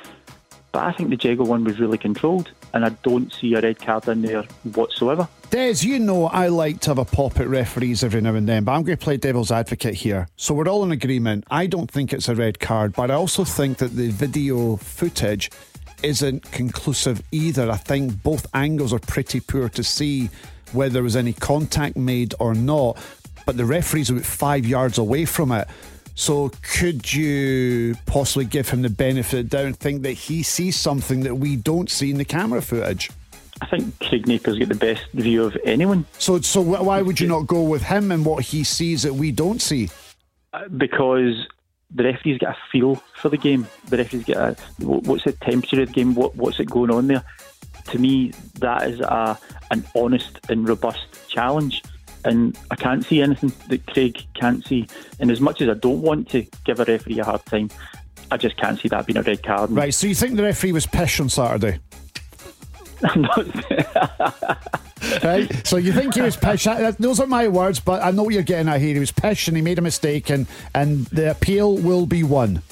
But 0.73 0.87
I 0.87 0.93
think 0.93 1.11
the 1.11 1.17
Jeggo 1.17 1.47
one 1.47 1.63
was 1.63 1.79
really 1.79 1.99
controlled, 1.99 2.51
and 2.73 2.85
I 2.85 2.89
don't 3.05 3.33
see 3.33 3.55
a 3.55 3.61
red 3.61 3.79
card 3.79 4.09
in 4.09 4.23
there 4.23 4.43
whatsoever. 4.75 5.29
Des, 5.51 5.87
you 5.87 6.01
know 6.01 6.27
I 6.27 6.49
like 6.49 6.81
to 6.81 6.91
have 6.91 6.99
a 6.99 7.05
pop 7.05 7.39
at 7.39 7.47
referees 7.47 8.03
every 8.03 8.21
now 8.21 8.35
and 8.35 8.49
then, 8.49 8.65
but 8.65 8.73
I'm 8.73 8.83
going 8.83 8.99
to 8.99 9.05
play 9.05 9.17
devil's 9.17 9.53
advocate 9.53 9.95
here. 9.95 10.27
So 10.35 10.53
we're 10.53 10.67
all 10.67 10.83
in 10.83 10.91
agreement. 10.91 11.45
I 11.49 11.69
don't 11.69 11.89
think 11.89 12.13
it's 12.13 12.29
a 12.29 12.35
red 12.35 12.59
card, 12.59 12.93
but 12.95 13.13
I 13.13 13.15
also 13.15 13.45
think 13.45 13.79
that 13.79 13.93
the 13.95 14.11
video 14.11 14.75
footage 14.75 15.49
isn't 16.05 16.51
conclusive 16.53 17.23
either. 17.33 17.71
I 17.71 17.77
think 17.77 18.23
both 18.23 18.47
angles 18.55 18.93
are 18.93 18.99
pretty 19.01 19.41
poor 19.41 19.69
to 19.71 19.83
see 19.83 20.31
whether 20.73 20.95
there 20.95 21.03
was 21.03 21.17
any 21.17 21.33
contact 21.33 21.97
made 21.97 22.35
or 22.39 22.55
not. 22.55 22.99
but 23.47 23.57
the 23.57 23.65
referee's 23.65 24.09
about 24.11 24.25
five 24.25 24.65
yards 24.67 24.97
away 24.99 25.25
from 25.27 25.53
it. 25.53 25.69
So 26.15 26.51
could 26.79 27.13
you 27.13 27.95
possibly 28.07 28.45
give 28.45 28.69
him 28.71 28.83
the 28.83 28.89
benefit 28.89 29.41
of 29.41 29.51
the 29.51 29.57
doubt 29.57 29.67
and 29.67 29.77
think 29.77 30.03
that 30.03 30.13
he 30.13 30.43
sees 30.43 30.77
something 30.77 31.21
that 31.25 31.35
we 31.37 31.57
don't 31.57 31.91
see 31.91 32.11
in 32.11 32.19
the 32.19 32.25
camera 32.25 32.63
footage? 32.63 33.11
I 33.61 33.67
think 33.67 33.99
Craig 34.01 34.27
Napier's 34.27 34.59
got 34.59 34.69
the 34.69 34.75
best 34.75 35.05
view 35.13 35.45
of 35.45 35.57
anyone 35.65 36.07
So, 36.19 36.41
so 36.41 36.61
why 36.61 37.03
would 37.03 37.21
you 37.21 37.29
not 37.29 37.47
go 37.47 37.63
with 37.63 37.83
him 37.83 38.11
and 38.13 38.25
what 38.25 38.45
he 38.45 38.65
sees 38.65 39.03
that 39.03 39.15
we 39.15 39.31
don't 39.33 39.61
see? 39.61 39.91
uh, 40.55 40.69
because 40.69 41.47
the 41.91 42.05
referees 42.05 42.39
get 42.39 42.51
a 42.51 42.57
feel 42.71 42.97
for 43.21 43.29
the 43.29 43.37
game. 43.37 43.67
The 43.89 43.99
referees 43.99 44.25
get 44.25 44.37
a 44.37 44.57
what's 44.79 45.25
the 45.25 45.33
temperature 45.33 45.83
of 45.83 45.89
the 45.89 45.95
game? 45.95 46.15
What 46.15 46.35
what's 46.37 46.61
it 46.61 46.71
going 46.71 46.91
on 46.91 47.07
there? 47.07 47.25
To 47.91 47.99
me, 47.99 48.33
that 48.61 48.89
is 48.89 49.01
a 49.01 49.39
an 49.71 49.85
honest 49.95 50.41
and 50.49 50.69
robust 50.69 51.07
challenge. 51.29 51.83
And 52.25 52.59
I 52.71 52.77
can't 52.77 53.05
see 53.05 53.21
anything 53.21 53.53
that 53.69 53.87
Craig 53.87 54.19
can't 54.35 54.65
see. 54.67 54.87
And 55.21 55.31
as 55.31 55.43
much 55.43 55.61
as 55.61 55.69
I 55.69 55.75
don't 55.75 56.01
want 56.01 56.31
to 56.31 56.47
give 56.65 56.81
a 56.81 56.85
referee 56.85 57.19
a 57.19 57.25
hard 57.25 57.45
time, 57.45 57.69
I 58.31 58.39
just 58.39 58.57
can't 58.57 58.81
see 58.81 58.89
that 58.89 59.07
being 59.07 59.19
a 59.19 59.23
red 59.23 59.43
card. 59.43 59.71
Right. 59.71 59.93
So 59.93 60.07
you 60.07 60.15
think 60.15 60.37
the 60.37 60.43
referee 60.43 60.73
was 60.73 60.87
pish 60.87 61.21
on 61.21 61.29
Saturday? 61.29 61.81
Right? 65.23 65.67
So 65.67 65.77
you 65.77 65.93
think 65.93 66.15
he 66.15 66.23
was 66.23 66.37
pish? 66.37 66.67
Those 66.99 67.21
are 67.21 67.27
my 67.27 67.49
words, 67.49 67.79
but 67.79 68.03
I 68.03 68.11
know 68.11 68.23
what 68.23 68.35
you're 68.35 68.43
getting 68.43 68.69
at 68.69 68.81
here. 68.81 68.95
He 68.95 69.01
was 69.01 69.13
pish 69.13 69.49
and 69.49 69.57
he 69.57 69.63
made 69.63 69.79
a 69.79 69.83
mistake, 69.83 70.31
and 70.31 70.47
and 70.75 71.07
the 71.07 71.31
appeal 71.31 71.77
will 71.77 72.07
be 72.07 72.23
won. 72.23 72.63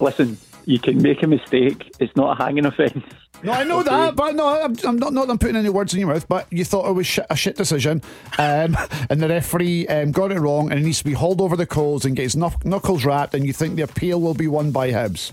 Listen, 0.00 0.36
you 0.64 0.78
can 0.78 1.00
make 1.00 1.22
a 1.22 1.26
mistake. 1.26 1.94
It's 2.00 2.14
not 2.16 2.38
a 2.38 2.44
hanging 2.44 2.66
offence. 2.66 3.04
No, 3.42 3.52
I 3.52 3.64
know 3.64 3.82
that, 3.82 4.16
but 4.16 4.34
no, 4.34 4.48
I'm, 4.48 4.74
I'm 4.84 4.96
not. 4.96 5.12
Not 5.12 5.30
I'm 5.30 5.38
putting 5.38 5.56
any 5.56 5.68
words 5.68 5.92
in 5.92 6.00
your 6.00 6.08
mouth. 6.08 6.26
But 6.26 6.50
you 6.50 6.64
thought 6.64 6.88
it 6.88 6.92
was 6.92 7.06
shit, 7.06 7.26
a 7.30 7.36
shit 7.36 7.56
decision, 7.56 8.02
um, 8.38 8.76
and 9.10 9.20
the 9.20 9.28
referee 9.28 9.86
um, 9.88 10.12
got 10.12 10.32
it 10.32 10.40
wrong, 10.40 10.70
and 10.70 10.80
he 10.80 10.86
needs 10.86 10.98
to 10.98 11.04
be 11.04 11.12
hauled 11.12 11.40
over 11.40 11.56
the 11.56 11.66
coals 11.66 12.04
and 12.04 12.16
get 12.16 12.22
his 12.22 12.36
knuckles 12.36 13.04
wrapped. 13.04 13.34
And 13.34 13.46
you 13.46 13.52
think 13.52 13.76
the 13.76 13.82
appeal 13.82 14.20
will 14.20 14.34
be 14.34 14.48
won 14.48 14.72
by 14.72 14.90
Hibs? 14.90 15.32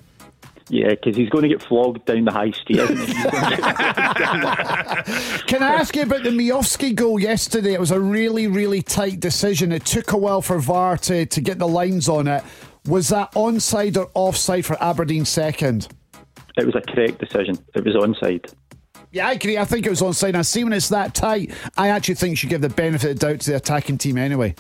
Yeah, 0.73 0.89
because 0.89 1.15
he's 1.15 1.29
going 1.29 1.43
to 1.43 1.49
get 1.49 1.61
flogged 1.61 2.03
down 2.05 2.25
the 2.25 2.31
high 2.31 2.49
street, 2.49 2.79
isn't 2.79 2.97
he? 2.97 3.05
He's 3.13 3.23
gonna 3.23 3.55
get- 4.17 5.47
Can 5.47 5.61
I 5.61 5.75
ask 5.75 5.95
you 5.95 6.01
about 6.01 6.23
the 6.23 6.31
Miovski 6.31 6.95
goal 6.95 7.19
yesterday? 7.19 7.73
It 7.73 7.79
was 7.79 7.91
a 7.91 7.99
really, 7.99 8.47
really 8.47 8.81
tight 8.81 9.19
decision. 9.19 9.71
It 9.71 9.85
took 9.85 10.13
a 10.13 10.17
while 10.17 10.41
for 10.41 10.57
VAR 10.59 10.97
to, 10.97 11.27
to 11.27 11.41
get 11.41 11.59
the 11.59 11.67
lines 11.67 12.09
on 12.09 12.27
it. 12.27 12.43
Was 12.87 13.09
that 13.09 13.31
onside 13.33 13.97
or 13.97 14.09
offside 14.15 14.65
for 14.65 14.81
Aberdeen 14.83 15.25
second? 15.25 15.89
it 16.57 16.65
was 16.65 16.75
a 16.75 16.81
correct 16.81 17.19
decision. 17.19 17.55
It 17.75 17.83
was 17.85 17.93
onside. 17.95 18.51
Yeah, 19.11 19.27
I 19.27 19.33
agree. 19.33 19.59
I 19.59 19.65
think 19.65 19.85
it 19.85 19.89
was 19.91 20.01
onside. 20.01 20.33
I 20.33 20.41
see 20.41 20.63
when 20.63 20.73
it's 20.73 20.89
that 20.89 21.13
tight, 21.13 21.51
I 21.77 21.89
actually 21.89 22.15
think 22.15 22.31
you 22.31 22.35
should 22.37 22.49
give 22.49 22.61
the 22.61 22.69
benefit 22.69 23.11
of 23.11 23.19
doubt 23.19 23.41
to 23.41 23.51
the 23.51 23.57
attacking 23.57 23.99
team 23.99 24.17
anyway. 24.17 24.55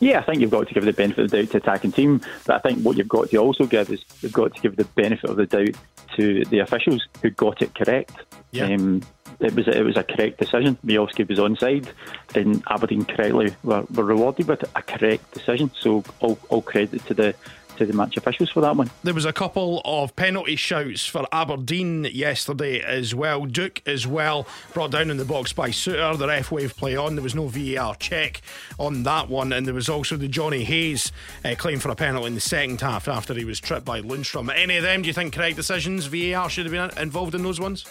Yeah, 0.00 0.18
I 0.18 0.22
think 0.22 0.40
you've 0.40 0.50
got 0.50 0.66
to 0.66 0.74
give 0.74 0.84
the 0.84 0.92
benefit 0.92 1.24
of 1.24 1.30
the 1.30 1.42
doubt 1.42 1.50
to 1.52 1.56
attacking 1.58 1.92
team, 1.92 2.22
but 2.46 2.56
I 2.56 2.58
think 2.58 2.82
what 2.82 2.96
you've 2.96 3.08
got 3.08 3.30
to 3.30 3.36
also 3.36 3.66
give 3.66 3.90
is 3.90 4.02
you've 4.22 4.32
got 4.32 4.54
to 4.54 4.60
give 4.60 4.76
the 4.76 4.84
benefit 4.84 5.28
of 5.28 5.36
the 5.36 5.46
doubt 5.46 5.76
to 6.16 6.44
the 6.46 6.60
officials 6.60 7.06
who 7.22 7.30
got 7.30 7.60
it 7.60 7.74
correct. 7.74 8.12
Yeah. 8.50 8.64
Um, 8.64 9.02
it 9.40 9.54
was 9.54 9.68
a, 9.68 9.78
it 9.78 9.82
was 9.82 9.96
a 9.96 10.02
correct 10.02 10.38
decision. 10.38 10.76
Miovski 10.84 11.28
was 11.28 11.38
onside, 11.38 11.88
and 12.34 12.62
Aberdeen 12.68 13.04
correctly 13.04 13.54
were, 13.62 13.84
were 13.94 14.04
rewarded 14.04 14.48
with 14.48 14.64
a 14.74 14.82
correct 14.82 15.32
decision. 15.32 15.70
So 15.78 16.02
all, 16.20 16.38
all 16.48 16.62
credit 16.62 17.04
to 17.06 17.14
the 17.14 17.34
to 17.80 17.86
the 17.86 17.92
match 17.94 18.16
officials 18.18 18.50
for 18.50 18.60
that 18.60 18.76
one. 18.76 18.90
There 19.02 19.14
was 19.14 19.24
a 19.24 19.32
couple 19.32 19.80
of 19.86 20.14
penalty 20.14 20.56
shouts 20.56 21.06
for 21.06 21.26
Aberdeen 21.32 22.04
yesterday 22.04 22.80
as 22.80 23.14
well. 23.14 23.46
Duk 23.46 23.80
as 23.86 24.06
well 24.06 24.46
brought 24.74 24.90
down 24.90 25.10
in 25.10 25.16
the 25.16 25.24
box 25.24 25.52
by 25.54 25.70
Souttar. 25.70 26.18
The 26.18 26.28
ref 26.28 26.52
wave 26.52 26.76
play 26.76 26.94
on. 26.94 27.14
There 27.14 27.22
was 27.22 27.34
no 27.34 27.48
VAR 27.48 27.94
check 27.94 28.42
on 28.78 29.02
that 29.04 29.30
one, 29.30 29.52
and 29.52 29.66
there 29.66 29.74
was 29.74 29.88
also 29.88 30.16
the 30.16 30.28
Johnny 30.28 30.62
Hayes 30.64 31.10
uh, 31.42 31.54
claim 31.56 31.78
for 31.78 31.88
a 31.88 31.96
penalty 31.96 32.26
in 32.26 32.34
the 32.34 32.40
second 32.40 32.80
half 32.82 33.08
after 33.08 33.32
he 33.32 33.46
was 33.46 33.58
tripped 33.58 33.86
by 33.86 34.02
Lundstram. 34.02 34.54
Any 34.54 34.76
of 34.76 34.82
them? 34.82 35.00
Do 35.00 35.08
you 35.08 35.14
think 35.14 35.32
correct 35.32 35.56
decisions? 35.56 36.04
VAR 36.04 36.50
should 36.50 36.66
have 36.66 36.72
been 36.72 37.02
involved 37.02 37.34
in 37.34 37.42
those 37.42 37.58
ones. 37.58 37.86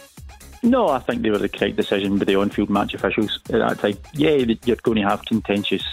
No, 0.61 0.89
I 0.89 0.99
think 0.99 1.21
they 1.21 1.29
were 1.29 1.37
the 1.37 1.47
correct 1.47 1.77
decision 1.77 2.19
with 2.19 2.27
the 2.27 2.35
on-field 2.35 2.69
match 2.69 2.93
officials 2.93 3.39
at 3.45 3.59
that 3.59 3.79
time. 3.79 3.97
Yeah, 4.13 4.31
you're 4.31 4.75
going 4.77 4.97
to 4.97 5.07
have 5.07 5.23
contentious 5.25 5.83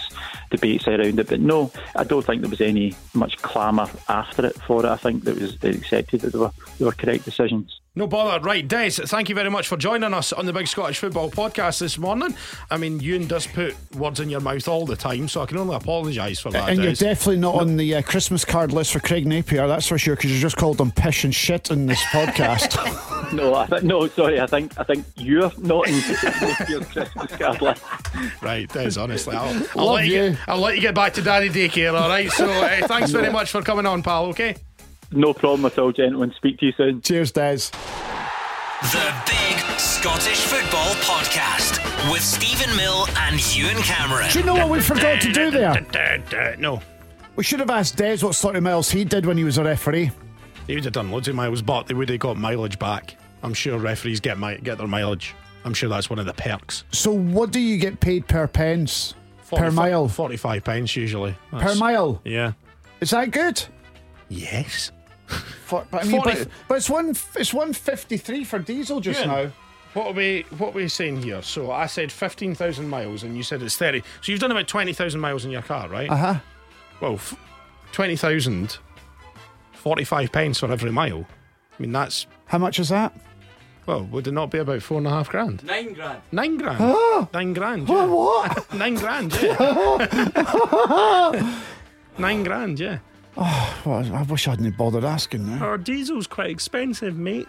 debates 0.51 0.89
around 0.89 1.21
it, 1.21 1.29
but 1.29 1.41
no, 1.41 1.71
I 1.95 2.05
don't 2.05 2.25
think 2.25 2.43
there 2.43 2.51
was 2.51 2.61
any 2.61 2.95
much 3.15 3.37
clamour 3.39 3.89
after 4.09 4.47
it 4.47 4.61
for 4.63 4.85
it. 4.85 4.89
I 4.89 4.97
think 4.97 5.25
that 5.25 5.39
was 5.41 5.63
accepted 5.63 6.23
that 6.23 6.33
they 6.33 6.39
were 6.39 6.51
they 6.79 6.85
were 6.85 6.93
correct 6.93 7.25
decisions. 7.25 7.81
No 7.99 8.07
bother. 8.07 8.45
Right, 8.45 8.69
Des, 8.69 8.91
thank 8.91 9.31
you 9.31 9.35
very 9.35 9.49
much 9.49 9.69
for 9.69 9.79
joining 9.79 10.13
us 10.13 10.31
on 10.31 10.45
the 10.45 10.53
Big 10.53 10.69
Scottish 10.69 10.99
Football 10.99 11.31
Podcast 11.31 11.81
this 11.81 11.97
morning. 11.97 12.37
I 12.71 12.77
mean, 12.77 13.01
Ewen 13.01 13.27
does 13.27 13.47
put 13.47 13.75
words 13.97 14.21
in 14.21 14.29
your 14.29 14.41
mouth 14.41 14.69
all 14.69 14.85
the 14.85 14.97
time, 14.97 15.29
so 15.29 15.41
I 15.41 15.47
can 15.47 15.57
only 15.57 15.77
apologise 15.77 16.39
for 16.39 16.51
that. 16.51 16.69
and 16.69 16.83
you're 16.83 16.93
definitely 16.93 17.39
not 17.39 17.55
on 17.55 17.79
the 17.79 17.95
uh, 17.95 18.03
Christmas 18.03 18.45
card 18.45 18.71
list 18.71 18.93
for 18.93 19.01
Craig 19.01 19.27
Napier, 19.27 19.67
that's 19.67 19.87
for 19.87 19.97
sure, 19.97 20.15
because 20.15 20.31
you 20.31 20.39
just 20.39 20.59
called 20.59 20.79
him 20.79 20.91
pish 20.91 21.25
and 21.25 21.35
shit 21.35 21.71
in 21.71 21.87
this 21.87 22.03
podcast. 22.13 22.77
No, 23.33 23.57
I 23.57 23.67
th- 23.67 23.83
no, 23.83 24.07
sorry. 24.07 24.41
I 24.41 24.47
think 24.47 24.79
I 24.79 24.85
think 24.85 25.05
you're 25.17 25.51
not 25.59 25.89
in 25.89 25.95
your 26.69 26.85
Christmas 26.85 27.33
card 27.33 27.61
list. 27.61 27.83
Right, 28.41 28.69
Des, 28.73 29.01
honestly. 29.01 29.35
I'll, 29.35 29.49
I'll, 29.77 29.87
Love 29.87 29.95
let 29.97 30.07
you. 30.07 30.15
you. 30.23 30.31
Get, 30.31 30.39
I'll 30.47 30.61
let 30.61 30.77
you 30.77 30.81
get 30.81 30.95
back 30.95 31.15
to 31.15 31.23
daddy 31.23 31.49
daycare, 31.49 32.01
all 32.01 32.09
right? 32.09 32.31
So 32.31 32.49
uh, 32.49 32.87
thanks 32.87 33.11
very 33.11 33.33
much 33.33 33.51
for 33.51 33.63
coming 33.63 33.85
on, 33.85 34.05
pal, 34.05 34.27
okay? 34.27 34.55
No 35.13 35.33
problem 35.33 35.65
at 35.67 35.79
all, 35.79 35.93
gentlemen. 35.93 36.33
Speak 36.37 36.59
to 36.59 36.67
you 36.67 36.73
soon. 36.77 37.01
Cheers, 37.01 37.33
Des. 37.33 37.59
The 38.93 39.15
Big 39.27 39.59
Scottish 39.81 40.41
Football 40.45 40.93
Podcast 40.97 41.81
with 42.13 42.23
Steven 42.23 42.75
Mill 42.77 43.07
and 43.19 43.57
Ewen 43.57 43.77
Cameron. 43.83 44.29
Do 44.31 44.39
you 44.41 44.45
know 44.45 44.55
what 44.55 44.69
we 44.71 44.81
forgot 44.81 45.21
to 45.23 45.33
do 45.33 45.51
there? 45.51 46.57
No. 46.59 46.81
We 47.37 47.45
should 47.45 47.61
have 47.61 47.71
asked 47.71 47.97
Des 47.97 48.19
what 48.25 48.35
sort 48.35 48.57
of 48.57 48.63
miles 48.63 48.91
he 48.91 49.05
did 49.05 49.27
when 49.27 49.37
he 49.37 49.45
was 49.45 49.59
a 49.59 49.65
referee. 49.65 50.11
He 50.67 50.75
would 50.75 50.85
have 50.85 50.93
done 50.95 51.11
loads 51.11 51.29
of 51.29 51.35
miles, 51.35 51.63
but 51.63 51.87
they 51.87 51.95
would 51.95 52.09
have 52.09 52.19
got 52.19 52.37
mileage 52.37 52.79
back. 52.79 53.17
I'm 53.43 53.55
sure 53.55 53.79
referees 53.79 54.21
get 54.21 54.39
mi- 54.39 54.59
get 54.59 54.79
their 54.79 54.87
mileage. 54.87 55.35
I'm 55.65 55.75
sure 55.75 55.89
that's 55.89 56.09
one 56.11 56.19
of 56.19 56.27
the 56.27 56.33
perks. 56.35 56.85
So, 56.93 57.13
what 57.13 57.51
do 57.51 57.61
you 57.61 57.79
get 57.79 58.01
paid 58.01 58.27
per 58.27 58.47
pence? 58.47 59.15
per 59.49 59.71
mile? 59.71 60.09
45 60.09 60.65
pence 60.65 60.97
usually. 60.97 61.35
Per 61.53 61.75
mile? 61.77 62.21
Yeah. 62.25 62.53
Is 63.01 63.11
that 63.11 63.31
good? 63.31 63.63
Yes. 64.29 64.91
For, 65.27 65.85
but, 65.91 66.05
I 66.05 66.09
mean, 66.09 66.23
40 66.23 66.39
but, 66.45 66.49
but 66.69 66.75
it's 66.77 66.89
one 66.91 67.15
it's 67.35 67.53
one 67.53 67.73
fifty 67.73 68.17
three 68.17 68.45
for 68.45 68.59
diesel 68.59 69.01
just 69.01 69.21
Yeah. 69.21 69.27
now. 69.27 69.53
What 69.95 70.07
are 70.09 70.13
we 70.13 70.45
what 70.59 70.69
are 70.69 70.73
we 70.79 70.89
saying 70.89 71.23
here? 71.23 71.43
So 71.43 71.71
I 71.73 71.87
said 71.87 72.13
fifteen 72.13 72.55
thousand 72.55 72.89
miles, 72.89 73.23
and 73.23 73.37
you 73.37 73.43
said 73.43 73.63
it's 73.63 73.77
thirty. 73.77 74.03
So 74.21 74.31
you've 74.31 74.41
done 74.41 74.51
about 74.53 74.69
twenty 74.69 74.93
thousand 74.93 75.21
miles 75.21 75.45
in 75.45 75.51
your 75.51 75.63
car, 75.63 75.89
right? 75.89 76.09
Uh 76.11 76.17
huh. 76.17 76.35
Well, 77.01 77.15
f- 77.15 77.37
twenty 77.93 78.17
thousand. 78.17 78.79
Forty-five 79.73 80.33
pence 80.33 80.59
for 80.61 80.71
every 80.73 80.91
mile. 80.91 81.27
I 81.79 81.83
mean, 81.83 81.93
that's 81.93 82.27
How 82.47 82.59
much 82.59 82.79
is 82.79 82.89
that? 82.91 83.13
well. 83.87 84.03
Would 84.05 84.27
it 84.27 84.33
not 84.33 84.51
be 84.51 84.59
about 84.59 84.83
four 84.83 84.99
and 84.99 85.07
a 85.07 85.11
half 85.11 85.29
grand? 85.31 85.63
Nine 85.65 85.93
grand. 85.93 86.21
Nine 86.33 86.57
grand. 86.59 86.79
Nine 87.33 87.53
grand. 87.55 87.89
Yeah. 87.89 88.07
What? 88.07 88.75
Nine 88.75 88.95
grand. 88.97 89.33
Yeah. 89.41 89.57
Nine 92.19 92.43
grand. 92.45 92.81
Yeah. 92.81 92.99
Well, 93.37 94.15
I 94.15 94.23
wish 94.23 94.49
I 94.49 94.53
hadn't 94.53 94.77
bothered 94.77 95.05
asking 95.05 95.47
now. 95.47 95.65
Our 95.65 95.79
diesel's 95.79 96.27
quite 96.27 96.51
expensive, 96.51 97.17
mate. 97.17 97.47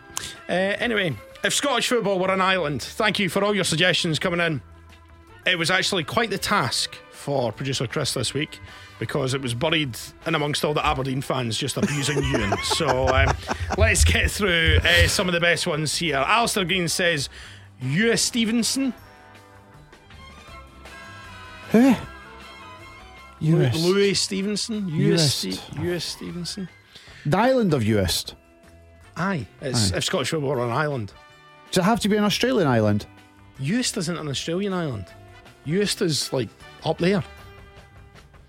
Uh, 0.50 0.54
anyway, 0.54 1.16
if 1.44 1.54
Scottish 1.54 1.88
football 1.88 2.20
were 2.20 2.32
an 2.32 2.42
island, 2.42 2.82
thank 2.82 3.20
you 3.20 3.30
for 3.30 3.44
all 3.44 3.56
your 3.56 3.64
suggestions 3.64 4.20
coming 4.20 4.40
in. 4.40 4.62
It 5.46 5.58
was 5.58 5.72
actually 5.72 6.04
quite 6.04 6.30
the 6.30 6.38
task 6.38 6.96
for 7.12 7.52
producer 7.52 7.88
Chris 7.88 8.14
this 8.14 8.34
week 8.34 8.60
because 9.00 9.34
it 9.34 9.42
was 9.42 9.54
buried 9.54 9.98
in 10.26 10.36
amongst 10.36 10.66
all 10.66 10.74
the 10.74 10.86
Aberdeen 10.86 11.22
fans 11.22 11.58
just 11.58 11.78
abusing 11.78 12.24
you. 12.24 12.54
So 12.64 13.08
um, 13.08 13.34
let's 13.78 14.04
get 14.04 14.30
through 14.30 14.80
uh, 14.84 15.08
some 15.08 15.28
of 15.28 15.34
the 15.34 15.40
best 15.40 15.68
ones 15.68 15.98
here. 15.98 16.18
Alistair 16.18 16.66
Green 16.66 16.88
says, 16.88 17.30
Ewa 17.82 18.18
Stevenson. 18.18 18.94
Who? 21.72 21.96
US. 23.40 23.78
Lewis 23.84 24.20
Stevenson. 24.22 24.90
Uist. 24.90 25.54
Ste- 25.54 26.02
Stevenson. 26.02 26.70
The 27.26 27.38
island 27.38 27.74
of 27.74 27.84
Uist. 27.84 28.34
Aye. 29.16 29.46
It's 29.62 29.92
if 29.92 30.04
Scottish 30.04 30.30
football 30.30 30.52
were 30.56 30.64
an 30.66 30.72
island. 30.72 31.14
Does 31.72 31.80
it 31.80 31.84
have 31.86 32.00
to 32.02 32.10
be 32.10 32.16
an 32.18 32.24
Australian 32.24 32.68
island? 32.68 33.06
Uist 33.60 33.98
isn't 33.98 34.18
an 34.18 34.28
Australian 34.28 34.74
island. 34.74 35.06
Uist 35.66 36.02
is 36.02 36.32
like 36.32 36.50
up 36.86 36.98
there. 37.00 37.24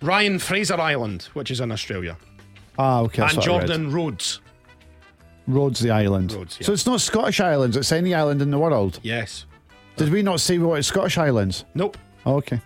Ryan 0.03 0.39
Fraser 0.39 0.81
Island, 0.81 1.23
which 1.35 1.51
is 1.51 1.61
in 1.61 1.73
Australia, 1.73 2.17
Ah, 2.79 3.01
okay. 3.01 3.23
and 3.23 3.33
what. 3.37 3.45
Jordan 3.45 3.91
Rhodes. 3.91 4.41
Rhodes, 5.49 5.81
the 5.81 5.91
island. 5.91 6.33
Rhodes, 6.33 6.59
yeah. 6.61 6.67
So 6.67 6.73
it's 6.73 6.87
not 6.87 7.01
Scottish 7.01 7.41
islands, 7.41 7.77
it's 7.77 7.91
any 7.91 8.15
island 8.15 8.41
in 8.43 8.51
the 8.51 8.59
world. 8.59 9.01
Yes. 9.03 9.47
Did 9.97 10.11
we 10.13 10.23
not 10.23 10.39
say 10.41 10.59
we 10.59 10.65
wanted 10.67 10.85
Scottish 10.85 11.19
islands? 11.19 11.65
Nope. 11.75 11.97
Oh, 12.27 12.37
okay. 12.37 12.61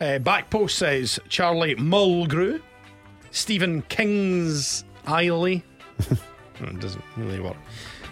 Uh, 0.00 0.18
back 0.18 0.48
post 0.50 0.78
says 0.78 1.18
Charlie 1.28 1.74
Mulgrew, 1.76 2.60
Stephen 3.30 3.82
Kings 3.82 4.84
Eiley. 5.04 5.62
Oh, 6.10 6.16
it 6.64 6.80
doesn't 6.80 7.04
really 7.16 7.40
work. 7.40 7.56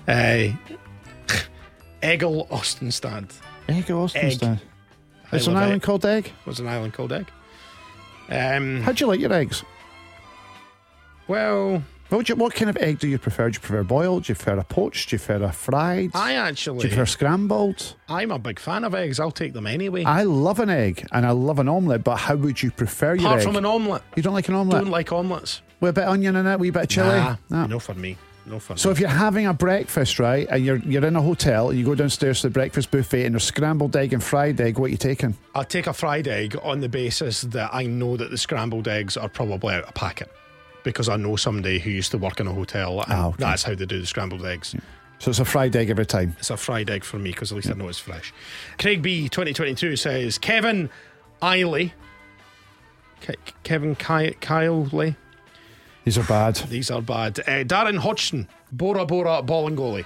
Uh, 0.07 0.53
Eggle 2.03 2.49
Ostenstad. 2.49 3.32
Or 3.68 4.07
Ostenstad? 4.07 4.61
It's 5.32 5.47
an 5.47 5.57
island 5.57 5.76
egg. 5.76 5.82
called 5.82 6.07
Egg? 6.07 6.32
What's 6.45 6.59
an 6.59 6.68
island 6.68 6.95
called 6.95 7.12
Egg? 7.12 7.28
Um, 8.30 8.82
How 8.82 8.93
do 8.93 9.05
you 9.05 9.09
like 9.09 9.20
your 9.20 9.32
eggs? 9.32 9.64
well, 11.26 11.82
What, 12.11 12.27
you, 12.27 12.37
what 12.37 12.55
kind 12.55 12.71
of 12.71 12.79
egg 12.79 13.01
do 13.01 13.07
you 13.09 13.19
prefer? 13.19 13.51
Do 13.51 13.57
you 13.57 13.61
prefer 13.61 13.83
boiled? 13.83 14.25
Do 14.25 14.31
you 14.31 14.35
prefer 14.35 14.59
a 14.59 14.65
poached? 14.65 15.11
Do 15.11 15.17
you 15.17 15.19
prefer 15.19 15.45
a 15.45 15.53
fried? 15.53 16.11
I 16.15 16.35
actually. 16.35 16.79
do 16.81 16.89
you 16.89 16.95
prefer 16.95 17.05
scrambled? 17.05 17.97
I'm 18.09 18.31
a 18.31 18.39
big 18.39 18.59
fan 18.59 18.85
of 18.85 18.95
eggs. 18.95 19.21
I'll 19.21 19.31
take 19.31 19.53
them 19.53 19.67
anyway. 19.67 20.05
I 20.05 20.23
love 20.23 20.59
an 20.59 20.71
egg 20.71 21.07
and 21.13 21.27
I 21.27 21.33
love 21.33 21.59
an 21.59 21.69
omelette, 21.69 22.05
but 22.05 22.17
how 22.17 22.37
would 22.37 22.63
you 22.63 22.71
prefer 22.71 23.15
your 23.15 23.27
Apart 23.27 23.41
egg? 23.41 23.47
from 23.47 23.57
an 23.57 23.67
omelette, 23.67 24.03
you 24.17 24.23
don't 24.23 24.33
like 24.33 24.49
an 24.49 24.55
omelette? 24.55 24.83
don't 24.85 24.91
like 24.91 25.13
omelettes. 25.13 25.61
With 25.81 25.91
a 25.91 25.93
bit 25.93 26.05
of 26.05 26.11
onion 26.15 26.35
in 26.37 26.47
it, 26.47 26.55
a 26.55 26.59
wee 26.59 26.71
bit 26.71 26.85
of 26.85 26.89
chilli? 26.89 27.19
Nah, 27.19 27.37
No. 27.51 27.67
no 27.67 27.79
for 27.79 27.93
me. 27.95 28.17
No 28.47 28.59
for 28.59 28.79
So 28.79 28.89
me. 28.89 28.93
if 28.95 29.01
you're 29.01 29.11
having 29.11 29.47
a 29.47 29.53
breakfast, 29.53 30.19
right, 30.19 30.47
and 30.51 30.65
you're 30.65 30.79
you're 30.79 31.05
in 31.05 31.15
a 31.15 31.21
hotel, 31.21 31.69
and 31.69 31.79
you 31.79 31.85
go 31.85 31.95
downstairs 31.95 32.41
to 32.41 32.47
the 32.49 32.53
breakfast 32.55 32.91
buffet, 32.91 33.27
and 33.27 33.35
there's 33.35 33.45
scrambled 33.45 33.95
egg 33.95 34.15
and 34.15 34.25
fried 34.25 34.59
egg, 34.63 34.79
what 34.79 34.87
are 34.87 34.89
you 34.89 34.97
taking? 34.97 35.37
I'll 35.55 35.65
take 35.65 35.87
a 35.87 35.93
fried 35.93 36.27
egg 36.27 36.57
on 36.63 36.81
the 36.81 36.89
basis 36.89 37.43
that 37.43 37.69
I 37.75 37.85
know 37.85 38.17
that 38.17 38.31
the 38.31 38.39
scrambled 38.39 38.89
eggs 38.89 39.19
are 39.19 39.29
probably 39.29 39.75
out 39.75 39.85
of 39.85 39.93
packet. 39.93 40.33
Because 40.91 41.09
I 41.09 41.16
know 41.16 41.36
somebody 41.36 41.78
who 41.78 41.91
used 41.91 42.11
to 42.12 42.18
work 42.18 42.41
in 42.41 42.47
a 42.47 42.53
hotel 42.53 43.01
and 43.03 43.12
Ah, 43.12 43.26
okay. 43.28 43.36
that's 43.39 43.62
how 43.62 43.74
they 43.74 43.86
do 43.86 44.01
the 44.01 44.07
scrambled 44.07 44.45
eggs. 44.45 44.74
So 45.20 45.30
it's 45.30 45.41
a 45.41 45.45
fried 45.45 45.74
egg 45.74 45.91
every 45.91 46.07
time. 46.07 46.36
It's 46.39 46.51
a 46.51 46.57
fried 46.57 46.89
egg 46.91 47.03
for 47.05 47.18
me 47.18 47.30
because 47.32 47.51
at 47.53 47.57
least 47.57 47.70
I 47.70 47.74
know 47.74 47.89
it's 47.89 47.99
fresh. 47.99 48.32
Craig 48.78 49.03
B 49.03 49.28
2022 49.28 49.97
says 49.97 50.39
Kevin 50.39 50.91
Eiley. 51.43 51.93
Ke- 53.20 53.53
Kevin 53.64 53.97
Ky- 53.97 54.36
Kiley. 54.41 55.16
These 56.05 56.18
are 56.18 56.22
bad. 56.24 56.55
These 56.57 56.91
are 56.91 57.03
bad. 57.03 57.41
Uh, 57.41 57.64
Darren 57.64 57.99
Hodgson. 57.99 58.49
Bora 58.70 59.05
Bora 59.05 59.43
ball 59.43 59.66
and 59.66 59.76
goalie. 59.76 60.05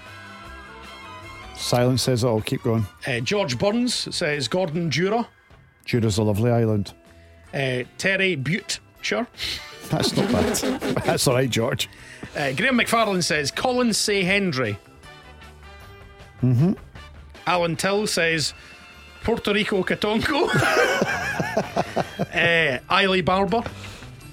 Silence 1.57 2.03
says 2.03 2.24
it 2.24 2.26
all. 2.26 2.41
Keep 2.41 2.62
going. 2.62 2.87
Uh, 3.07 3.20
George 3.20 3.59
Burns 3.59 4.14
says 4.14 4.49
Gordon 4.49 4.91
Jura. 4.91 5.28
Jura's 5.85 6.18
a 6.18 6.22
lovely 6.22 6.51
island. 6.51 6.93
Uh, 7.53 7.83
Terry 7.99 8.35
Butte. 8.37 8.80
Sure. 10.01 10.26
That's 10.26 10.62
not 10.62 10.80
bad. 10.80 10.95
That's 11.05 11.26
all 11.26 11.34
right, 11.34 11.51
George. 11.51 11.88
Uh, 12.36 12.53
Graham 12.53 12.78
McFarlane 12.78 13.22
says 13.22 13.51
Colin 13.51 13.93
Say 13.93 14.22
Hendry. 14.22 14.78
Mm-hmm. 16.43 16.72
Alan 17.47 17.76
Till 17.76 18.07
says 18.07 18.55
Puerto 19.22 19.53
Rico 19.53 19.82
Katonko. 19.82 20.49
uh, 21.57 22.78
Eiley 22.95 23.24
Barber. 23.24 23.62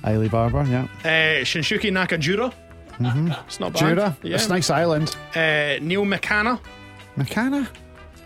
Eiley 0.03 0.29
Barber, 0.31 0.63
yeah. 0.69 0.83
Uh, 1.03 1.43
Shinshuki 1.43 1.91
Nakajura. 1.91 2.53
Mm-hmm. 2.99 3.31
It's 3.47 3.59
not 3.59 3.73
bad. 3.73 3.79
Jura, 3.79 4.17
Yeah. 4.23 4.35
it's 4.35 4.45
a 4.47 4.49
nice 4.49 4.69
island. 4.69 5.15
Uh, 5.35 5.77
Neil 5.81 6.03
McCanna. 6.05 6.59
McCanna? 7.17 7.67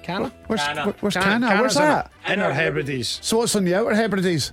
Canna? 0.02 0.32
Where's, 0.48 0.62
Cana. 0.62 0.86
where- 0.86 0.96
where's 1.00 1.14
Can- 1.14 1.24
Cana? 1.24 1.48
Where's 1.62 1.74
Canna's 1.76 1.76
that? 1.76 2.12
Inner 2.32 2.52
Hebrides. 2.52 3.20
So 3.22 3.38
what's 3.38 3.56
on 3.56 3.64
the 3.66 3.74
Outer 3.76 3.96
Hebrides? 3.96 4.52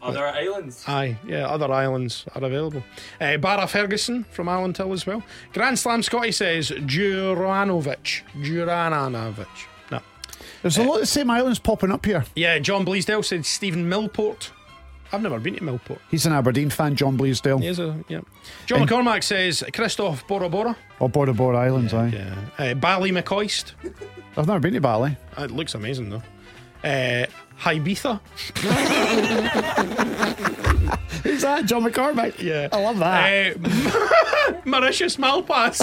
Other 0.00 0.24
islands. 0.26 0.84
Aye, 0.86 1.18
yeah, 1.26 1.46
other 1.48 1.70
islands 1.72 2.24
are 2.34 2.44
available. 2.44 2.84
Uh, 3.20 3.36
Barra 3.36 3.66
Ferguson 3.66 4.24
from 4.30 4.48
Alan 4.48 4.72
Till 4.72 4.92
as 4.92 5.06
well. 5.06 5.22
Grand 5.52 5.78
Slam 5.78 6.02
Scotty 6.02 6.30
says 6.32 6.70
Juranovic. 6.70 8.22
Juranovic. 8.40 9.46
No. 9.90 10.00
There's 10.62 10.78
a 10.78 10.84
lot 10.84 10.94
of 10.94 11.00
the 11.00 11.06
same 11.06 11.30
islands 11.30 11.58
popping 11.58 11.90
up 11.90 12.06
here. 12.06 12.24
Yeah, 12.36 12.58
John 12.60 12.84
Bleasdale 12.84 13.24
said 13.24 13.44
Stephen 13.44 13.88
Millport. 13.90 14.50
I've 15.10 15.22
never 15.22 15.40
been 15.40 15.54
to 15.54 15.62
Millport. 15.62 15.98
He's 16.10 16.26
an 16.26 16.32
Aberdeen 16.32 16.70
fan, 16.70 16.94
John 16.94 17.16
Bleasdale. 17.16 17.60
He 17.60 17.66
is 17.66 17.78
a, 17.78 17.98
yeah. 18.08 18.20
John 18.66 18.86
McCormack 18.86 19.24
says 19.24 19.64
Christoph 19.72 20.26
Bora 20.28 20.48
Bora. 20.48 20.76
Or 21.00 21.08
Bora 21.08 21.32
Bora 21.32 21.58
Islands, 21.58 21.94
aye. 21.94 22.08
Yeah. 22.08 22.34
Uh, 22.58 22.74
Bally 22.74 23.10
McCoist. 23.10 23.72
I've 24.36 24.46
never 24.46 24.60
been 24.60 24.74
to 24.74 24.80
Bali. 24.80 25.16
It 25.38 25.50
looks 25.50 25.74
amazing 25.74 26.10
though. 26.10 26.22
Uh, 26.84 27.26
Ibiza. 27.60 28.20
Who's 31.22 31.42
that? 31.42 31.66
John 31.66 31.82
McCormack? 31.84 32.40
Yeah. 32.40 32.68
I 32.72 32.80
love 32.80 32.98
that. 32.98 33.56
Uh, 33.56 34.52
Mauritius 34.64 35.16
Malpass. 35.16 35.80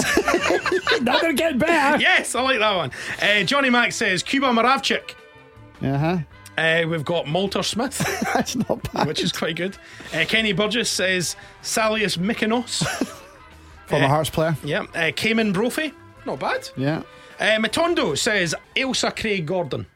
Not 1.02 1.22
going 1.22 1.36
to 1.36 1.42
get 1.42 1.58
better. 1.58 2.00
yes, 2.00 2.34
I 2.34 2.40
like 2.40 2.58
that 2.58 2.76
one. 2.76 2.90
Uh, 3.20 3.42
Johnny 3.44 3.70
Mack 3.70 3.92
says 3.92 4.22
Cuba 4.22 4.46
Moravchik. 4.48 5.14
Uh-huh. 5.82 6.18
Uh, 6.56 6.84
we've 6.88 7.04
got 7.04 7.26
Malter 7.26 7.62
Smith, 7.62 7.98
That's 8.32 8.56
not 8.56 8.90
bad. 8.94 9.06
which 9.06 9.22
is 9.22 9.30
quite 9.30 9.56
good. 9.56 9.76
Uh, 10.14 10.24
Kenny 10.26 10.52
Burgess 10.52 10.88
says 10.88 11.36
Salius 11.62 12.16
Mykonos. 12.16 12.82
Former 13.86 14.08
Hearts 14.08 14.30
player. 14.30 14.56
yeah. 14.64 14.86
Uh, 14.94 15.12
Cayman 15.14 15.52
Brophy. 15.52 15.92
Not 16.24 16.40
bad. 16.40 16.70
Yeah. 16.74 17.02
Uh, 17.38 17.58
Matondo 17.60 18.16
says 18.16 18.54
Ailsa 18.74 19.14
Craig 19.14 19.44
Gordon. 19.46 19.86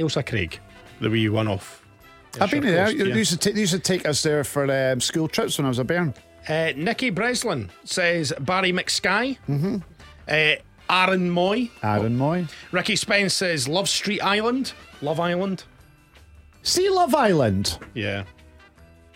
Ailsa 0.00 0.22
Craig, 0.26 0.58
the 1.00 1.10
wee 1.10 1.28
one 1.28 1.48
off. 1.48 1.84
I've 2.40 2.50
been 2.50 2.64
there. 2.64 2.86
They 2.86 3.08
yeah. 3.08 3.14
used, 3.14 3.32
to 3.32 3.36
take, 3.36 3.54
they 3.54 3.60
used 3.60 3.72
to 3.72 3.78
take 3.78 4.06
us 4.06 4.22
there 4.22 4.44
for 4.44 4.70
um, 4.70 5.00
school 5.00 5.28
trips 5.28 5.58
when 5.58 5.66
I 5.66 5.68
was 5.68 5.78
a 5.78 5.84
bairn. 5.84 6.14
Uh, 6.48 6.72
Nicky 6.76 7.10
Breslin 7.10 7.70
says 7.84 8.32
Barry 8.40 8.72
McSky. 8.72 9.38
Mm-hmm. 9.48 9.78
Uh, 10.28 10.54
Aaron 10.88 11.30
Moy. 11.30 11.70
Aaron 11.82 12.16
Moy. 12.16 12.46
Ricky 12.72 12.96
Spence 12.96 13.34
says 13.34 13.68
Love 13.68 13.88
Street 13.88 14.20
Island. 14.20 14.72
Love 15.02 15.20
Island. 15.20 15.64
See 16.62 16.88
Love 16.88 17.14
Island. 17.14 17.78
Yeah. 17.94 18.24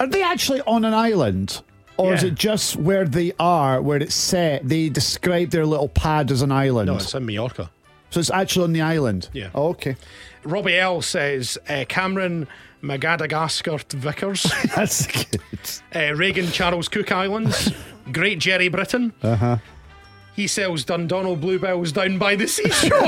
Are 0.01 0.07
they 0.07 0.23
actually 0.23 0.61
on 0.63 0.85
an 0.85 0.95
island? 0.95 1.63
Or 1.97 2.13
is 2.13 2.25
it 2.25 2.35
just 2.35 2.75
where 2.75 3.05
they 3.05 3.33
are, 3.39 3.81
where 3.81 3.99
it's 3.99 4.17
set? 4.17 4.69
They 4.69 4.89
describe 4.89 5.51
their 5.51 5.65
little 5.65 5.89
pad 5.89 6.33
as 6.33 6.43
an 6.43 6.51
island. 6.51 6.89
No, 6.89 6.97
it's 6.97 7.15
in 7.15 7.25
Mallorca. 7.25 7.71
so 8.11 8.19
it's 8.19 8.31
actually 8.31 8.65
on 8.65 8.73
the 8.73 8.81
island? 8.81 9.29
Yeah. 9.33 9.51
Oh, 9.55 9.69
okay. 9.69 9.95
Robbie 10.45 10.77
L 10.79 11.03
says 11.03 11.59
uh, 11.69 11.85
Cameron 11.89 12.47
Magadagascar 12.83 13.79
Vickers. 13.91 14.43
That's 14.77 15.07
good. 15.07 15.41
uh, 15.95 16.15
Reagan 16.15 16.49
Charles 16.49 16.89
Cook 16.89 17.11
Islands. 17.13 17.73
Great 18.13 18.39
Jerry 18.39 18.69
Britain. 18.69 19.13
Uh 19.23 19.37
huh. 19.37 19.57
He 20.37 20.47
sells 20.47 20.85
Dundonald 20.85 21.41
Bluebells 21.41 21.93
down 21.93 22.19
by 22.19 22.35
the 22.37 22.47
seashore. 22.49 23.01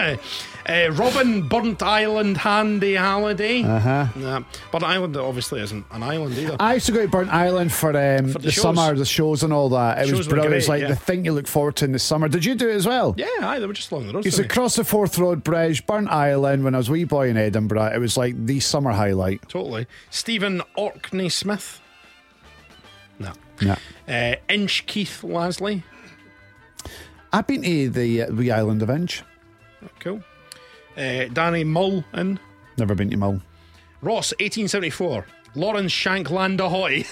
uh, 0.68 0.90
Robin 0.92 1.46
Burnt 1.48 1.82
Island 1.82 2.36
Handy 2.38 2.94
Holiday. 2.94 3.62
Uh 3.62 3.68
Uh-huh. 3.68 4.04
huh. 4.04 4.18
Nah, 4.20 4.42
Burnt 4.72 4.84
Island 4.84 5.16
obviously 5.16 5.60
isn't 5.60 5.84
an 5.90 6.02
island 6.02 6.36
either. 6.38 6.56
I 6.58 6.74
used 6.74 6.86
to 6.86 6.92
go 6.92 7.02
to 7.02 7.08
Burnt 7.08 7.30
Island 7.32 7.72
for, 7.72 7.90
um, 7.90 8.28
For 8.28 8.38
the 8.38 8.46
the, 8.46 8.52
summer, 8.52 8.94
the 8.94 9.04
shows 9.04 9.42
and 9.42 9.52
all 9.52 9.68
that. 9.70 9.98
It 9.98 10.08
Shows 10.08 10.18
was 10.18 10.28
brilliant. 10.28 10.52
It 10.52 10.56
was 10.56 10.68
like 10.68 10.82
yeah. 10.82 10.88
the 10.88 10.96
thing 10.96 11.24
you 11.24 11.32
look 11.32 11.46
forward 11.46 11.76
to 11.76 11.84
in 11.84 11.92
the 11.92 11.98
summer. 11.98 12.28
Did 12.28 12.44
you 12.44 12.54
do 12.54 12.68
it 12.68 12.74
as 12.74 12.86
well? 12.86 13.14
yeah, 13.18 13.26
aye, 13.42 13.58
they 13.58 13.66
were 13.66 13.72
just 13.72 13.90
along 13.90 14.06
the 14.06 14.14
road. 14.14 14.24
For 14.24 14.30
to 14.42 14.76
the 14.76 14.84
Forth 14.84 15.18
Road 15.18 15.44
Bridge, 15.44 15.86
Burnt 15.86 16.08
Island, 16.08 16.64
when 16.64 16.74
I 16.74 16.78
was 16.78 16.88
a 16.88 16.92
wee 16.92 17.04
boy 17.04 17.28
in 17.28 17.36
Edinburgh. 17.36 17.92
It 17.94 17.98
was 17.98 18.16
like 18.16 18.46
the 18.46 18.60
summer 18.60 18.92
highlight. 18.92 19.48
Totally. 19.48 19.86
Stephen 20.10 20.62
Orkney 20.76 21.28
Smith. 21.28 21.80
No. 23.18 23.32
Yeah. 23.60 23.76
Uh, 24.08 24.36
Inch 24.52 24.86
Keith 24.86 25.20
Lasley. 25.22 25.82
I've 27.32 27.46
been 27.46 27.62
to 27.62 27.90
the 27.90 28.22
uh, 28.22 28.32
wee 28.32 28.50
island 28.50 28.82
of 28.82 28.90
Inch. 28.90 29.22
Cool. 30.00 30.22
Uh, 30.96 31.24
Danny 31.32 31.64
Mullen. 31.64 32.38
Never 32.76 32.94
been 32.94 33.10
to 33.10 33.16
Mull. 33.16 33.40
Ross, 34.02 34.32
1874. 34.40 35.26
Lawrence 35.56 35.92
Shankland 35.92 36.60
Ahoy. 36.60 37.04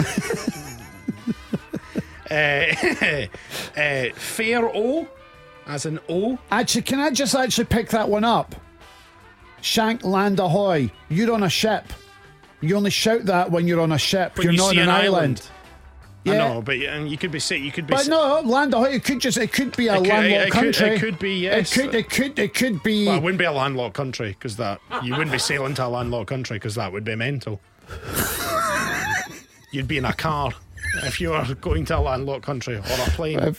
uh, 2.31 3.27
uh, 3.81 4.15
Fair 4.19 4.69
O, 4.75 5.07
as 5.67 5.87
an 5.87 6.01
O. 6.09 6.39
Actually, 6.51 6.83
can 6.83 7.01
I 7.01 7.11
just 7.11 7.35
actually 7.35 7.67
pick 7.67 7.89
that 7.91 8.09
one 8.09 8.25
up? 8.25 8.55
Shank 9.61 10.05
Land 10.05 10.41
Ahoy. 10.41 10.91
You're 11.09 11.33
on 11.33 11.43
a 11.45 11.49
ship. 11.51 11.85
You 12.61 12.77
only 12.77 12.91
shout 12.91 13.25
that 13.27 13.51
when 13.51 13.67
you're 13.67 13.81
on 13.81 13.93
a 13.93 13.99
ship. 13.99 14.37
When 14.37 14.45
you're 14.47 14.53
you 14.53 14.59
not 14.59 14.71
on 14.71 14.79
an, 14.79 14.83
an 14.85 14.89
island. 14.91 15.15
island. 15.15 15.43
Yeah. 16.25 16.35
I 16.35 16.37
know, 16.39 16.63
but 16.63 16.77
um, 16.87 17.07
you 17.09 17.19
could 17.19 17.33
be 17.33 17.41
sick. 17.41 17.63
you 17.63 17.73
could 17.73 17.87
be. 17.87 17.95
But 17.95 18.07
no, 18.07 18.41
Land. 18.45 18.75
It 18.77 19.03
could 19.05 19.21
just. 19.21 19.37
It 19.39 19.53
could 19.53 19.77
be 19.77 19.89
a 19.89 19.95
It 19.95 19.99
could- 19.99 20.07
landlocked 20.09 20.47
it 20.47 20.51
could- 20.53 20.65
it 20.69 20.75
country. 20.77 20.99
could 20.99 21.19
be, 21.19 21.35
yes. 21.41 21.77
It 21.77 21.81
could. 21.81 21.95
It 21.95 22.11
could. 22.11 22.39
It 22.39 22.55
could 22.55 22.83
be. 22.83 23.07
Well, 23.07 23.17
it 23.17 23.23
wouldn't 23.23 23.39
be 23.39 23.45
a 23.45 23.53
landlocked 23.53 23.95
country 23.95 24.29
because 24.29 24.57
that 24.59 24.81
you 25.03 25.13
wouldn't 25.13 25.33
be 25.33 25.39
sailing 25.39 25.75
to 25.75 25.87
a 25.87 25.89
landlocked 25.89 26.29
country 26.29 26.57
because 26.57 26.77
that 26.77 26.93
would 26.93 27.05
be 27.05 27.15
mental. 27.17 27.61
You'd 29.73 29.89
be 29.89 29.97
in 29.99 30.05
a 30.05 30.13
car 30.13 30.53
if 31.05 31.21
you 31.21 31.31
were 31.31 31.45
going 31.61 31.87
to 31.87 31.99
a 31.99 32.01
landlocked 32.01 32.45
country 32.45 32.77
or 32.77 32.83
a 32.83 33.11
plane. 33.13 33.57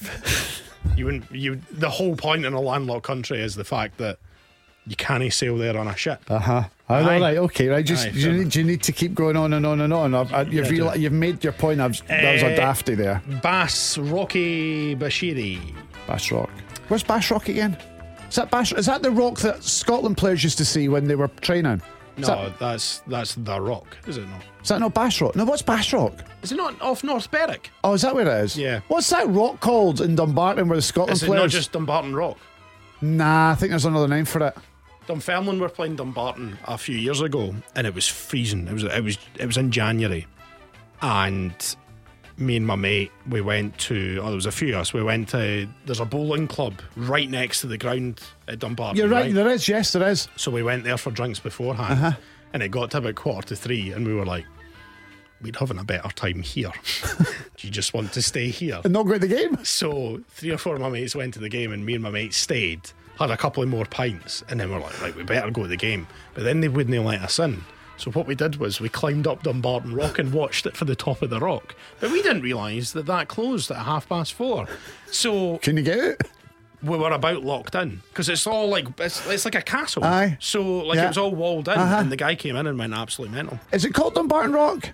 You 0.96 1.06
wouldn't. 1.06 1.32
You 1.32 1.60
the 1.72 1.90
whole 1.90 2.16
point 2.16 2.46
in 2.46 2.54
a 2.54 2.62
landlocked 2.62 3.04
country 3.06 3.42
is 3.42 3.56
the 3.56 3.64
fact 3.64 3.98
that 3.98 4.20
you 4.88 4.96
can't 4.96 5.32
sail 5.34 5.58
there 5.58 5.78
on 5.78 5.88
a 5.88 5.96
ship. 5.96 6.22
Uh 6.30 6.40
huh. 6.40 6.64
Oh, 6.90 6.96
all 6.96 7.04
right. 7.20 7.38
Okay. 7.38 7.68
Right. 7.70 7.86
Just 7.86 8.08
Aye, 8.08 8.12
do 8.12 8.20
you, 8.20 8.32
need, 8.34 8.50
do 8.50 8.60
you 8.60 8.66
need 8.66 8.84
to 8.84 8.92
keep 8.92 9.16
going 9.16 9.38
on 9.38 9.54
and 9.54 9.66
on 9.66 9.80
and 9.82 9.94
on? 9.94 10.14
I've, 10.14 10.34
I, 10.34 10.42
you've 10.44 10.72
Yeah, 10.72 10.84
reali- 10.92 11.00
you've 11.00 11.14
made 11.14 11.44
your 11.44 11.54
point. 11.54 11.80
I've, 11.80 12.06
that 12.08 12.34
was 12.34 12.44
a 12.44 12.48
Eh, 12.52 12.56
dafty 12.58 12.96
there. 12.96 13.22
Bass 13.42 13.98
Rocky 13.98 14.96
Bushiri. 14.96 15.60
Bass 16.08 16.32
Rock. 16.32 16.50
Where's 16.90 17.04
Bass 17.04 17.32
Rock 17.32 17.48
again? 17.50 17.78
Is 18.30 18.36
that 18.36 18.52
Bass? 18.52 18.74
Is 18.74 18.86
that 18.88 19.02
the 19.02 19.12
rock 19.12 19.40
that 19.40 19.64
Scotland 19.64 20.18
players 20.18 20.44
used 20.44 20.58
to 20.58 20.66
see 20.66 20.90
when 20.90 21.06
they 21.08 21.16
were 21.16 21.30
training? 21.42 21.82
Is, 22.18 22.28
No, 22.28 22.44
that, 22.50 22.60
that's 22.60 23.00
that's 23.08 23.36
the 23.36 23.60
Rock, 23.60 23.98
is 24.06 24.18
it 24.18 24.28
not? 24.28 24.42
is 24.62 24.68
that 24.70 24.80
not 24.80 24.94
Bass 24.94 25.20
Rock? 25.22 25.36
No, 25.36 25.46
what's 25.46 25.62
Bass 25.62 25.92
Rock? 25.94 26.14
Is 26.44 26.52
it 26.52 26.56
not 26.56 26.80
off 26.82 27.04
North 27.04 27.32
Berwick? 27.32 27.72
Oh, 27.84 27.94
is 27.94 28.02
that 28.02 28.14
where 28.14 28.28
it 28.28 28.44
is? 28.44 28.58
Yeah. 28.58 28.82
What's 28.90 29.10
that 29.12 29.28
rock 29.30 29.62
called 29.62 30.02
in 30.02 30.16
Dumbarton 30.16 30.68
where 30.68 30.76
the 30.78 30.82
Scotland 30.82 31.18
players. 31.20 31.24
Is 31.24 31.30
it 31.30 31.42
not 31.42 31.50
just 31.50 31.72
Dumbarton 31.72 32.14
Rock? 32.16 32.38
Nah, 33.02 33.52
I 33.52 33.56
think 33.56 33.72
there's 33.72 33.86
another 33.86 34.08
name 34.08 34.26
for 34.26 34.46
it. 34.48 34.56
Dunfermline 35.08 35.60
were 35.60 35.70
playing 35.70 35.98
Dumbarton 35.98 36.58
a 36.66 36.78
few 36.78 36.98
years 36.98 37.22
ago, 37.22 37.54
and 37.76 37.88
it 37.88 37.94
was 37.94 38.08
freezing. 38.08 38.68
It 38.68 38.74
was 38.74 38.84
it 38.84 39.04
was 39.04 39.18
it 39.40 39.46
was 39.46 39.58
in 39.58 39.72
January, 39.72 40.28
and 41.02 41.76
me 42.38 42.56
and 42.56 42.66
my 42.66 42.76
mate 42.76 43.12
we 43.30 43.42
went 43.42 43.78
to. 43.80 44.20
Oh, 44.22 44.28
there 44.28 44.36
was 44.36 44.46
a 44.46 44.52
few 44.52 44.74
of 44.76 44.82
us. 44.82 44.94
We 44.94 45.04
went 45.04 45.30
to. 45.30 45.68
There's 45.86 46.00
a 46.00 46.06
bowling 46.06 46.48
club 46.48 46.82
right 46.96 47.30
next 47.30 47.62
to 47.62 47.68
the 47.68 47.78
ground 47.78 48.22
at 48.48 48.60
Dumbarton. 48.60 48.98
You're 48.98 49.08
right, 49.08 49.34
there 49.34 49.50
is, 49.50 49.68
yes, 49.68 49.94
there 49.94 50.08
is. 50.08 50.28
So 50.36 50.52
we 50.52 50.64
went 50.64 50.84
there 50.84 50.98
for 50.98 51.12
drinks 51.12 51.40
beforehand, 51.40 51.94
uh-huh. 51.94 52.18
and 52.54 52.64
it 52.64 52.70
got 52.70 52.92
to 52.92 52.98
about 53.00 53.16
quarter 53.16 53.50
to 53.50 53.56
three, 53.56 53.92
and 53.92 54.06
we 54.08 54.14
were 54.14 54.26
like, 54.26 54.46
"We're 55.42 55.54
having 55.58 55.80
a 55.80 55.84
better 55.84 56.10
time 56.10 56.42
here. 56.42 56.72
Do 57.58 57.68
you 57.68 57.72
just 57.72 57.94
want 57.94 58.14
to 58.14 58.22
stay 58.22 58.50
here?" 58.50 58.82
And 58.84 58.94
not 58.94 59.04
go 59.04 59.14
to 59.14 59.20
the 59.20 59.28
game. 59.28 59.64
So 59.64 60.22
three 60.30 60.52
or 60.52 60.58
four 60.58 60.76
of 60.76 60.82
my 60.82 60.90
mates 60.90 61.16
went 61.16 61.34
to 61.36 61.40
the 61.40 61.50
game, 61.50 61.72
and 61.72 61.86
me 61.86 61.94
and 61.94 62.04
my 62.04 62.10
mate 62.10 62.34
stayed, 62.34 62.90
had 63.20 63.30
a 63.32 63.38
couple 63.38 63.62
of 63.64 63.70
more 63.70 63.86
pints, 63.86 64.44
and 64.50 64.60
then 64.60 64.72
we're 64.72 64.80
like, 64.80 65.02
right, 65.02 65.16
we 65.16 65.24
better 65.24 65.52
go 65.52 65.64
to 65.64 65.68
the 65.68 65.78
game. 65.78 66.08
But 66.34 66.44
then 66.44 66.62
they 66.62 66.68
wouldn't 66.68 67.06
let 67.06 67.22
us 67.22 67.40
in. 67.40 67.64
So 67.98 68.10
what 68.12 68.26
we 68.26 68.34
did 68.36 68.56
was 68.56 68.82
we 68.82 68.90
climbed 68.90 69.28
up 69.28 69.44
Dumbarton 69.44 69.94
Rock 69.94 70.18
and 70.18 70.34
watched 70.34 70.66
it 70.66 70.76
for 70.76 70.86
the 70.86 70.96
top 70.96 71.22
of 71.22 71.30
the 71.30 71.40
rock. 71.40 71.76
But 72.00 72.12
we 72.12 72.22
didn't 72.24 72.42
realise 72.42 72.92
that 72.94 73.06
that 73.06 73.28
closed 73.28 73.70
at 73.70 73.78
half 73.78 74.10
past 74.10 74.34
four. 74.34 74.68
So 75.12 75.60
Can 75.60 75.78
you 75.78 75.84
get 75.84 76.00
it? 76.00 76.22
we 76.82 76.98
were 76.98 77.12
about 77.12 77.44
locked 77.44 77.76
in 77.76 78.02
because 78.10 78.28
it's 78.30 78.46
all 78.48 78.68
like 78.68 78.88
it's, 79.00 79.26
it's 79.28 79.46
like 79.46 79.56
a 79.56 79.62
castle. 79.62 80.04
Aye. 80.04 80.38
So 80.42 80.80
like 80.80 80.98
Yeah. 80.98 81.06
it 81.06 81.08
was 81.10 81.18
all 81.20 81.34
walled 81.36 81.68
in, 81.70 81.76
Uh-huh. 81.78 81.98
and 82.00 82.12
the 82.12 82.18
guy 82.18 82.34
came 82.36 82.56
in 82.56 82.66
and 82.68 82.78
went 82.80 82.94
absolutely 82.94 83.36
mental. 83.36 83.60
Is 83.72 83.86
it 83.86 83.94
called 83.94 84.16
Dumbarton 84.16 84.54
Rock? 84.54 84.90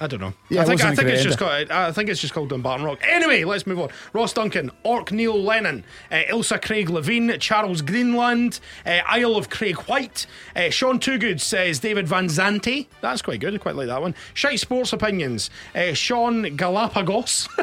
I 0.00 0.06
don't 0.06 0.20
know. 0.20 0.32
Yeah, 0.48 0.62
I 0.62 0.64
think, 0.64 0.84
I 0.84 0.94
think 0.94 1.08
it's 1.08 1.22
just 1.22 1.38
called. 1.38 1.70
I 1.70 1.92
think 1.92 2.08
it's 2.08 2.20
just 2.20 2.32
called 2.32 2.50
Dumbarton 2.50 2.84
Rock. 2.84 3.00
Anyway, 3.02 3.44
let's 3.44 3.66
move 3.66 3.80
on. 3.80 3.88
Ross 4.12 4.32
Duncan, 4.32 4.70
Orc 4.84 5.10
Neil 5.10 5.40
Lennon, 5.40 5.84
uh, 6.10 6.22
Ilsa 6.30 6.62
Craig 6.62 6.88
Levein, 6.88 7.38
Charles 7.40 7.82
Greenland, 7.82 8.60
uh, 8.86 9.00
Isle 9.06 9.36
of 9.36 9.50
Craig 9.50 9.76
White. 9.82 10.26
Uh, 10.54 10.70
Sean 10.70 10.98
Toogood 10.98 11.40
says 11.40 11.80
David 11.80 12.06
Van 12.06 12.26
Zante. 12.26 12.86
That's 13.00 13.22
quite 13.22 13.40
good. 13.40 13.54
I 13.54 13.58
quite 13.58 13.76
like 13.76 13.88
that 13.88 14.00
one. 14.00 14.14
Shite 14.34 14.60
Sports 14.60 14.92
Opinions. 14.92 15.50
Uh, 15.74 15.94
Sean 15.94 16.56
Galapagos. 16.56 17.48
uh, 17.58 17.60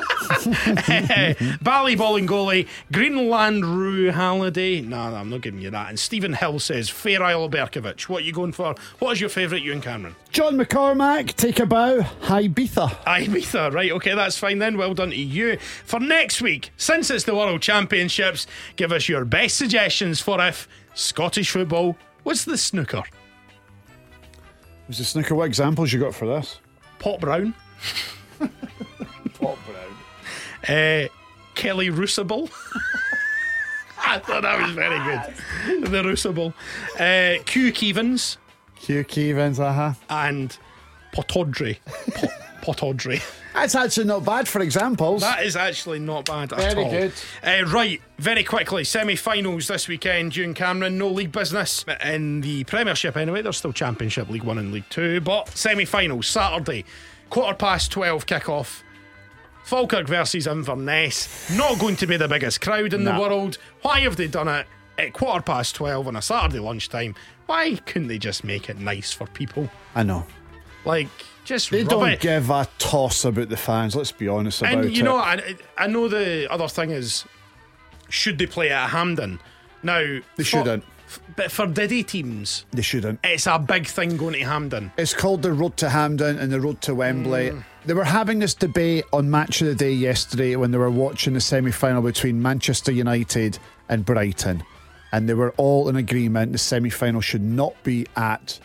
Ballyballing 1.63 2.27
goalie. 2.27 2.67
Greenland 2.91 3.65
Rue 3.65 4.11
Halliday. 4.11 4.81
Nah, 4.81 5.09
nah, 5.09 5.19
I'm 5.19 5.29
not 5.29 5.41
giving 5.41 5.61
you 5.61 5.69
that. 5.69 5.89
And 5.89 5.99
Stephen 5.99 6.33
Hill 6.33 6.59
says 6.59 6.89
Fair 6.89 7.23
Isle 7.23 7.49
Berkovich. 7.49 8.09
What 8.09 8.23
are 8.23 8.25
you 8.25 8.33
going 8.33 8.51
for? 8.51 8.75
What 8.99 9.11
is 9.11 9.21
your 9.21 9.29
favourite, 9.29 9.63
Ewen 9.63 9.81
Cameron? 9.81 10.15
John 10.35 10.57
McCormack, 10.57 11.33
take 11.35 11.61
a 11.61 11.65
bow. 11.65 12.01
Hi, 12.23 12.49
Beetha. 12.49 12.89
Ibiza, 13.05 13.71
right? 13.73 13.89
Okay, 13.93 14.15
that's 14.15 14.37
fine 14.37 14.59
then. 14.59 14.77
Well 14.77 14.93
done 14.93 15.11
to 15.11 15.15
you. 15.15 15.57
For 15.85 15.97
next 15.97 16.41
week, 16.41 16.71
since 16.75 17.09
it's 17.09 17.23
the 17.23 17.33
World 17.33 17.61
Championships, 17.61 18.45
give 18.75 18.91
us 18.91 19.07
your 19.07 19.23
best 19.23 19.55
suggestions 19.55 20.19
for 20.19 20.45
if 20.45 20.67
Scottish 20.93 21.51
football 21.51 21.95
was 22.25 22.43
the 22.43 22.57
snooker. 22.57 23.03
Was 24.89 24.97
the 24.97 25.05
snooker? 25.05 25.35
What 25.35 25.45
examples 25.45 25.93
you 25.93 26.01
got 26.01 26.13
for 26.13 26.27
this? 26.27 26.59
Pop 26.99 27.21
Brown, 27.21 27.55
Pop 29.39 29.57
Brown. 29.65 30.77
uh, 30.77 31.07
Kelly 31.55 31.87
Roosable. 31.87 32.51
I 34.05 34.19
thought 34.19 34.41
that 34.41 34.61
was 34.61 34.71
very 34.71 34.99
good. 34.99 35.89
The 35.91 36.03
Roosable. 36.03 36.53
Uh, 36.99 37.41
Q 37.45 37.71
Keevans 37.71 38.35
Hugh 38.75 39.03
Keevins, 39.03 39.59
uh 39.59 39.73
huh. 39.73 39.93
and 40.09 40.57
Potodry. 41.13 41.77
Po- 42.13 42.27
Potodry. 42.61 43.21
That's 43.53 43.73
actually 43.75 44.07
not 44.07 44.25
bad 44.25 44.47
for 44.49 44.59
examples. 44.61 45.21
That 45.21 45.45
is 45.45 45.55
actually 45.55 45.99
not 45.99 46.25
bad 46.25 46.51
at 46.51 46.73
Very 46.73 46.89
good. 46.89 47.13
Uh, 47.41 47.63
right, 47.67 48.01
very 48.17 48.43
quickly, 48.43 48.83
semi-finals 48.83 49.67
this 49.67 49.87
weekend. 49.87 50.35
Ewen 50.35 50.53
Cameron, 50.53 50.97
no 50.97 51.07
league 51.07 51.31
business 51.31 51.85
in 52.03 52.41
the 52.41 52.65
Premiership 52.65 53.15
anyway. 53.15 53.41
There's 53.41 53.57
still 53.57 53.71
Championship, 53.71 54.29
League 54.29 54.43
One, 54.43 54.57
and 54.57 54.73
League 54.73 54.89
Two, 54.89 55.21
but 55.21 55.47
semi-finals 55.49 56.27
Saturday, 56.27 56.83
quarter 57.29 57.55
past 57.55 57.91
twelve 57.91 58.25
kick-off. 58.25 58.83
Falkirk 59.63 60.07
versus 60.07 60.45
Inverness. 60.45 61.49
Not 61.57 61.79
going 61.79 61.95
to 61.95 62.05
be 62.07 62.17
the 62.17 62.27
biggest 62.27 62.61
crowd 62.61 62.93
in 62.93 63.03
the 63.03 63.17
world. 63.19 63.57
Why 63.81 64.01
have 64.01 64.15
they 64.15 64.27
done 64.27 64.47
it 64.47 64.67
at 64.99 65.13
quarter 65.13 65.41
past 65.41 65.75
twelve 65.75 66.07
on 66.07 66.15
a 66.17 66.21
Saturday 66.21 66.59
lunchtime? 66.59 67.15
Why 67.45 67.75
couldn't 67.85 68.07
they 68.07 68.17
just 68.17 68.43
make 68.43 68.69
it 68.69 68.79
nice 68.79 69.11
for 69.13 69.27
people? 69.27 69.69
I 69.93 70.03
know. 70.03 70.25
Like, 70.83 71.07
just 71.45 71.69
They 71.71 71.83
don't 71.83 72.09
it. 72.09 72.19
give 72.21 72.49
a 72.49 72.67
toss 72.79 73.23
about 73.25 73.49
the 73.49 73.57
fans, 73.57 73.95
let's 73.95 74.11
be 74.11 74.27
honest 74.27 74.61
about 74.61 74.73
it. 74.73 74.85
And 74.87 74.97
you 74.97 75.03
know, 75.03 75.15
I, 75.17 75.55
I 75.77 75.87
know 75.87 76.07
the 76.07 76.51
other 76.51 76.67
thing 76.67 76.89
is, 76.91 77.25
should 78.09 78.37
they 78.37 78.45
play 78.47 78.71
at 78.71 78.89
Hampden? 78.89 79.39
Now 79.83 79.99
They 79.99 80.21
for- 80.37 80.43
shouldn't. 80.43 80.83
f- 81.07 81.19
But 81.35 81.51
for 81.51 81.67
Diddy 81.67 82.03
teams, 82.03 82.65
They 82.71 82.81
shouldn't. 82.81 83.19
it's 83.23 83.45
a 83.47 83.59
big 83.59 83.85
thing 83.87 84.17
going 84.17 84.33
to 84.33 84.41
Hampden. 84.43 84.91
It's 84.97 85.13
called 85.13 85.41
the 85.43 85.53
Road 85.53 85.77
to 85.77 85.89
Hampden 85.89 86.37
and 86.39 86.51
the 86.51 86.59
Road 86.61 86.81
to 86.81 86.95
Wembley. 86.95 87.51
Mm. 87.51 87.63
They 87.85 87.93
were 87.93 88.03
having 88.03 88.39
this 88.39 88.55
debate 88.55 89.05
on 89.13 89.29
Match 89.29 89.61
of 89.61 89.67
the 89.67 89.75
Day 89.75 89.91
yesterday 89.93 90.55
when 90.55 90.71
they 90.71 90.79
were 90.79 90.89
watching 90.89 91.33
the 91.35 91.41
semi 91.41 91.71
final 91.71 92.01
between 92.01 92.41
Manchester 92.41 92.91
United 92.91 93.59
and 93.89 94.03
Brighton. 94.03 94.63
And 95.15 95.29
they 95.29 95.33
were 95.33 95.51
all 95.51 95.87
in 95.87 95.95
agreement 95.95 96.51
the 96.51 96.57
semi 96.57 96.89
final 96.89 97.21
should 97.21 97.41
not 97.41 97.73
be 97.83 98.05
at 98.17 98.59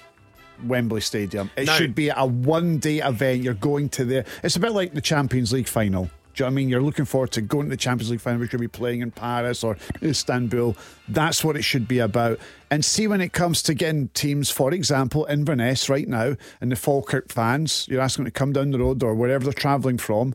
Wembley 0.64 1.00
Stadium. 1.00 1.48
It 1.56 1.68
should 1.68 1.94
be 1.94 2.08
a 2.08 2.26
one 2.26 2.78
day 2.78 2.98
event. 2.98 3.44
You're 3.44 3.54
going 3.54 3.88
to 3.90 4.04
the. 4.04 4.26
It's 4.42 4.56
a 4.56 4.60
bit 4.60 4.72
like 4.72 4.92
the 4.92 5.00
Champions 5.00 5.52
League 5.52 5.68
final. 5.68 6.06
Do 6.06 6.10
you 6.10 6.42
know 6.42 6.46
what 6.46 6.50
I 6.50 6.54
mean? 6.54 6.68
You're 6.68 6.82
looking 6.82 7.04
forward 7.04 7.30
to 7.32 7.40
going 7.40 7.66
to 7.66 7.70
the 7.70 7.76
Champions 7.76 8.10
League 8.10 8.20
final, 8.20 8.40
which 8.40 8.50
could 8.50 8.58
be 8.58 8.66
playing 8.66 9.00
in 9.00 9.12
Paris 9.12 9.62
or 9.62 9.76
Istanbul. 10.02 10.76
That's 11.06 11.44
what 11.44 11.56
it 11.56 11.62
should 11.62 11.86
be 11.86 12.00
about. 12.00 12.40
And 12.68 12.84
see 12.84 13.06
when 13.06 13.20
it 13.20 13.32
comes 13.32 13.62
to 13.62 13.74
getting 13.74 14.08
teams, 14.08 14.50
for 14.50 14.74
example, 14.74 15.26
Inverness 15.26 15.88
right 15.88 16.08
now, 16.08 16.34
and 16.60 16.72
the 16.72 16.76
Falkirk 16.76 17.30
fans, 17.30 17.86
you're 17.88 18.00
asking 18.00 18.24
them 18.24 18.32
to 18.32 18.36
come 18.36 18.52
down 18.52 18.72
the 18.72 18.80
road 18.80 19.04
or 19.04 19.14
wherever 19.14 19.44
they're 19.44 19.52
travelling 19.52 19.98
from. 19.98 20.34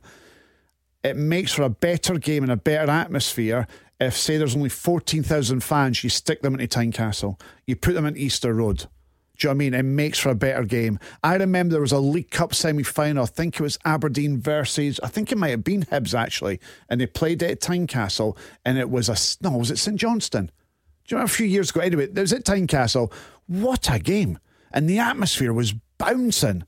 It 1.03 1.18
makes 1.18 1.51
for 1.51 1.63
a 1.63 1.70
better 1.70 2.18
game 2.20 2.43
and 2.43 2.51
a 2.51 2.57
better 2.57 2.89
atmosphere 2.89 3.68
if, 3.99 4.15
say, 4.15 4.37
there's 4.37 4.55
only 4.55 4.69
14,000 4.69 5.61
fans, 5.61 6.03
you 6.03 6.09
stick 6.09 6.41
them 6.41 6.59
into 6.59 6.67
Tynecastle, 6.67 7.39
you 7.65 7.75
put 7.75 7.93
them 7.93 8.05
in 8.05 8.17
Easter 8.17 8.53
Road. 8.53 8.87
Do 9.37 9.47
you 9.47 9.49
know 9.49 9.51
what 9.51 9.55
I 9.55 9.57
mean? 9.57 9.73
It 9.73 9.83
makes 9.83 10.19
for 10.19 10.29
a 10.29 10.35
better 10.35 10.63
game. 10.63 10.97
I 11.23 11.35
remember 11.35 11.73
there 11.73 11.81
was 11.81 11.91
a 11.91 11.99
League 11.99 12.31
Cup 12.31 12.53
semi 12.53 12.83
final. 12.83 13.23
I 13.23 13.27
think 13.27 13.55
it 13.59 13.63
was 13.63 13.77
Aberdeen 13.83 14.39
versus, 14.39 14.99
I 15.03 15.07
think 15.07 15.31
it 15.31 15.37
might 15.37 15.49
have 15.49 15.63
been 15.63 15.83
Hibs 15.83 16.17
actually. 16.17 16.61
And 16.89 17.01
they 17.01 17.05
played 17.05 17.43
it 17.43 17.51
at 17.51 17.59
Tynecastle. 17.59 18.37
And 18.63 18.77
it 18.77 18.89
was 18.89 19.09
a, 19.09 19.17
no, 19.43 19.57
was 19.57 19.71
it 19.71 19.77
St 19.77 19.97
Johnstone? 19.97 20.45
Do 20.45 20.51
you 21.13 21.17
remember 21.17 21.31
a 21.31 21.35
few 21.35 21.47
years 21.47 21.69
ago? 21.69 21.81
Anyway, 21.81 22.05
it 22.05 22.15
was 22.15 22.31
at 22.31 22.45
Tynecastle. 22.45 23.11
What 23.47 23.89
a 23.93 23.99
game. 23.99 24.39
And 24.71 24.89
the 24.89 24.99
atmosphere 24.99 25.51
was 25.51 25.73
bouncing. 25.97 26.63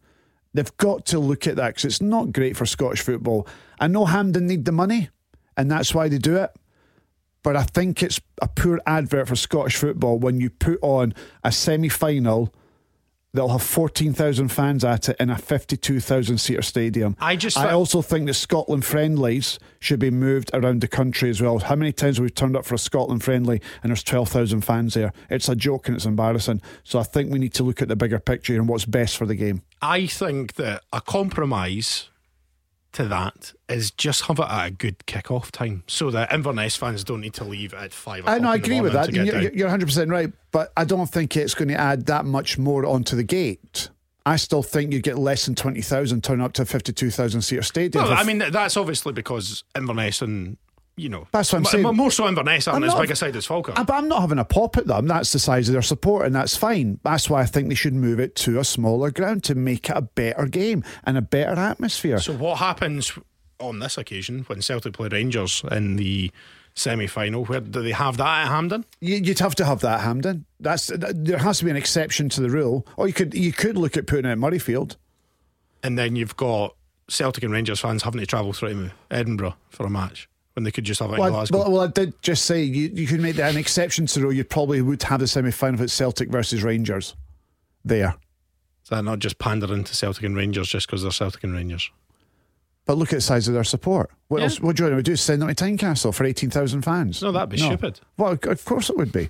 They've 0.54 0.78
got 0.78 1.06
to 1.08 1.20
look 1.20 1.48
at 1.48 1.56
that 1.56 1.70
because 1.70 1.86
it's 1.86 2.02
not 2.02 2.34
great 2.34 2.58
for 2.58 2.66
Scottish 2.66 3.02
football. 3.02 3.48
I 3.80 3.88
know 3.88 4.06
Hampden 4.06 4.48
need 4.48 4.66
the 4.66 4.72
money, 4.72 5.10
and 5.56 5.70
that's 5.70 5.94
why 5.94 6.10
they 6.10 6.18
do 6.18 6.36
it. 6.38 6.52
But 7.48 7.56
I 7.56 7.64
think 7.64 8.04
it's 8.04 8.20
a 8.42 8.50
poor 8.50 8.82
advert 8.86 9.30
for 9.30 9.38
Scottish 9.38 9.78
football 9.78 10.20
when 10.20 10.42
you 10.42 10.50
put 10.50 10.80
on 10.82 11.14
a 11.46 11.52
semi 11.54 11.88
final 11.88 12.54
that'll 13.34 13.52
have 13.52 13.64
14,000 13.64 14.50
fans 14.50 14.84
at 14.84 15.08
it 15.08 15.16
in 15.18 15.30
a 15.30 15.38
52,000 15.38 16.40
seater 16.40 16.62
stadium. 16.62 17.16
I 17.22 17.38
just 17.38 17.58
I 17.58 17.72
also 17.72 18.02
think 18.02 18.28
that 18.28 18.34
Scotland 18.34 18.84
friendlies 18.84 19.60
should 19.80 20.02
be 20.02 20.12
moved 20.12 20.52
around 20.54 20.82
the 20.82 20.90
country 20.90 21.30
as 21.30 21.42
well. 21.42 21.60
How 21.60 21.78
many 21.78 21.94
times 21.94 22.18
have 22.18 22.26
we 22.26 22.32
turned 22.32 22.58
up 22.58 22.66
for 22.66 22.76
a 22.76 22.78
Scotland 22.78 23.24
friendly 23.24 23.62
and 23.82 23.92
there's 23.92 24.04
12,000 24.04 24.60
fans 24.60 24.96
there? 24.96 25.14
It's 25.30 25.48
a 25.48 25.56
joke 25.56 25.88
and 25.88 25.96
it's 25.96 26.06
embarrassing. 26.06 26.62
So 26.84 27.00
I 27.00 27.04
think 27.04 27.32
we 27.32 27.40
need 27.40 27.54
to 27.54 27.64
look 27.64 27.82
at 27.82 27.88
the 27.88 27.96
bigger 27.96 28.20
picture 28.20 28.56
and 28.56 28.68
what's 28.68 28.84
best 28.84 29.16
for 29.16 29.26
the 29.26 29.36
game. 29.36 29.62
I 29.82 30.06
think 30.08 30.56
that 30.56 30.84
a 30.92 31.00
compromise 31.00 32.10
to 32.94 33.08
that 33.08 33.54
is 33.70 33.92
just 33.92 34.24
have 34.24 34.40
it 34.40 34.48
at 34.50 34.68
a 34.68 34.72
good 34.72 35.06
kick-off 35.06 35.52
time 35.52 35.84
so 35.88 36.10
that 36.12 36.34
Inverness 36.34 36.76
fans 36.76 37.04
don't 37.04 37.22
need 37.22 37.34
to 37.36 37.44
leave 37.44 37.74
at 37.74 37.94
five 37.94 38.22
o'clock. 38.22 38.36
I 38.36 38.40
know, 38.40 38.50
I 38.50 38.56
agree 38.56 38.82
with 38.82 38.94
that. 38.94 39.14
You're, 39.14 39.52
you're 39.54 39.70
100% 39.70 40.10
right, 40.10 40.32
but 40.52 40.72
I 40.76 40.86
don't 40.86 41.08
think 41.08 41.36
it's 41.38 41.54
going 41.54 41.68
to 41.68 41.80
add 41.80 42.06
that 42.08 42.26
much 42.26 42.58
more 42.58 42.86
onto 42.86 43.16
the 43.16 43.24
gate. 43.24 43.90
I 44.26 44.36
still 44.36 44.64
think 44.64 44.92
you 44.92 45.00
get 45.00 45.18
less 45.18 45.46
than 45.46 45.56
20,000 45.56 46.22
turn 46.22 46.42
up 46.42 46.52
to 46.54 46.64
a 46.64 46.66
52,000 46.66 47.42
seater 47.42 47.62
stadium. 47.62 48.04
Well, 48.04 48.14
I 48.14 48.24
mean, 48.24 48.40
that's 48.40 48.76
obviously 48.76 49.14
because 49.14 49.64
Inverness 49.74 50.22
and, 50.22 50.58
you 50.98 51.08
know. 51.10 51.28
That's 51.32 51.54
what 51.54 51.60
I'm 51.60 51.66
m- 51.66 51.72
saying. 51.72 51.86
m- 51.86 51.96
More 51.96 52.12
so 52.12 52.28
Inverness 52.28 52.68
aren't 52.68 52.84
I'm 52.84 52.90
as 52.90 52.94
not- 52.96 53.02
big 53.02 53.12
a 53.12 53.16
side 53.16 53.36
as 53.36 53.46
Falkirk. 53.46 53.76
But 53.76 53.90
I'm 53.92 54.08
not 54.10 54.22
having 54.22 54.40
a 54.40 54.46
pop 54.46 54.76
at 54.78 54.88
them. 54.88 55.08
That's 55.08 55.32
the 55.32 55.40
size 55.40 55.70
of 55.70 55.74
their 55.74 55.82
support, 55.82 56.26
and 56.26 56.36
that's 56.36 56.58
fine. 56.58 57.00
That's 57.04 57.30
why 57.30 57.42
I 57.42 57.46
think 57.46 57.70
they 57.70 57.76
should 57.76 57.94
move 57.94 58.20
it 58.20 58.36
to 58.38 58.60
a 58.60 58.64
smaller 58.66 59.12
ground 59.12 59.44
to 59.46 59.56
make 59.56 59.90
it 59.90 59.96
a 59.96 60.02
better 60.02 60.46
game 60.48 60.84
and 61.06 61.18
a 61.18 61.22
better 61.22 61.54
atmosphere. 61.60 62.20
So 62.20 62.34
what 62.34 62.58
happens 62.58 63.12
on 63.60 63.80
this 63.80 63.98
occasion 63.98 64.44
when 64.48 64.62
Celtic 64.62 64.94
play 64.94 65.08
Rangers 65.08 65.64
in 65.72 65.96
the 65.96 66.32
semi-final? 66.74 67.46
Where 67.46 67.60
do 67.60 67.82
they 67.82 67.92
have 67.92 68.18
that 68.18 68.42
at 68.46 68.48
Hampden? 68.50 68.86
You- 69.00 69.18
You'd 69.18 69.40
have 69.40 69.56
to 69.56 69.66
have 69.66 69.80
that, 69.82 70.02
Hampden. 70.02 70.46
That's 70.60 70.88
that- 70.88 71.26
there 71.26 71.40
has 71.40 71.60
to 71.60 71.66
be 71.66 71.72
an 71.72 71.78
exception 71.78 72.30
to 72.30 72.42
the 72.42 72.50
rule. 72.50 72.86
Or 72.98 73.08
you 73.08 73.14
could 73.14 73.34
you 73.34 73.52
could 73.52 73.78
look 73.78 73.98
at 73.98 74.08
putting 74.08 74.26
it 74.26 74.32
at 74.34 74.38
Murrayfield. 74.38 74.96
And 75.84 75.98
then 75.98 76.16
you've 76.16 76.36
got 76.38 76.76
Celtic 77.10 77.44
and 77.44 77.54
Rangers 77.54 77.80
fans 77.80 78.04
having 78.04 78.20
to 78.20 78.26
travel 78.26 78.52
through 78.54 78.74
to 78.90 78.92
Edinburgh 79.12 79.56
for 79.70 79.86
a 79.86 79.90
match. 79.90 80.28
When 80.58 80.64
they 80.64 80.72
could 80.72 80.84
just 80.86 81.00
have 81.00 81.12
it 81.12 81.14
in 81.14 81.20
Well, 81.20 81.28
I, 81.30 81.32
Glasgow. 81.32 81.58
well, 81.60 81.72
well, 81.72 81.82
I 81.82 81.88
did 81.88 82.20
just 82.24 82.46
say 82.46 82.64
you, 82.64 82.90
you 82.92 83.06
could 83.06 83.22
make 83.22 83.36
that 83.36 83.52
an 83.52 83.58
exception 83.60 84.08
to 84.08 84.22
rule. 84.22 84.34
You 84.34 84.44
probably 84.44 84.82
would 84.82 85.04
have 85.04 85.20
the 85.20 85.28
semi 85.28 85.52
final 85.52 85.76
if 85.76 85.82
it's 85.82 85.94
Celtic 85.94 86.30
versus 86.30 86.64
Rangers 86.64 87.16
there. 87.86 88.16
Is 88.84 88.90
that 88.90 89.04
not 89.04 89.20
just 89.20 89.38
pandering 89.38 89.84
to 89.84 89.94
Celtic 89.96 90.24
and 90.24 90.36
Rangers 90.36 90.68
just 90.68 90.88
because 90.88 91.04
they're 91.04 91.12
Celtic 91.12 91.44
and 91.44 91.54
Rangers? 91.54 91.92
But 92.88 92.98
look 92.98 93.10
at 93.14 93.18
the 93.18 93.22
size 93.22 93.48
of 93.48 93.54
their 93.54 93.64
support. 93.64 94.10
What 94.30 94.40
Yeah. 94.40 94.46
else? 94.46 94.60
What 94.60 94.78
do 94.78 94.84
you 94.86 94.90
want 94.90 95.06
to 95.06 95.12
do? 95.12 95.16
Send 95.16 95.44
them 95.44 95.54
to 95.54 95.54
Tynecastle 95.64 96.12
for 96.16 96.24
eighteen 96.24 96.50
thousand 96.50 96.82
fans? 96.82 97.22
No, 97.22 97.32
that'd 97.32 97.50
be 97.50 97.60
stupid. 97.60 98.00
Well, 98.18 98.32
of 98.42 98.66
course 98.66 98.90
it 98.90 98.98
would 98.98 99.12
be, 99.12 99.30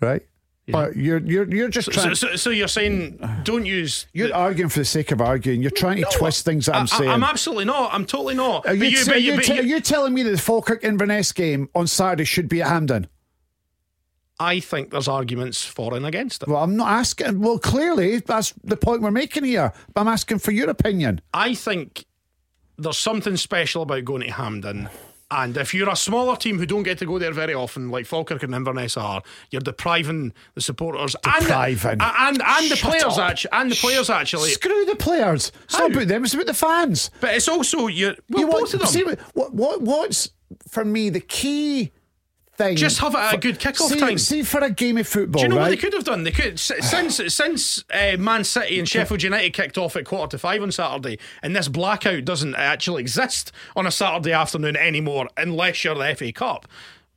right? 0.00 0.22
But 0.70 0.96
you're 0.96 1.18
you're 1.18 1.48
you're 1.48 1.68
just 1.68 1.86
So, 1.86 1.92
trying. 2.02 2.14
so, 2.14 2.36
so 2.36 2.50
you're 2.50 2.68
saying 2.68 3.18
don't 3.44 3.64
use. 3.64 4.06
you're 4.12 4.34
arguing 4.34 4.68
for 4.68 4.80
the 4.80 4.84
sake 4.84 5.10
of 5.12 5.20
arguing. 5.20 5.62
You're 5.62 5.70
trying 5.70 5.96
to 5.96 6.02
No, 6.02 6.08
twist 6.12 6.44
things 6.44 6.66
that 6.66 6.74
I, 6.74 6.78
I'm 6.80 6.86
saying. 6.86 7.10
I, 7.10 7.14
am 7.14 7.24
absolutely 7.24 7.64
not. 7.64 7.92
I'm 7.94 8.04
totally 8.04 8.34
not. 8.34 8.66
Are 8.66 8.74
you, 8.74 8.84
you- 8.84 9.04
but 9.06 9.22
you- 9.22 9.30
you 9.32 9.36
but 9.36 9.44
te- 9.44 9.54
you- 9.54 9.60
are 9.60 9.64
you 9.64 9.80
telling 9.80 10.12
me 10.14 10.22
that 10.24 10.30
the 10.30 10.38
Falkirk 10.38 10.84
Inverness 10.84 11.32
game 11.32 11.68
on 11.74 11.86
Saturday 11.86 12.24
should 12.24 12.48
be 12.48 12.60
at 12.62 12.68
Hampden? 12.68 13.06
I 14.40 14.60
think 14.60 14.90
there's 14.90 15.08
arguments 15.08 15.64
for 15.64 15.94
and 15.94 16.06
against 16.06 16.42
it. 16.42 16.48
Well, 16.48 16.62
I'm 16.62 16.76
not 16.76 16.88
asking. 16.88 17.40
Well, 17.40 17.58
clearly 17.58 18.18
that's 18.20 18.54
the 18.62 18.76
point 18.76 19.02
we're 19.02 19.10
making 19.10 19.44
here. 19.44 19.72
But 19.94 20.02
I'm 20.02 20.08
asking 20.08 20.38
for 20.38 20.52
your 20.52 20.70
opinion. 20.70 21.20
I 21.34 21.54
think 21.54 22.04
there's 22.76 22.98
something 22.98 23.36
special 23.36 23.82
about 23.82 24.04
going 24.04 24.22
to 24.22 24.30
Hampden. 24.30 24.88
And 25.30 25.56
if 25.58 25.74
you're 25.74 25.90
a 25.90 25.96
smaller 25.96 26.36
team 26.36 26.58
who 26.58 26.64
don't 26.64 26.84
get 26.84 26.96
to 27.00 27.06
go 27.06 27.18
there 27.18 27.32
very 27.32 27.52
often, 27.52 27.90
like 27.90 28.06
Falkirk 28.06 28.42
and 28.42 28.54
Inverness 28.54 28.96
are, 28.96 29.22
you're 29.50 29.60
depriving 29.60 30.32
the 30.54 30.62
supporters 30.62 31.14
Depriving. 31.22 31.90
and 31.90 32.00
the, 32.00 32.20
and 32.22 32.42
and 32.42 32.70
the 32.70 32.76
players 32.76 33.18
up. 33.18 33.30
actually 33.30 33.52
and 33.52 33.70
the 33.70 33.74
players 33.76 34.08
actually. 34.08 34.50
Screw 34.50 34.86
the 34.86 34.96
players. 34.96 35.52
It's 35.64 35.74
How? 35.74 35.88
not 35.88 35.92
about 35.96 36.08
them. 36.08 36.24
It's 36.24 36.32
about 36.32 36.46
the 36.46 36.54
fans. 36.54 37.10
But 37.20 37.34
it's 37.34 37.46
also 37.48 37.88
you. 37.88 38.14
Well, 38.30 38.40
you 38.40 38.46
both 38.46 38.54
want 38.54 38.74
of 38.74 38.80
them. 38.80 38.88
see 38.88 39.02
what 39.34 39.52
what 39.54 39.82
what's 39.82 40.30
for 40.70 40.82
me 40.84 41.10
the 41.10 41.20
key 41.20 41.92
thing. 42.58 42.76
Just 42.76 42.98
have 42.98 43.14
it 43.14 43.18
at 43.18 43.34
a 43.34 43.38
good 43.38 43.58
kick-off 43.58 43.90
see, 43.90 44.00
time. 44.00 44.18
See 44.18 44.42
for 44.42 44.60
a 44.60 44.70
game 44.70 44.98
of 44.98 45.08
football, 45.08 45.40
Do 45.40 45.44
you 45.44 45.48
know 45.48 45.56
right? 45.56 45.62
what 45.62 45.70
they 45.70 45.76
could 45.76 45.94
have 45.94 46.04
done? 46.04 46.24
They 46.24 46.32
could 46.32 46.60
since 46.60 47.34
since 47.34 47.84
uh, 47.90 48.16
Man 48.18 48.44
City 48.44 48.78
and 48.78 48.88
Sheffield 48.88 49.22
United 49.22 49.54
kicked 49.54 49.78
off 49.78 49.96
at 49.96 50.04
quarter 50.04 50.32
to 50.32 50.38
five 50.38 50.62
on 50.62 50.70
Saturday, 50.70 51.18
and 51.42 51.56
this 51.56 51.68
blackout 51.68 52.24
doesn't 52.24 52.54
actually 52.56 53.00
exist 53.00 53.52
on 53.74 53.86
a 53.86 53.90
Saturday 53.90 54.32
afternoon 54.32 54.76
anymore, 54.76 55.28
unless 55.36 55.84
you're 55.84 55.94
the 55.94 56.14
FA 56.14 56.32
Cup. 56.32 56.68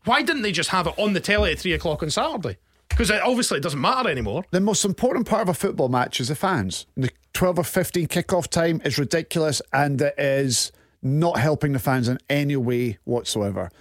Why 0.05 0.21
didn't 0.21 0.43
they 0.43 0.51
just 0.51 0.69
have 0.69 0.87
it 0.87 0.93
on 0.97 1.13
the 1.13 1.19
telly 1.19 1.51
at 1.51 1.59
three 1.59 1.73
o'clock 1.73 2.01
on 2.01 2.09
Saturday? 2.09 2.57
Because 2.89 3.11
obviously 3.11 3.57
it 3.57 3.63
doesn't 3.63 3.79
matter 3.79 4.09
anymore. 4.09 4.43
The 4.51 4.59
most 4.59 4.83
important 4.83 5.27
part 5.27 5.43
of 5.43 5.49
a 5.49 5.53
football 5.53 5.89
match 5.89 6.19
is 6.19 6.27
the 6.27 6.35
fans. 6.35 6.85
The 6.97 7.09
12 7.33 7.59
or 7.59 7.63
15 7.63 8.07
kickoff 8.07 8.47
time 8.47 8.81
is 8.83 8.97
ridiculous 8.97 9.61
and 9.71 10.01
it 10.01 10.13
is 10.17 10.71
not 11.01 11.39
helping 11.39 11.71
the 11.71 11.79
fans 11.79 12.09
in 12.09 12.19
any 12.29 12.57
way 12.57 12.97
whatsoever. 13.05 13.71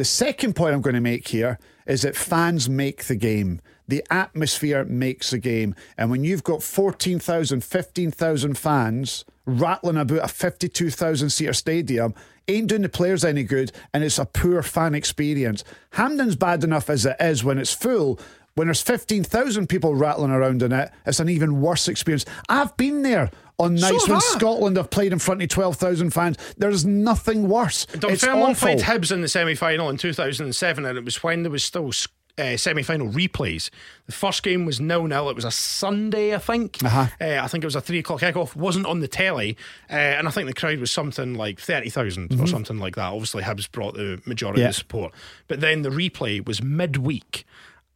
The 0.00 0.06
second 0.06 0.56
point 0.56 0.72
I'm 0.72 0.80
going 0.80 0.94
to 0.94 1.00
make 1.02 1.28
here 1.28 1.58
is 1.86 2.00
that 2.00 2.16
fans 2.16 2.70
make 2.70 3.04
the 3.04 3.16
game. 3.16 3.60
The 3.86 4.02
atmosphere 4.08 4.82
makes 4.86 5.28
the 5.28 5.36
game. 5.36 5.74
And 5.98 6.10
when 6.10 6.24
you've 6.24 6.42
got 6.42 6.62
14,000, 6.62 7.62
15,000 7.62 8.56
fans 8.56 9.26
rattling 9.44 9.98
about 9.98 10.24
a 10.24 10.28
52,000 10.28 11.28
seater 11.28 11.52
stadium, 11.52 12.14
ain't 12.48 12.68
doing 12.68 12.80
the 12.80 12.88
players 12.88 13.26
any 13.26 13.44
good 13.44 13.72
and 13.92 14.02
it's 14.02 14.18
a 14.18 14.24
poor 14.24 14.62
fan 14.62 14.94
experience. 14.94 15.64
Hampden's 15.90 16.34
bad 16.34 16.64
enough 16.64 16.88
as 16.88 17.04
it 17.04 17.16
is 17.20 17.44
when 17.44 17.58
it's 17.58 17.74
full. 17.74 18.18
When 18.54 18.68
there's 18.68 18.80
15,000 18.80 19.68
people 19.68 19.94
rattling 19.94 20.30
around 20.30 20.62
in 20.62 20.72
it, 20.72 20.90
it's 21.04 21.20
an 21.20 21.28
even 21.28 21.60
worse 21.60 21.88
experience. 21.88 22.24
I've 22.48 22.74
been 22.78 23.02
there 23.02 23.30
on 23.60 23.74
nights 23.74 24.06
have 24.06 24.08
when 24.08 24.16
I. 24.16 24.20
Scotland 24.20 24.76
have 24.76 24.90
played 24.90 25.12
in 25.12 25.18
front 25.18 25.42
of 25.42 25.48
12,000 25.48 26.10
fans. 26.10 26.36
There's 26.56 26.84
nothing 26.84 27.48
worse. 27.48 27.86
Dunfermline 27.86 28.54
played 28.54 28.78
Hibs 28.80 29.12
in 29.12 29.20
the 29.20 29.28
semi 29.28 29.54
final 29.54 29.88
in 29.90 29.96
2007, 29.96 30.84
and 30.84 30.98
it 30.98 31.04
was 31.04 31.22
when 31.22 31.42
there 31.42 31.50
was 31.52 31.62
still 31.64 31.90
uh, 32.38 32.56
semi 32.56 32.82
final 32.82 33.08
replays. 33.08 33.68
The 34.06 34.12
first 34.12 34.42
game 34.42 34.64
was 34.64 34.80
nil 34.80 35.04
nil. 35.06 35.28
It 35.28 35.36
was 35.36 35.44
a 35.44 35.50
Sunday, 35.50 36.34
I 36.34 36.38
think. 36.38 36.78
Uh-huh. 36.82 37.06
Uh, 37.20 37.40
I 37.42 37.48
think 37.48 37.62
it 37.64 37.66
was 37.66 37.76
a 37.76 37.80
three 37.80 37.98
o'clock 37.98 38.20
kickoff. 38.20 38.56
wasn't 38.56 38.86
on 38.86 39.00
the 39.00 39.08
telly, 39.08 39.56
uh, 39.90 39.94
and 39.94 40.26
I 40.26 40.30
think 40.30 40.46
the 40.48 40.54
crowd 40.54 40.78
was 40.78 40.90
something 40.90 41.34
like 41.34 41.60
30,000 41.60 42.40
or 42.40 42.46
something 42.46 42.78
like 42.78 42.96
that. 42.96 43.12
Obviously, 43.12 43.42
Hibs 43.42 43.70
brought 43.70 43.94
the 43.94 44.22
majority 44.24 44.60
Mm-hmm. 44.60 44.62
Yeah. 44.62 44.68
of 44.68 44.74
the 44.74 44.78
support. 44.78 45.14
But 45.48 45.60
then 45.60 45.82
the 45.82 45.90
replay 45.90 46.44
was 46.46 46.62
midweek, 46.62 47.44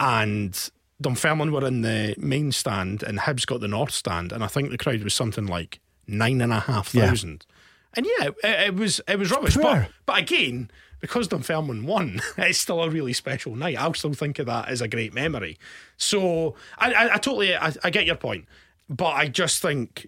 and 0.01 0.71
Dunfermline 1.05 1.53
were 1.53 1.67
in 1.67 1.83
the 1.83 2.15
main 2.19 2.51
stand, 2.51 3.03
and 3.03 3.19
Hibs 3.19 3.47
got 3.47 3.61
the 3.61 3.69
north 3.69 3.93
stand, 3.93 4.33
and 4.33 4.43
I 4.43 4.47
think 4.47 4.71
the 4.71 4.79
crowd 4.79 5.03
was 5.03 5.13
something 5.13 5.47
like 5.47 5.81
nine 6.07 6.41
and 6.41 6.53
a 6.53 6.61
half 6.61 6.89
thousand. 6.89 7.45
Yeah. 7.47 7.55
And 7.97 8.07
yeah, 8.07 8.29
it, 8.43 8.69
it 8.69 8.75
was 8.75 9.01
it 9.07 9.19
was 9.19 9.31
rubbish. 9.31 9.57
But 9.57 9.91
but 10.07 10.19
again, 10.19 10.71
because 11.01 11.29
Dunfermline 11.29 11.87
won, 11.87 12.23
it's 12.39 12.59
still 12.59 12.83
a 12.83 12.89
really 12.89 13.13
special 13.13 13.55
night. 13.55 13.79
I'll 13.79 13.93
still 13.93 14.15
think 14.15 14.39
of 14.39 14.47
that 14.47 14.69
as 14.69 14.81
a 14.81 14.89
great 14.89 15.13
memory. 15.13 15.59
So 15.99 16.55
I, 16.79 16.93
I, 16.93 17.15
I 17.15 17.19
totally 17.19 17.55
I, 17.55 17.73
I 17.85 17.91
get 17.91 18.07
your 18.07 18.17
point, 18.17 18.47
but 18.89 19.13
I 19.13 19.29
just 19.29 19.61
think 19.61 20.07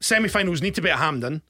semi-finals 0.00 0.60
need 0.60 0.74
to 0.74 0.82
be 0.82 0.90
at 0.90 0.98
Hampden, 0.98 1.42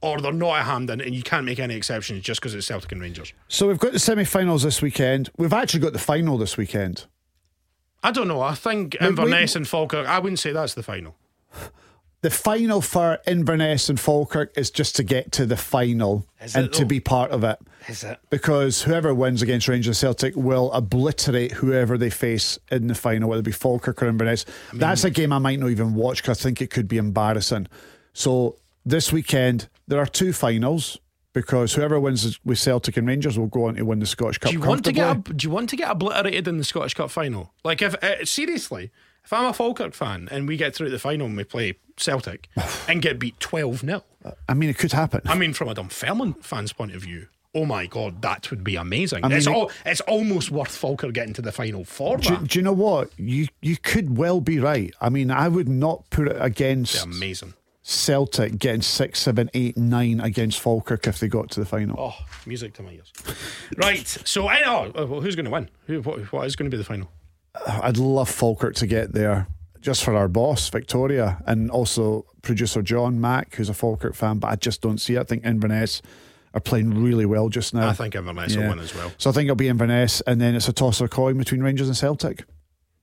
or 0.00 0.20
they're 0.20 0.32
not 0.32 0.60
at 0.60 0.66
Hampden, 0.66 1.00
and 1.00 1.14
you 1.14 1.24
can't 1.24 1.44
make 1.44 1.58
any 1.58 1.74
exceptions 1.74 2.22
just 2.22 2.40
because 2.40 2.54
it's 2.54 2.66
Celtic 2.66 2.92
and 2.92 3.00
Rangers. 3.00 3.32
So 3.48 3.66
we've 3.66 3.78
got 3.78 3.92
the 3.92 3.98
semi-finals 3.98 4.62
this 4.62 4.80
weekend. 4.80 5.30
We've 5.36 5.52
actually 5.52 5.80
got 5.80 5.92
the 5.92 5.98
final 5.98 6.38
this 6.38 6.56
weekend. 6.56 7.06
I 8.04 8.12
don't 8.12 8.28
know. 8.28 8.40
I 8.42 8.54
think 8.54 8.96
we- 9.00 9.06
Inverness 9.06 9.56
and 9.56 9.66
Falkirk. 9.66 10.06
I 10.06 10.20
wouldn't 10.20 10.38
say 10.38 10.52
that's 10.52 10.74
the 10.74 10.82
final. 10.84 11.16
The 12.20 12.30
final 12.30 12.80
for 12.80 13.18
Inverness 13.26 13.90
and 13.90 14.00
Falkirk 14.00 14.56
is 14.56 14.70
just 14.70 14.96
to 14.96 15.02
get 15.02 15.30
to 15.32 15.44
the 15.44 15.58
final 15.58 16.26
Is 16.40 16.56
and 16.56 16.66
it 16.66 16.72
to 16.74 16.86
be 16.86 16.98
part 16.98 17.30
of 17.32 17.44
it. 17.44 17.58
Is 17.86 18.02
it? 18.02 18.18
Because 18.30 18.80
whoever 18.82 19.14
wins 19.14 19.42
against 19.42 19.68
Rangers 19.68 19.98
Celtic 19.98 20.34
will 20.34 20.72
obliterate 20.72 21.52
whoever 21.52 21.98
they 21.98 22.08
face 22.08 22.58
in 22.70 22.86
the 22.86 22.94
final, 22.94 23.28
whether 23.28 23.40
it 23.40 23.44
be 23.44 23.52
Falkirk 23.52 24.02
or 24.02 24.06
Inverness. 24.06 24.46
That's 24.72 25.04
a 25.04 25.10
game 25.10 25.34
I 25.34 25.38
might 25.38 25.58
not 25.58 25.68
even 25.68 25.94
watch 25.94 26.22
because 26.22 26.40
I 26.40 26.42
think 26.44 26.62
it 26.62 26.70
could 26.70 26.88
be 26.88 26.96
embarrassing. 26.96 27.66
So 28.14 28.56
this 28.86 29.12
weekend, 29.12 29.68
there 29.86 29.98
are 29.98 30.06
two 30.06 30.32
finals 30.32 30.98
because 31.34 31.74
whoever 31.74 32.00
wins 32.00 32.40
with 32.44 32.58
Celtic 32.58 32.96
and 32.96 33.06
Rangers 33.06 33.38
will 33.38 33.48
go 33.48 33.66
on 33.66 33.74
to 33.74 33.82
win 33.82 33.98
the 33.98 34.06
Scottish 34.06 34.38
Cup. 34.38 34.50
Do 34.50 34.56
you 34.56 34.64
want 34.64 34.84
to 34.86 34.92
get? 34.92 35.36
Do 35.36 35.46
you 35.46 35.50
want 35.50 35.68
to 35.70 35.76
get 35.76 35.90
obliterated 35.90 36.48
in 36.48 36.56
the 36.56 36.64
Scottish 36.64 36.94
Cup 36.94 37.10
final? 37.10 37.52
Like, 37.62 37.82
if 37.82 37.94
uh, 38.02 38.24
seriously, 38.24 38.90
if 39.24 39.32
I'm 39.32 39.44
a 39.44 39.52
Falkirk 39.52 39.92
fan 39.92 40.28
and 40.30 40.48
we 40.48 40.56
get 40.56 40.74
through 40.74 40.90
the 40.90 40.98
final 40.98 41.26
and 41.26 41.36
we 41.36 41.44
play 41.44 41.74
Celtic 41.98 42.48
and 42.88 43.02
get 43.02 43.18
beat 43.18 43.38
twelve 43.40 43.80
0 43.80 44.02
I 44.48 44.54
mean, 44.54 44.70
it 44.70 44.78
could 44.78 44.92
happen. 44.92 45.20
I 45.26 45.34
mean, 45.34 45.52
from 45.52 45.68
a 45.68 45.74
Dunfermline 45.74 46.34
fan's 46.34 46.72
point 46.72 46.94
of 46.94 47.02
view, 47.02 47.26
oh 47.54 47.66
my 47.66 47.86
god, 47.86 48.22
that 48.22 48.50
would 48.50 48.64
be 48.64 48.76
amazing. 48.76 49.22
mean, 49.28 49.36
it's 49.36 49.46
all, 49.46 49.70
it's 49.84 50.00
almost 50.02 50.50
worth 50.50 50.74
Falkirk 50.74 51.12
getting 51.12 51.34
to 51.34 51.42
the 51.42 51.52
final 51.52 51.84
for 51.84 52.16
Do, 52.16 52.36
do 52.38 52.58
you 52.58 52.62
know 52.62 52.72
what? 52.72 53.10
You 53.18 53.48
you 53.60 53.76
could 53.76 54.16
well 54.16 54.40
be 54.40 54.58
right. 54.60 54.94
I 55.00 55.10
mean, 55.10 55.30
I 55.30 55.48
would 55.48 55.68
not 55.68 56.08
put 56.10 56.28
it 56.28 56.36
against 56.40 57.02
amazing. 57.04 57.54
Celtic 57.86 58.58
getting 58.58 58.80
six, 58.80 59.20
seven, 59.20 59.50
eight, 59.52 59.76
nine 59.76 60.18
against 60.18 60.58
Falkirk 60.58 61.06
if 61.06 61.20
they 61.20 61.28
got 61.28 61.50
to 61.50 61.60
the 61.60 61.66
final. 61.66 61.94
Oh, 62.00 62.24
music 62.46 62.72
to 62.74 62.82
my 62.82 62.92
ears. 62.92 63.12
right. 63.76 64.06
So, 64.06 64.48
I 64.48 64.60
know. 64.60 64.90
Well, 64.94 65.20
who's 65.20 65.36
going 65.36 65.44
to 65.44 65.50
win? 65.50 65.68
Who? 65.86 66.00
What, 66.00 66.32
what 66.32 66.46
is 66.46 66.56
going 66.56 66.70
to 66.70 66.74
be 66.74 66.78
the 66.78 66.84
final? 66.84 67.10
Uh, 67.54 67.80
I'd 67.82 67.98
love 67.98 68.30
Falkirk 68.30 68.74
to 68.76 68.86
get 68.86 69.12
there 69.12 69.48
just 69.82 70.02
for 70.02 70.16
our 70.16 70.28
boss, 70.28 70.70
Victoria, 70.70 71.42
and 71.46 71.70
also 71.70 72.24
producer 72.40 72.80
John 72.80 73.20
Mack, 73.20 73.54
who's 73.56 73.68
a 73.68 73.74
Falkirk 73.74 74.14
fan, 74.14 74.38
but 74.38 74.48
I 74.50 74.56
just 74.56 74.80
don't 74.80 74.96
see 74.98 75.16
it. 75.16 75.20
I 75.20 75.24
think 75.24 75.44
Inverness 75.44 76.00
are 76.54 76.60
playing 76.60 77.02
really 77.02 77.26
well 77.26 77.50
just 77.50 77.74
now. 77.74 77.88
I 77.88 77.92
think 77.92 78.14
Inverness 78.14 78.56
will 78.56 78.70
win 78.70 78.78
as 78.78 78.94
well. 78.94 79.12
So 79.18 79.28
I 79.28 79.34
think 79.34 79.44
it'll 79.44 79.56
be 79.56 79.68
Inverness, 79.68 80.22
and 80.22 80.40
then 80.40 80.54
it's 80.54 80.68
a 80.68 80.72
toss 80.72 81.02
of 81.02 81.06
a 81.06 81.08
coin 81.10 81.36
between 81.36 81.62
Rangers 81.62 81.88
and 81.88 81.96
Celtic. 81.96 82.44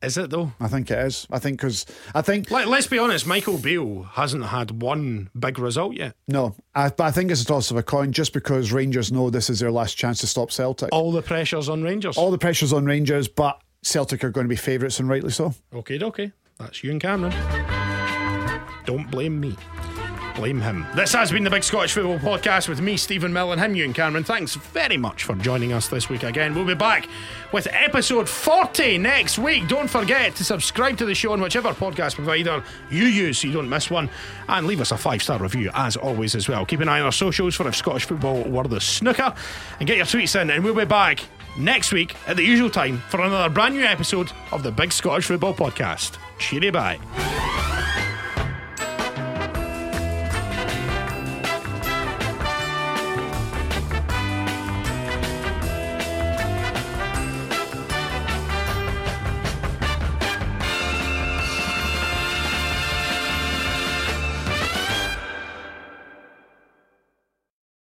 Is 0.02 0.18
it 0.18 0.30
though? 0.32 0.52
I 0.60 0.68
think 0.68 0.89
it 0.89 0.97
is. 0.97 1.28
I 1.32 1.38
think 1.39 1.58
because 1.60 1.86
I 2.16 2.22
think 2.22 2.49
Let, 2.49 2.68
let's 2.68 2.88
be 2.88 2.97
honest. 2.97 3.28
Michael 3.28 3.58
Beale 3.60 4.04
hasn't 4.14 4.45
had 4.45 4.82
one 4.82 5.30
big 5.38 5.60
result 5.60 5.93
yet. 5.95 6.16
no, 6.28 6.56
I, 6.74 6.89
but 6.89 7.04
I 7.04 7.12
think 7.12 7.30
it's 7.30 7.41
a 7.43 7.45
toss 7.45 7.70
of 7.70 7.78
a 7.78 7.84
coin 7.84 8.12
just 8.12 8.34
because 8.34 8.72
Rangers 8.72 9.12
know 9.12 9.30
this 9.30 9.49
is 9.49 9.60
their 9.60 9.72
last 9.72 9.95
chance 9.95 10.20
to 10.22 10.28
stop 10.28 10.52
Celtic. 10.52 10.89
All 10.91 11.12
the 11.12 11.22
pressure's 11.22 11.70
on 11.70 11.84
Rangers. 11.84 12.18
All 12.18 12.32
the 12.32 12.38
pressure's 12.39 12.74
on 12.74 12.86
Rangers, 12.86 13.28
but 13.28 13.62
Celtic 13.84 14.24
are 14.24 14.32
going 14.32 14.45
to 14.45 14.49
be 14.49 14.56
favourites 14.56 14.99
and 14.99 15.08
rightly 15.08 15.32
so. 15.32 15.54
Okay, 15.74 15.99
okay. 16.04 16.32
That's 16.58 16.84
Ewen 16.84 16.99
Cameron. 16.99 17.34
Don't 18.86 19.10
blame 19.12 19.39
me. 19.39 19.56
Blame 20.36 20.62
him. 20.62 20.86
This 20.96 21.14
has 21.14 21.32
been 21.32 21.44
the 21.44 21.50
Big 21.50 21.64
Scottish 21.64 21.94
Football 21.94 22.18
Podcast 22.20 22.68
with 22.70 22.82
me, 22.82 22.98
Steven 22.98 23.32
Mill, 23.32 23.52
and 23.52 23.62
him, 23.62 23.76
Ewen 23.76 23.94
Cameron. 23.94 24.24
Thanks 24.24 24.56
very 24.56 24.98
much 24.98 25.24
for 25.24 25.36
joining 25.36 25.74
us 25.74 25.88
this 25.88 26.10
week 26.10 26.24
again. 26.24 26.56
We'll 26.56 26.66
be 26.66 26.74
back 26.74 27.08
with 27.52 27.68
episode 27.72 28.28
40 28.30 28.98
next 28.98 29.38
week. 29.38 29.68
Don't 29.68 29.90
forget 29.90 30.36
to 30.36 30.44
subscribe 30.44 30.98
to 30.98 31.06
the 31.06 31.14
show 31.14 31.34
on 31.34 31.42
whichever 31.42 31.70
podcast 31.74 32.16
provider 32.16 32.64
you 32.90 33.06
use 33.06 33.40
so 33.40 33.48
you 33.48 33.54
don't 33.54 33.70
miss 33.70 33.90
one. 33.90 34.10
And 34.48 34.66
leave 34.68 34.82
us 34.82 34.92
a 34.92 34.98
five 34.98 35.22
star 35.22 35.38
review 35.38 35.70
as 35.74 35.98
always 35.98 36.34
as 36.36 36.48
well. 36.48 36.66
Keep 36.66 36.80
an 36.80 36.90
eye 36.90 37.00
on 37.00 37.06
our 37.08 37.12
socials 37.12 37.56
for 37.56 37.68
if 37.68 37.76
Scottish 37.76 38.06
football 38.06 38.44
were 38.44 38.64
the 38.64 38.82
snooker. 38.82 39.34
And 39.80 39.88
get 39.88 39.98
your 39.98 40.06
tweets 40.06 40.40
in, 40.40 40.50
and 40.50 40.64
we'll 40.64 40.76
be 40.76 40.86
back 40.86 41.24
next 41.58 41.92
week 41.92 42.16
at 42.28 42.38
the 42.38 42.44
usual 42.44 42.70
time 42.70 43.00
for 43.10 43.22
another 43.22 43.54
brand 43.54 43.76
new 43.76 43.84
episode 43.84 44.32
of 44.52 44.64
the 44.64 44.72
Big 44.72 44.92
Scottish 44.92 45.26
Football 45.26 45.54
Podcast. 45.54 46.18
Cheery 46.40 46.72
bye. 46.72 47.00